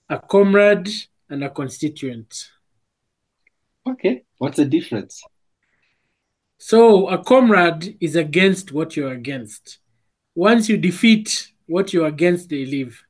a 0.08 0.18
comrade, 0.18 0.88
and 1.28 1.44
a 1.44 1.50
constituent. 1.50 2.50
Okay, 3.88 4.24
what's 4.38 4.56
the 4.56 4.64
difference? 4.64 5.22
So, 6.58 7.08
a 7.08 7.22
comrade 7.22 7.96
is 8.00 8.16
against 8.16 8.72
what 8.72 8.96
you're 8.96 9.12
against. 9.12 9.78
Once 10.34 10.68
you 10.68 10.76
defeat 10.76 11.52
what 11.66 11.92
you're 11.92 12.06
against, 12.06 12.48
they 12.48 12.64
leave. 12.64 13.02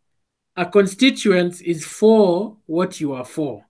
A 0.57 0.67
constituent 0.67 1.61
is 1.62 1.85
for 1.85 2.57
what 2.67 3.01
you 3.01 3.12
are 3.12 3.25
for. 3.25 3.64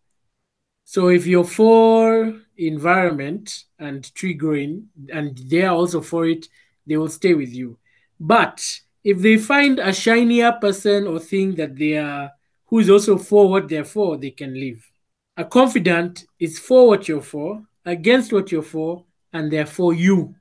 So, 0.88 1.08
if 1.08 1.26
you're 1.26 1.44
for 1.44 2.32
environment 2.56 3.64
and 3.80 4.14
tree 4.14 4.34
growing, 4.34 4.88
and 5.12 5.36
they 5.36 5.62
are 5.62 5.74
also 5.74 6.00
for 6.00 6.26
it, 6.26 6.46
they 6.86 6.96
will 6.96 7.08
stay 7.08 7.34
with 7.34 7.52
you. 7.52 7.76
But 8.20 8.62
if 9.02 9.18
they 9.18 9.36
find 9.36 9.80
a 9.80 9.92
shinier 9.92 10.52
person 10.52 11.08
or 11.08 11.18
thing 11.18 11.56
that 11.56 11.76
they 11.76 11.98
are 11.98 12.30
who 12.66 12.78
is 12.78 12.88
also 12.88 13.18
for 13.18 13.50
what 13.50 13.68
they're 13.68 13.84
for, 13.84 14.16
they 14.16 14.30
can 14.30 14.54
leave. 14.54 14.88
A 15.36 15.44
confidant 15.44 16.24
is 16.38 16.60
for 16.60 16.86
what 16.86 17.08
you're 17.08 17.20
for, 17.20 17.64
against 17.84 18.32
what 18.32 18.52
you're 18.52 18.62
for, 18.62 19.04
and 19.32 19.52
they're 19.52 19.66
for 19.66 19.92
you. 19.92 20.36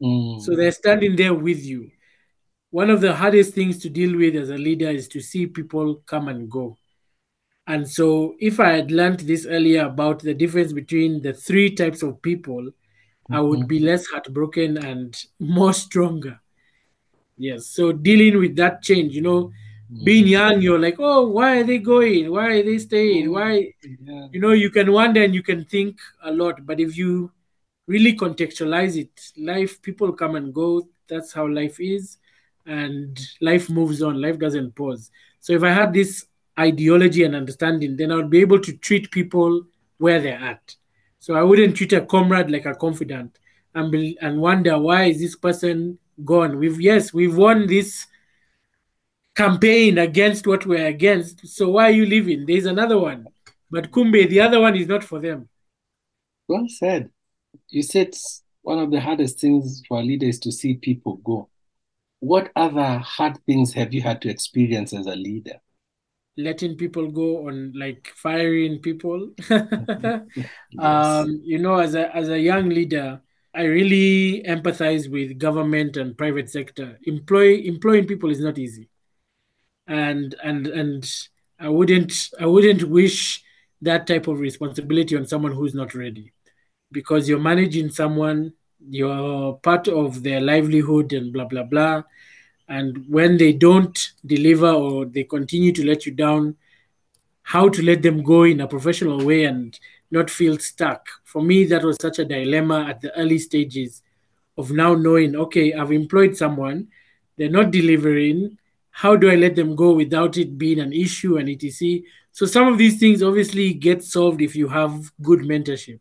Mm. 0.00 0.40
So 0.40 0.56
they're 0.56 0.72
standing 0.72 1.16
there 1.16 1.34
with 1.34 1.62
you. 1.62 1.90
One 2.70 2.88
of 2.88 3.02
the 3.02 3.14
hardest 3.14 3.52
things 3.52 3.76
to 3.80 3.90
deal 3.90 4.16
with 4.16 4.36
as 4.36 4.48
a 4.48 4.56
leader 4.56 4.88
is 4.88 5.06
to 5.08 5.20
see 5.20 5.46
people 5.46 5.96
come 6.06 6.28
and 6.28 6.50
go. 6.50 6.78
And 7.66 7.88
so, 7.88 8.36
if 8.38 8.60
I 8.60 8.70
had 8.72 8.90
learned 8.92 9.20
this 9.20 9.44
earlier 9.44 9.86
about 9.86 10.20
the 10.20 10.34
difference 10.34 10.72
between 10.72 11.22
the 11.22 11.32
three 11.32 11.74
types 11.74 12.02
of 12.02 12.22
people, 12.22 12.62
mm-hmm. 12.62 13.34
I 13.34 13.40
would 13.40 13.66
be 13.66 13.80
less 13.80 14.06
heartbroken 14.06 14.78
and 14.78 15.16
more 15.40 15.72
stronger. 15.72 16.40
Yes. 17.38 17.66
So 17.66 17.92
dealing 17.92 18.38
with 18.38 18.56
that 18.56 18.82
change, 18.82 19.14
you 19.14 19.20
know, 19.20 19.52
mm. 19.92 20.04
being 20.04 20.26
young, 20.26 20.62
you're 20.62 20.78
like, 20.78 20.96
oh, 20.98 21.28
why 21.28 21.58
are 21.58 21.64
they 21.64 21.78
going? 21.78 22.30
Why 22.30 22.46
are 22.46 22.62
they 22.62 22.78
staying? 22.78 23.30
Why, 23.30 23.72
yeah. 24.02 24.28
you 24.32 24.40
know, 24.40 24.52
you 24.52 24.70
can 24.70 24.90
wonder 24.92 25.22
and 25.22 25.34
you 25.34 25.42
can 25.42 25.64
think 25.64 25.98
a 26.22 26.32
lot. 26.32 26.64
But 26.64 26.80
if 26.80 26.96
you 26.96 27.30
really 27.86 28.16
contextualize 28.16 28.96
it, 28.96 29.10
life, 29.36 29.80
people 29.82 30.12
come 30.12 30.36
and 30.36 30.52
go. 30.52 30.88
That's 31.08 31.32
how 31.32 31.46
life 31.46 31.78
is. 31.78 32.16
And 32.64 33.18
life 33.40 33.68
moves 33.68 34.02
on. 34.02 34.20
Life 34.20 34.38
doesn't 34.38 34.74
pause. 34.74 35.10
So 35.40 35.52
if 35.52 35.62
I 35.62 35.70
had 35.70 35.92
this 35.92 36.26
ideology 36.58 37.24
and 37.24 37.34
understanding, 37.34 37.96
then 37.96 38.12
I 38.12 38.16
would 38.16 38.30
be 38.30 38.40
able 38.40 38.60
to 38.60 38.76
treat 38.76 39.10
people 39.10 39.64
where 39.98 40.20
they're 40.20 40.38
at. 40.38 40.74
So 41.18 41.34
I 41.34 41.42
wouldn't 41.42 41.76
treat 41.76 41.92
a 41.92 42.00
comrade 42.02 42.50
like 42.50 42.66
a 42.66 42.74
confidant 42.74 43.38
and, 43.74 43.90
be, 43.90 44.16
and 44.20 44.40
wonder 44.40 44.78
why 44.78 45.04
is 45.04 45.20
this 45.20 45.36
person 45.36 45.98
gone. 46.24 46.58
We've 46.58 46.80
yes, 46.80 47.12
we've 47.12 47.36
won 47.36 47.66
this 47.66 48.06
campaign 49.34 49.98
against 49.98 50.46
what 50.46 50.66
we're 50.66 50.86
against. 50.86 51.46
So 51.46 51.68
why 51.68 51.88
are 51.88 51.90
you 51.90 52.06
leaving? 52.06 52.46
There's 52.46 52.66
another 52.66 52.98
one. 52.98 53.26
But 53.70 53.90
Kumbe, 53.90 54.28
the 54.28 54.40
other 54.40 54.60
one 54.60 54.76
is 54.76 54.86
not 54.86 55.04
for 55.04 55.20
them. 55.20 55.48
Well 56.48 56.66
said. 56.68 57.10
You 57.68 57.82
said 57.82 58.14
one 58.62 58.78
of 58.78 58.90
the 58.90 59.00
hardest 59.00 59.40
things 59.40 59.82
for 59.88 60.00
a 60.00 60.02
leader 60.02 60.26
is 60.26 60.38
to 60.40 60.52
see 60.52 60.74
people 60.74 61.16
go. 61.16 61.48
What 62.20 62.50
other 62.56 62.98
hard 62.98 63.38
things 63.46 63.72
have 63.74 63.92
you 63.92 64.02
had 64.02 64.22
to 64.22 64.30
experience 64.30 64.92
as 64.92 65.06
a 65.06 65.16
leader? 65.16 65.60
Letting 66.38 66.76
people 66.76 67.10
go 67.10 67.48
on 67.48 67.72
like 67.74 68.12
firing 68.14 68.80
people. 68.80 69.30
yes. 69.50 70.22
um, 70.78 71.40
you 71.42 71.58
know, 71.58 71.76
as 71.76 71.94
a 71.94 72.14
as 72.14 72.28
a 72.28 72.38
young 72.38 72.68
leader, 72.68 73.22
I 73.54 73.64
really 73.64 74.42
empathize 74.46 75.10
with 75.10 75.38
government 75.38 75.96
and 75.96 76.16
private 76.16 76.50
sector. 76.50 76.98
Employ 77.04 77.54
employing 77.64 78.06
people 78.06 78.30
is 78.30 78.40
not 78.40 78.58
easy, 78.58 78.90
and 79.86 80.34
and 80.44 80.66
and 80.66 81.10
I 81.58 81.70
wouldn't 81.70 82.28
I 82.38 82.44
wouldn't 82.44 82.84
wish 82.84 83.42
that 83.80 84.06
type 84.06 84.28
of 84.28 84.40
responsibility 84.40 85.16
on 85.16 85.26
someone 85.26 85.52
who's 85.52 85.74
not 85.74 85.94
ready, 85.94 86.34
because 86.92 87.28
you're 87.28 87.38
managing 87.40 87.88
someone 87.90 88.52
you're 88.88 89.54
part 89.62 89.88
of 89.88 90.22
their 90.22 90.40
livelihood 90.40 91.12
and 91.12 91.32
blah 91.32 91.46
blah 91.46 91.62
blah 91.62 92.02
and 92.68 93.04
when 93.08 93.36
they 93.36 93.52
don't 93.52 94.12
deliver 94.24 94.70
or 94.70 95.04
they 95.04 95.24
continue 95.24 95.72
to 95.72 95.86
let 95.86 96.06
you 96.06 96.12
down 96.12 96.56
how 97.42 97.68
to 97.68 97.82
let 97.82 98.02
them 98.02 98.22
go 98.24 98.42
in 98.42 98.60
a 98.60 98.66
professional 98.66 99.24
way 99.24 99.44
and 99.44 99.78
not 100.10 100.30
feel 100.30 100.58
stuck? 100.58 101.06
For 101.24 101.42
me 101.42 101.64
that 101.66 101.84
was 101.84 101.96
such 102.00 102.18
a 102.18 102.24
dilemma 102.24 102.86
at 102.88 103.00
the 103.00 103.16
early 103.16 103.38
stages 103.38 104.02
of 104.58 104.70
now 104.70 104.94
knowing 104.94 105.36
okay 105.36 105.72
i've 105.74 105.92
employed 105.92 106.36
someone 106.36 106.88
they're 107.36 107.50
not 107.50 107.70
delivering 107.70 108.56
how 108.90 109.14
do 109.16 109.30
i 109.30 109.34
let 109.34 109.54
them 109.54 109.76
go 109.76 109.92
without 109.92 110.36
it 110.36 110.56
being 110.58 110.80
an 110.80 110.92
issue 110.92 111.36
and 111.36 111.48
etc 111.48 112.00
so 112.32 112.44
some 112.44 112.68
of 112.68 112.78
these 112.78 112.98
things 112.98 113.22
obviously 113.22 113.72
get 113.72 114.04
solved 114.04 114.42
if 114.42 114.54
you 114.54 114.68
have 114.68 115.10
good 115.22 115.38
mentorship. 115.40 116.00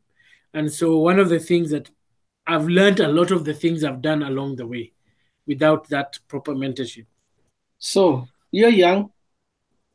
And 0.53 0.69
so 0.69 0.97
one 0.97 1.17
of 1.17 1.29
the 1.29 1.39
things 1.39 1.69
that 1.71 1.89
i've 2.47 2.67
learned 2.67 2.99
a 2.99 3.07
lot 3.07 3.31
of 3.31 3.43
the 3.43 3.53
things 3.53 3.83
i've 3.83 4.01
done 4.01 4.21
along 4.21 4.55
the 4.55 4.67
way 4.67 4.91
without 5.47 5.87
that 5.89 6.17
proper 6.27 6.53
mentorship 6.53 7.05
So 7.79 8.27
you're 8.51 8.69
young 8.69 9.11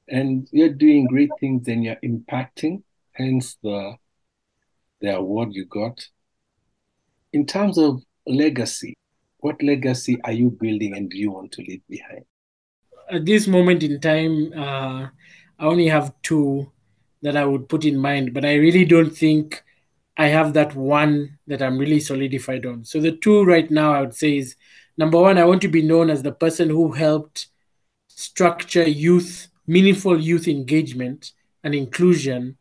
and 0.08 0.48
you're 0.52 0.74
doing 0.74 1.06
great 1.06 1.30
things 1.40 1.68
and 1.68 1.84
you're 1.84 1.96
impacting, 2.04 2.82
hence 3.12 3.56
the 3.62 3.96
the 5.00 5.16
award 5.16 5.54
you 5.54 5.64
got. 5.64 6.06
In 7.32 7.46
terms 7.46 7.78
of 7.78 8.02
legacy, 8.26 8.94
what 9.38 9.62
legacy 9.62 10.18
are 10.24 10.32
you 10.32 10.50
building 10.50 10.94
and 10.94 11.08
do 11.08 11.16
you 11.16 11.30
want 11.30 11.52
to 11.52 11.62
leave 11.62 11.82
behind? 11.88 12.24
at 13.10 13.24
this 13.26 13.46
moment 13.46 13.82
in 13.82 14.00
time, 14.00 14.52
uh, 14.56 15.08
I 15.58 15.66
only 15.66 15.88
have 15.88 16.14
two 16.22 16.70
that 17.22 17.36
I 17.36 17.44
would 17.44 17.68
put 17.68 17.84
in 17.84 17.98
mind, 17.98 18.32
but 18.32 18.44
I 18.44 18.54
really 18.54 18.84
don't 18.84 19.10
think 19.10 19.62
I 20.16 20.28
have 20.28 20.54
that 20.54 20.74
one 20.74 21.38
that 21.46 21.62
I'm 21.62 21.78
really 21.78 22.00
solidified 22.00 22.64
on. 22.66 22.84
So 22.84 23.00
the 23.00 23.12
two 23.12 23.44
right 23.44 23.70
now, 23.70 23.92
I 23.92 24.00
would 24.00 24.14
say 24.14 24.38
is 24.38 24.56
number 25.00 25.18
one, 25.18 25.38
I 25.38 25.44
want 25.44 25.62
to 25.62 25.68
be 25.68 25.80
known 25.80 26.10
as 26.10 26.22
the 26.22 26.30
person 26.30 26.68
who 26.68 26.92
helped 26.92 27.46
structure 28.08 28.86
youth, 28.86 29.48
meaningful 29.66 30.20
youth 30.20 30.46
engagement 30.46 31.32
and 31.64 31.74
inclusion 31.74 32.58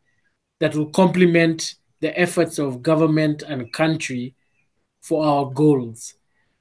that 0.58 0.74
will 0.74 0.90
complement 0.90 1.74
the 2.00 2.18
efforts 2.18 2.58
of 2.58 2.82
government 2.82 3.42
and 3.42 3.70
country 3.74 4.34
for 5.02 5.22
our 5.22 5.50
goals. 5.50 6.14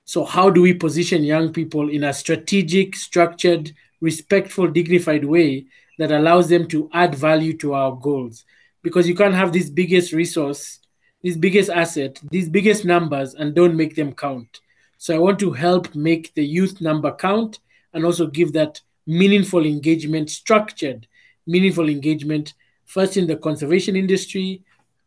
So, 0.04 0.26
how 0.26 0.50
do 0.50 0.62
we 0.62 0.74
position 0.74 1.24
young 1.24 1.54
people 1.54 1.90
in 1.90 2.04
a 2.04 2.12
strategic, 2.14 2.98
structured, 2.98 3.72
respectful, 4.02 4.68
dignified 4.68 5.24
way 5.24 5.68
that 5.98 6.12
allows 6.12 6.50
them 6.50 6.68
to 6.70 6.90
add 6.94 7.16
value 7.16 7.56
to 7.58 7.74
our 7.74 7.96
goals? 7.96 8.44
Because 8.84 9.08
you 9.08 9.16
can't 9.16 9.36
have 9.36 9.54
this 9.54 9.70
biggest 9.70 10.12
resource, 10.12 10.80
this 11.24 11.38
biggest 11.38 11.70
asset, 11.70 12.20
these 12.32 12.50
biggest 12.50 12.84
numbers, 12.84 13.34
and 13.34 13.56
don't 13.56 13.78
make 13.78 13.96
them 13.96 14.14
count. 14.14 14.60
So, 15.02 15.16
I 15.16 15.18
want 15.18 15.40
to 15.40 15.54
help 15.54 15.96
make 15.96 16.34
the 16.34 16.46
youth 16.46 16.82
number 16.82 17.14
count 17.16 17.60
and 17.94 18.04
also 18.04 18.28
give 18.28 18.52
that 18.54 18.82
meaningful 19.08 19.66
engagement, 19.66 20.30
structured, 20.30 21.08
meaningful 21.48 21.88
engagement, 21.88 22.54
first 22.84 23.16
in 23.16 23.26
the 23.26 23.38
conservation 23.38 23.96
industry 23.96 24.62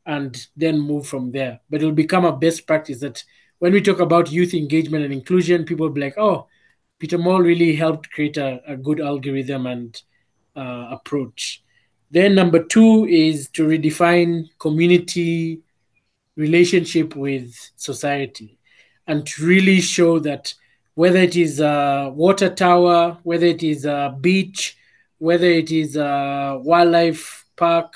and 0.07 0.47
then 0.57 0.81
move 0.81 1.07
from 1.07 1.31
there. 1.31 1.61
But 1.69 1.83
it'll 1.83 1.93
become 1.93 2.25
a 2.25 2.35
best 2.35 2.67
practice 2.67 3.01
that 3.01 3.23
when 3.59 3.75
we 3.75 3.83
talk 3.83 4.01
about 4.01 4.33
youth 4.33 4.55
engagement 4.55 5.05
and 5.05 5.13
inclusion, 5.13 5.67
people 5.67 5.87
will 5.87 5.95
be 5.95 6.01
like, 6.01 6.17
oh, 6.17 6.49
Peter 6.99 7.19
Moll 7.19 7.43
really 7.43 7.77
helped 7.77 8.11
create 8.11 8.39
a, 8.39 8.63
a 8.67 8.79
good 8.79 8.99
algorithm 8.99 9.67
and 9.67 10.03
uh, 10.57 10.89
approach. 10.91 11.63
Then 12.11 12.35
number 12.35 12.65
two 12.65 13.05
is 13.05 13.51
to 13.51 13.67
redefine 13.67 14.49
community 14.59 15.61
relationship 16.35 17.15
with 17.15 17.55
society 17.77 18.59
and 19.07 19.27
to 19.27 19.47
really 19.47 19.81
show 19.81 20.19
that 20.21 20.55
whether 20.95 21.19
it 21.19 21.37
is 21.37 21.61
a 21.61 22.13
water 22.15 22.51
tower, 22.51 23.19
whether 23.23 23.47
it 23.47 23.63
is 23.63 23.85
a 23.85 24.17
beach, 24.21 24.77
whether 25.19 25.47
it 25.47 25.71
is 25.71 25.97
a 25.97 26.61
wildlife 26.63 27.47
park, 27.57 27.95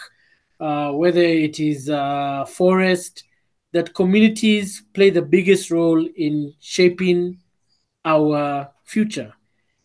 uh, 0.60 0.92
whether 0.92 1.20
it 1.20 1.60
is 1.60 1.88
a 1.88 2.46
forest, 2.48 3.24
that 3.72 3.94
communities 3.94 4.82
play 4.94 5.10
the 5.10 5.22
biggest 5.22 5.70
role 5.70 6.06
in 6.16 6.54
shaping 6.60 7.38
our 8.04 8.70
future 8.84 9.34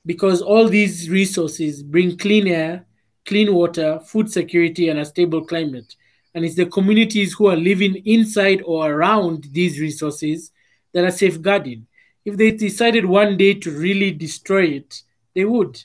because 0.05 0.41
all 0.41 0.67
these 0.67 1.09
resources 1.09 1.83
bring 1.83 2.17
clean 2.17 2.47
air, 2.47 2.85
clean 3.25 3.53
water, 3.53 3.99
food 3.99 4.31
security, 4.31 4.89
and 4.89 4.99
a 4.99 5.05
stable 5.05 5.43
climate. 5.43 5.95
And 6.33 6.45
it's 6.45 6.55
the 6.55 6.65
communities 6.65 7.33
who 7.33 7.47
are 7.47 7.55
living 7.55 8.01
inside 8.05 8.61
or 8.65 8.91
around 8.91 9.47
these 9.51 9.79
resources 9.79 10.51
that 10.93 11.05
are 11.05 11.11
safeguarding. 11.11 11.87
If 12.25 12.37
they 12.37 12.51
decided 12.51 13.05
one 13.05 13.37
day 13.37 13.53
to 13.55 13.71
really 13.71 14.11
destroy 14.11 14.63
it, 14.63 15.01
they 15.33 15.45
would. 15.45 15.83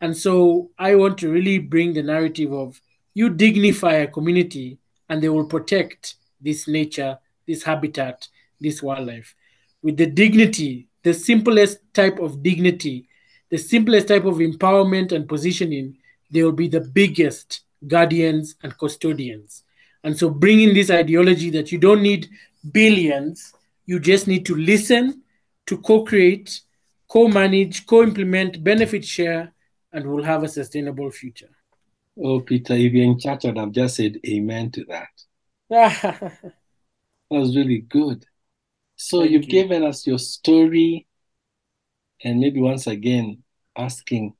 And 0.00 0.16
so 0.16 0.70
I 0.78 0.94
want 0.94 1.18
to 1.18 1.30
really 1.30 1.58
bring 1.58 1.94
the 1.94 2.02
narrative 2.02 2.52
of 2.52 2.80
you 3.14 3.30
dignify 3.30 3.94
a 3.94 4.06
community 4.06 4.78
and 5.08 5.22
they 5.22 5.30
will 5.30 5.46
protect 5.46 6.16
this 6.40 6.68
nature, 6.68 7.18
this 7.46 7.62
habitat, 7.62 8.28
this 8.60 8.82
wildlife. 8.82 9.34
With 9.82 9.96
the 9.96 10.06
dignity, 10.06 10.88
the 11.02 11.14
simplest 11.14 11.78
type 11.94 12.18
of 12.18 12.42
dignity, 12.42 13.08
the 13.50 13.56
simplest 13.56 14.08
type 14.08 14.24
of 14.24 14.36
empowerment 14.36 15.12
and 15.12 15.28
positioning, 15.28 15.96
they 16.30 16.42
will 16.42 16.52
be 16.52 16.68
the 16.68 16.80
biggest 16.80 17.60
guardians 17.86 18.56
and 18.62 18.76
custodians. 18.76 19.62
And 20.04 20.16
so 20.16 20.28
bringing 20.28 20.74
this 20.74 20.90
ideology 20.90 21.50
that 21.50 21.72
you 21.72 21.78
don't 21.78 22.02
need 22.02 22.28
billions, 22.72 23.54
you 23.86 24.00
just 24.00 24.26
need 24.26 24.44
to 24.46 24.54
listen, 24.54 25.22
to 25.66 25.78
co-create, 25.78 26.60
co-manage, 27.08 27.86
co-implement, 27.86 28.62
benefit 28.62 29.04
share, 29.04 29.52
and 29.92 30.06
we'll 30.06 30.24
have 30.24 30.42
a 30.42 30.48
sustainable 30.48 31.10
future. 31.10 31.50
Oh, 32.22 32.40
Peter, 32.40 32.74
if 32.74 32.92
you're 32.92 33.04
in 33.04 33.18
church, 33.18 33.44
I'd 33.44 33.56
have 33.58 33.72
just 33.72 33.96
said 33.96 34.18
amen 34.26 34.70
to 34.72 34.84
that. 34.86 35.08
That 37.28 37.40
was 37.40 37.56
really 37.56 37.78
good. 37.78 38.24
So 38.94 39.20
Thank 39.20 39.32
you've 39.32 39.42
you. 39.42 39.48
given 39.48 39.82
us 39.82 40.06
your 40.06 40.18
story 40.18 41.06
and 42.22 42.40
maybe 42.40 42.60
once 42.60 42.86
again 42.86 43.42
asking, 43.76 44.34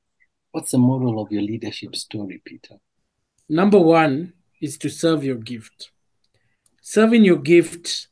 what's 0.51 0.71
the 0.71 0.77
moral 0.77 1.21
of 1.21 1.31
your 1.31 1.41
leadership 1.41 1.95
story, 1.95 2.41
Peter? 2.43 2.75
Number 3.49 3.79
one 3.79 4.33
is 4.61 4.77
to 4.79 4.89
serve 4.89 5.23
your 5.23 5.35
gift. 5.35 5.91
Serving 6.81 7.23
your 7.25 7.37
gift 7.37 8.07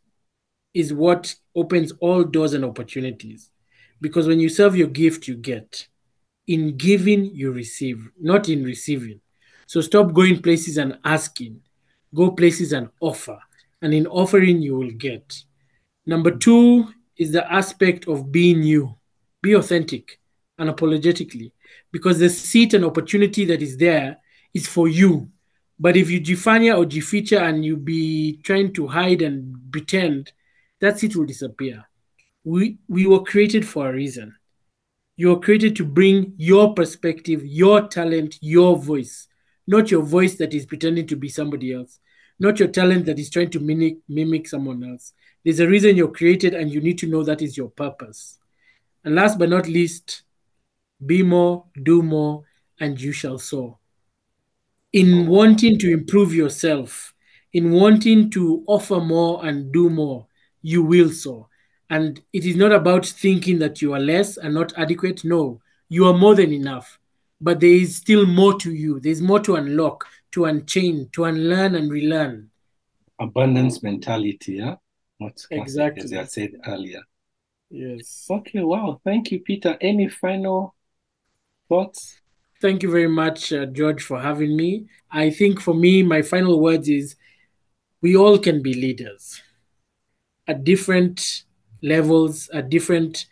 is 0.76 0.94
what 0.94 1.34
opens 1.56 1.94
all 2.02 2.24
doors 2.24 2.54
and 2.54 2.66
opportunities. 2.66 3.50
Because 4.02 4.28
when 4.28 4.40
you 4.40 4.50
serve 4.50 4.76
your 4.76 4.90
gift, 4.90 5.28
you 5.28 5.36
get. 5.36 5.88
In 6.48 6.78
giving, 6.78 7.34
you 7.34 7.52
receive, 7.52 8.08
not 8.20 8.50
in 8.50 8.64
receiving. 8.64 9.22
So 9.66 9.82
stop 9.82 10.14
going 10.14 10.42
places 10.42 10.78
and 10.78 11.00
asking. 11.04 11.62
Go 12.14 12.32
places 12.32 12.74
and 12.74 12.90
offer. 13.00 13.40
And 13.82 13.94
in 13.94 14.06
offering, 14.06 14.62
you 14.62 14.76
will 14.76 14.92
get. 14.92 15.42
Number 16.06 16.32
two 16.32 16.88
is 17.18 17.32
the 17.32 17.52
aspect 17.52 18.08
of 18.08 18.32
being 18.32 18.62
you. 18.62 18.96
Be 19.42 19.54
authentic, 19.54 20.20
unapologetically, 20.60 21.52
because 21.92 22.20
the 22.20 22.30
seat 22.30 22.74
and 22.74 22.86
opportunity 22.86 23.46
that 23.46 23.62
is 23.62 23.78
there 23.78 24.18
is 24.54 24.68
for 24.68 24.88
you. 24.88 25.30
But 25.80 25.98
if 25.98 26.10
you 26.10 26.22
jifanya 26.22 26.78
or 26.78 26.86
jificha 26.86 27.42
and 27.42 27.66
you 27.66 27.78
be 27.78 28.40
trying 28.44 28.74
to 28.74 28.88
hide 28.88 29.22
and 29.22 29.56
pretend, 29.72 30.32
that 30.86 31.00
seat 31.00 31.16
will 31.16 31.26
disappear. 31.26 31.84
We, 32.44 32.78
we 32.88 33.08
were 33.08 33.24
created 33.24 33.68
for 33.68 33.90
a 33.90 33.94
reason. 33.94 34.36
You 35.18 35.30
were 35.30 35.40
created 35.40 35.76
to 35.78 35.86
bring 35.86 36.34
your 36.38 36.74
perspective, 36.74 37.46
your 37.46 37.88
talent, 37.88 38.38
your 38.42 38.78
voice, 38.78 39.28
not 39.66 39.90
your 39.90 40.04
voice 40.04 40.36
that 40.36 40.54
is 40.54 40.66
pretending 40.66 41.08
to 41.08 41.16
be 41.16 41.30
somebody 41.30 41.74
else, 41.74 42.00
not 42.38 42.60
your 42.60 42.68
talent 42.68 43.06
that 43.06 43.18
is 43.18 43.30
trying 43.30 43.50
to 43.52 43.60
mimic, 43.60 43.98
mimic 44.10 44.48
someone 44.48 44.84
else. 44.84 45.14
There's 45.44 45.60
a 45.60 45.68
reason 45.68 45.96
you're 45.96 46.12
created, 46.12 46.54
and 46.54 46.72
you 46.72 46.82
need 46.82 46.98
to 47.00 47.08
know 47.08 47.24
that 47.24 47.42
is 47.42 47.56
your 47.56 47.70
purpose. 47.70 48.38
And 49.04 49.16
last 49.16 49.40
but 49.40 49.50
not 49.50 49.68
least, 49.68 50.24
be 51.06 51.24
more, 51.24 51.66
do 51.82 52.02
more, 52.02 52.44
and 52.80 53.00
you 53.00 53.12
shall 53.12 53.38
soar. 53.38 53.78
In 54.92 55.28
wanting 55.28 55.80
to 55.80 55.92
improve 55.92 56.34
yourself, 56.34 57.14
in 57.54 57.72
wanting 57.72 58.30
to 58.32 58.64
offer 58.68 59.00
more 59.00 59.46
and 59.46 59.72
do 59.72 59.90
more, 59.90 60.28
you 60.66 60.82
will 60.84 61.12
soar. 61.12 61.48
And 61.92 62.20
it 62.34 62.44
is 62.44 62.56
not 62.56 62.72
about 62.72 63.06
thinking 63.06 63.60
that 63.60 63.84
you 63.84 63.94
are 63.94 64.00
less 64.00 64.38
and 64.38 64.56
not 64.56 64.74
adequate. 64.76 65.24
No, 65.24 65.62
you 65.90 66.08
are 66.08 66.18
more 66.18 66.34
than 66.34 66.52
enough. 66.52 67.00
But 67.40 67.60
there 67.60 67.70
is 67.70 67.98
still 67.98 68.26
more 68.26 68.58
to 68.60 68.74
you. 68.74 69.00
There's 69.00 69.22
more 69.22 69.40
to 69.42 69.56
unlock, 69.56 70.08
to 70.32 70.46
unchain, 70.46 71.10
to 71.12 71.26
unlearn 71.26 71.76
and 71.76 71.92
relearn. 71.92 72.50
Abundance 73.20 73.84
mentality, 73.84 74.54
yeah? 74.54 74.78
What's 75.20 75.46
classic, 75.46 75.64
Exactly. 75.64 76.04
as 76.04 76.14
I 76.14 76.24
said 76.24 76.54
earlier. 76.66 77.02
Yes. 77.70 78.26
Okay, 78.30 78.62
wow. 78.62 79.00
Thank 79.04 79.32
you, 79.32 79.42
Peter. 79.42 79.78
Any 79.80 80.10
final 80.10 80.74
thoughts? 81.70 82.20
Thank 82.60 82.82
you 82.82 82.90
very 82.90 83.08
much, 83.08 83.54
uh, 83.54 83.68
George, 83.68 84.02
for 84.02 84.20
having 84.20 84.58
me. 84.58 84.88
I 85.12 85.30
think 85.30 85.62
for 85.62 85.76
me, 85.76 86.02
my 86.02 86.24
final 86.24 86.60
words 86.60 86.90
is 86.90 87.16
we 88.02 88.18
all 88.18 88.40
can 88.40 88.64
be 88.64 88.74
leaders 88.74 89.42
at 90.48 90.64
different 90.64 91.44
levels, 91.82 92.50
at 92.50 92.70
different 92.70 93.28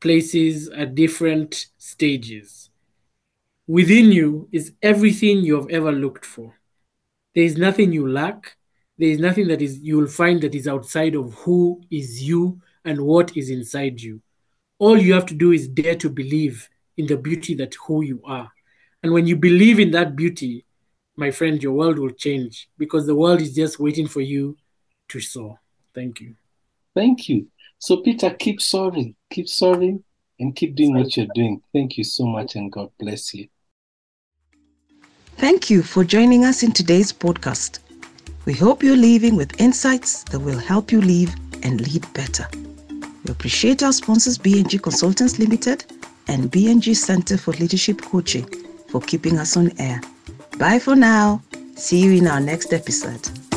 places, 0.00 0.68
at 0.70 0.94
different 0.94 1.66
stages. 1.78 2.70
Within 3.66 4.12
you 4.12 4.48
is 4.52 4.72
everything 4.82 5.38
you 5.38 5.56
have 5.56 5.68
ever 5.70 5.92
looked 5.92 6.24
for. 6.24 6.54
There 7.34 7.44
is 7.44 7.56
nothing 7.56 7.92
you 7.92 8.08
lack. 8.08 8.56
There 8.96 9.08
is 9.08 9.18
nothing 9.18 9.48
that 9.48 9.62
is 9.62 9.78
you 9.78 9.96
will 9.96 10.08
find 10.08 10.40
that 10.42 10.54
is 10.54 10.66
outside 10.66 11.14
of 11.14 11.34
who 11.34 11.82
is 11.90 12.22
you 12.22 12.60
and 12.84 13.00
what 13.02 13.36
is 13.36 13.50
inside 13.50 14.00
you. 14.00 14.20
All 14.78 14.96
you 14.96 15.12
have 15.12 15.26
to 15.26 15.34
do 15.34 15.52
is 15.52 15.68
dare 15.68 15.96
to 15.96 16.08
believe 16.08 16.68
in 16.96 17.06
the 17.06 17.16
beauty 17.16 17.54
that 17.54 17.74
who 17.86 18.02
you 18.02 18.20
are. 18.24 18.50
And 19.02 19.12
when 19.12 19.26
you 19.26 19.36
believe 19.36 19.78
in 19.78 19.90
that 19.92 20.16
beauty, 20.16 20.64
my 21.16 21.30
friend, 21.30 21.62
your 21.62 21.72
world 21.72 21.98
will 21.98 22.10
change 22.10 22.68
because 22.78 23.06
the 23.06 23.14
world 23.14 23.40
is 23.40 23.54
just 23.54 23.78
waiting 23.78 24.08
for 24.08 24.20
you 24.20 24.56
to 25.08 25.20
soar. 25.20 25.60
Thank 25.94 26.20
you. 26.20 26.34
Thank 26.98 27.28
you. 27.28 27.46
So, 27.78 27.98
Peter, 27.98 28.30
keep 28.30 28.60
soaring, 28.60 29.14
keep 29.30 29.48
soaring, 29.48 30.02
and 30.40 30.56
keep 30.56 30.74
doing 30.74 30.96
what 30.96 31.16
you're 31.16 31.28
doing. 31.32 31.62
Thank 31.72 31.96
you 31.96 32.02
so 32.02 32.26
much, 32.26 32.56
and 32.56 32.72
God 32.72 32.90
bless 32.98 33.32
you. 33.34 33.46
Thank 35.36 35.70
you 35.70 35.84
for 35.84 36.02
joining 36.02 36.44
us 36.44 36.64
in 36.64 36.72
today's 36.72 37.12
podcast. 37.12 37.78
We 38.46 38.52
hope 38.52 38.82
you're 38.82 38.96
leaving 38.96 39.36
with 39.36 39.60
insights 39.60 40.24
that 40.24 40.40
will 40.40 40.58
help 40.58 40.90
you 40.90 41.00
live 41.00 41.32
and 41.62 41.80
lead 41.86 42.04
better. 42.14 42.48
We 42.90 43.30
appreciate 43.30 43.84
our 43.84 43.92
sponsors, 43.92 44.36
BNG 44.36 44.82
Consultants 44.82 45.38
Limited 45.38 45.84
and 46.26 46.50
BNG 46.50 46.96
Center 46.96 47.38
for 47.38 47.52
Leadership 47.52 48.02
Coaching, 48.02 48.48
for 48.88 49.00
keeping 49.00 49.38
us 49.38 49.56
on 49.56 49.70
air. 49.78 50.00
Bye 50.58 50.80
for 50.80 50.96
now. 50.96 51.42
See 51.76 52.00
you 52.00 52.18
in 52.18 52.26
our 52.26 52.40
next 52.40 52.72
episode. 52.72 53.47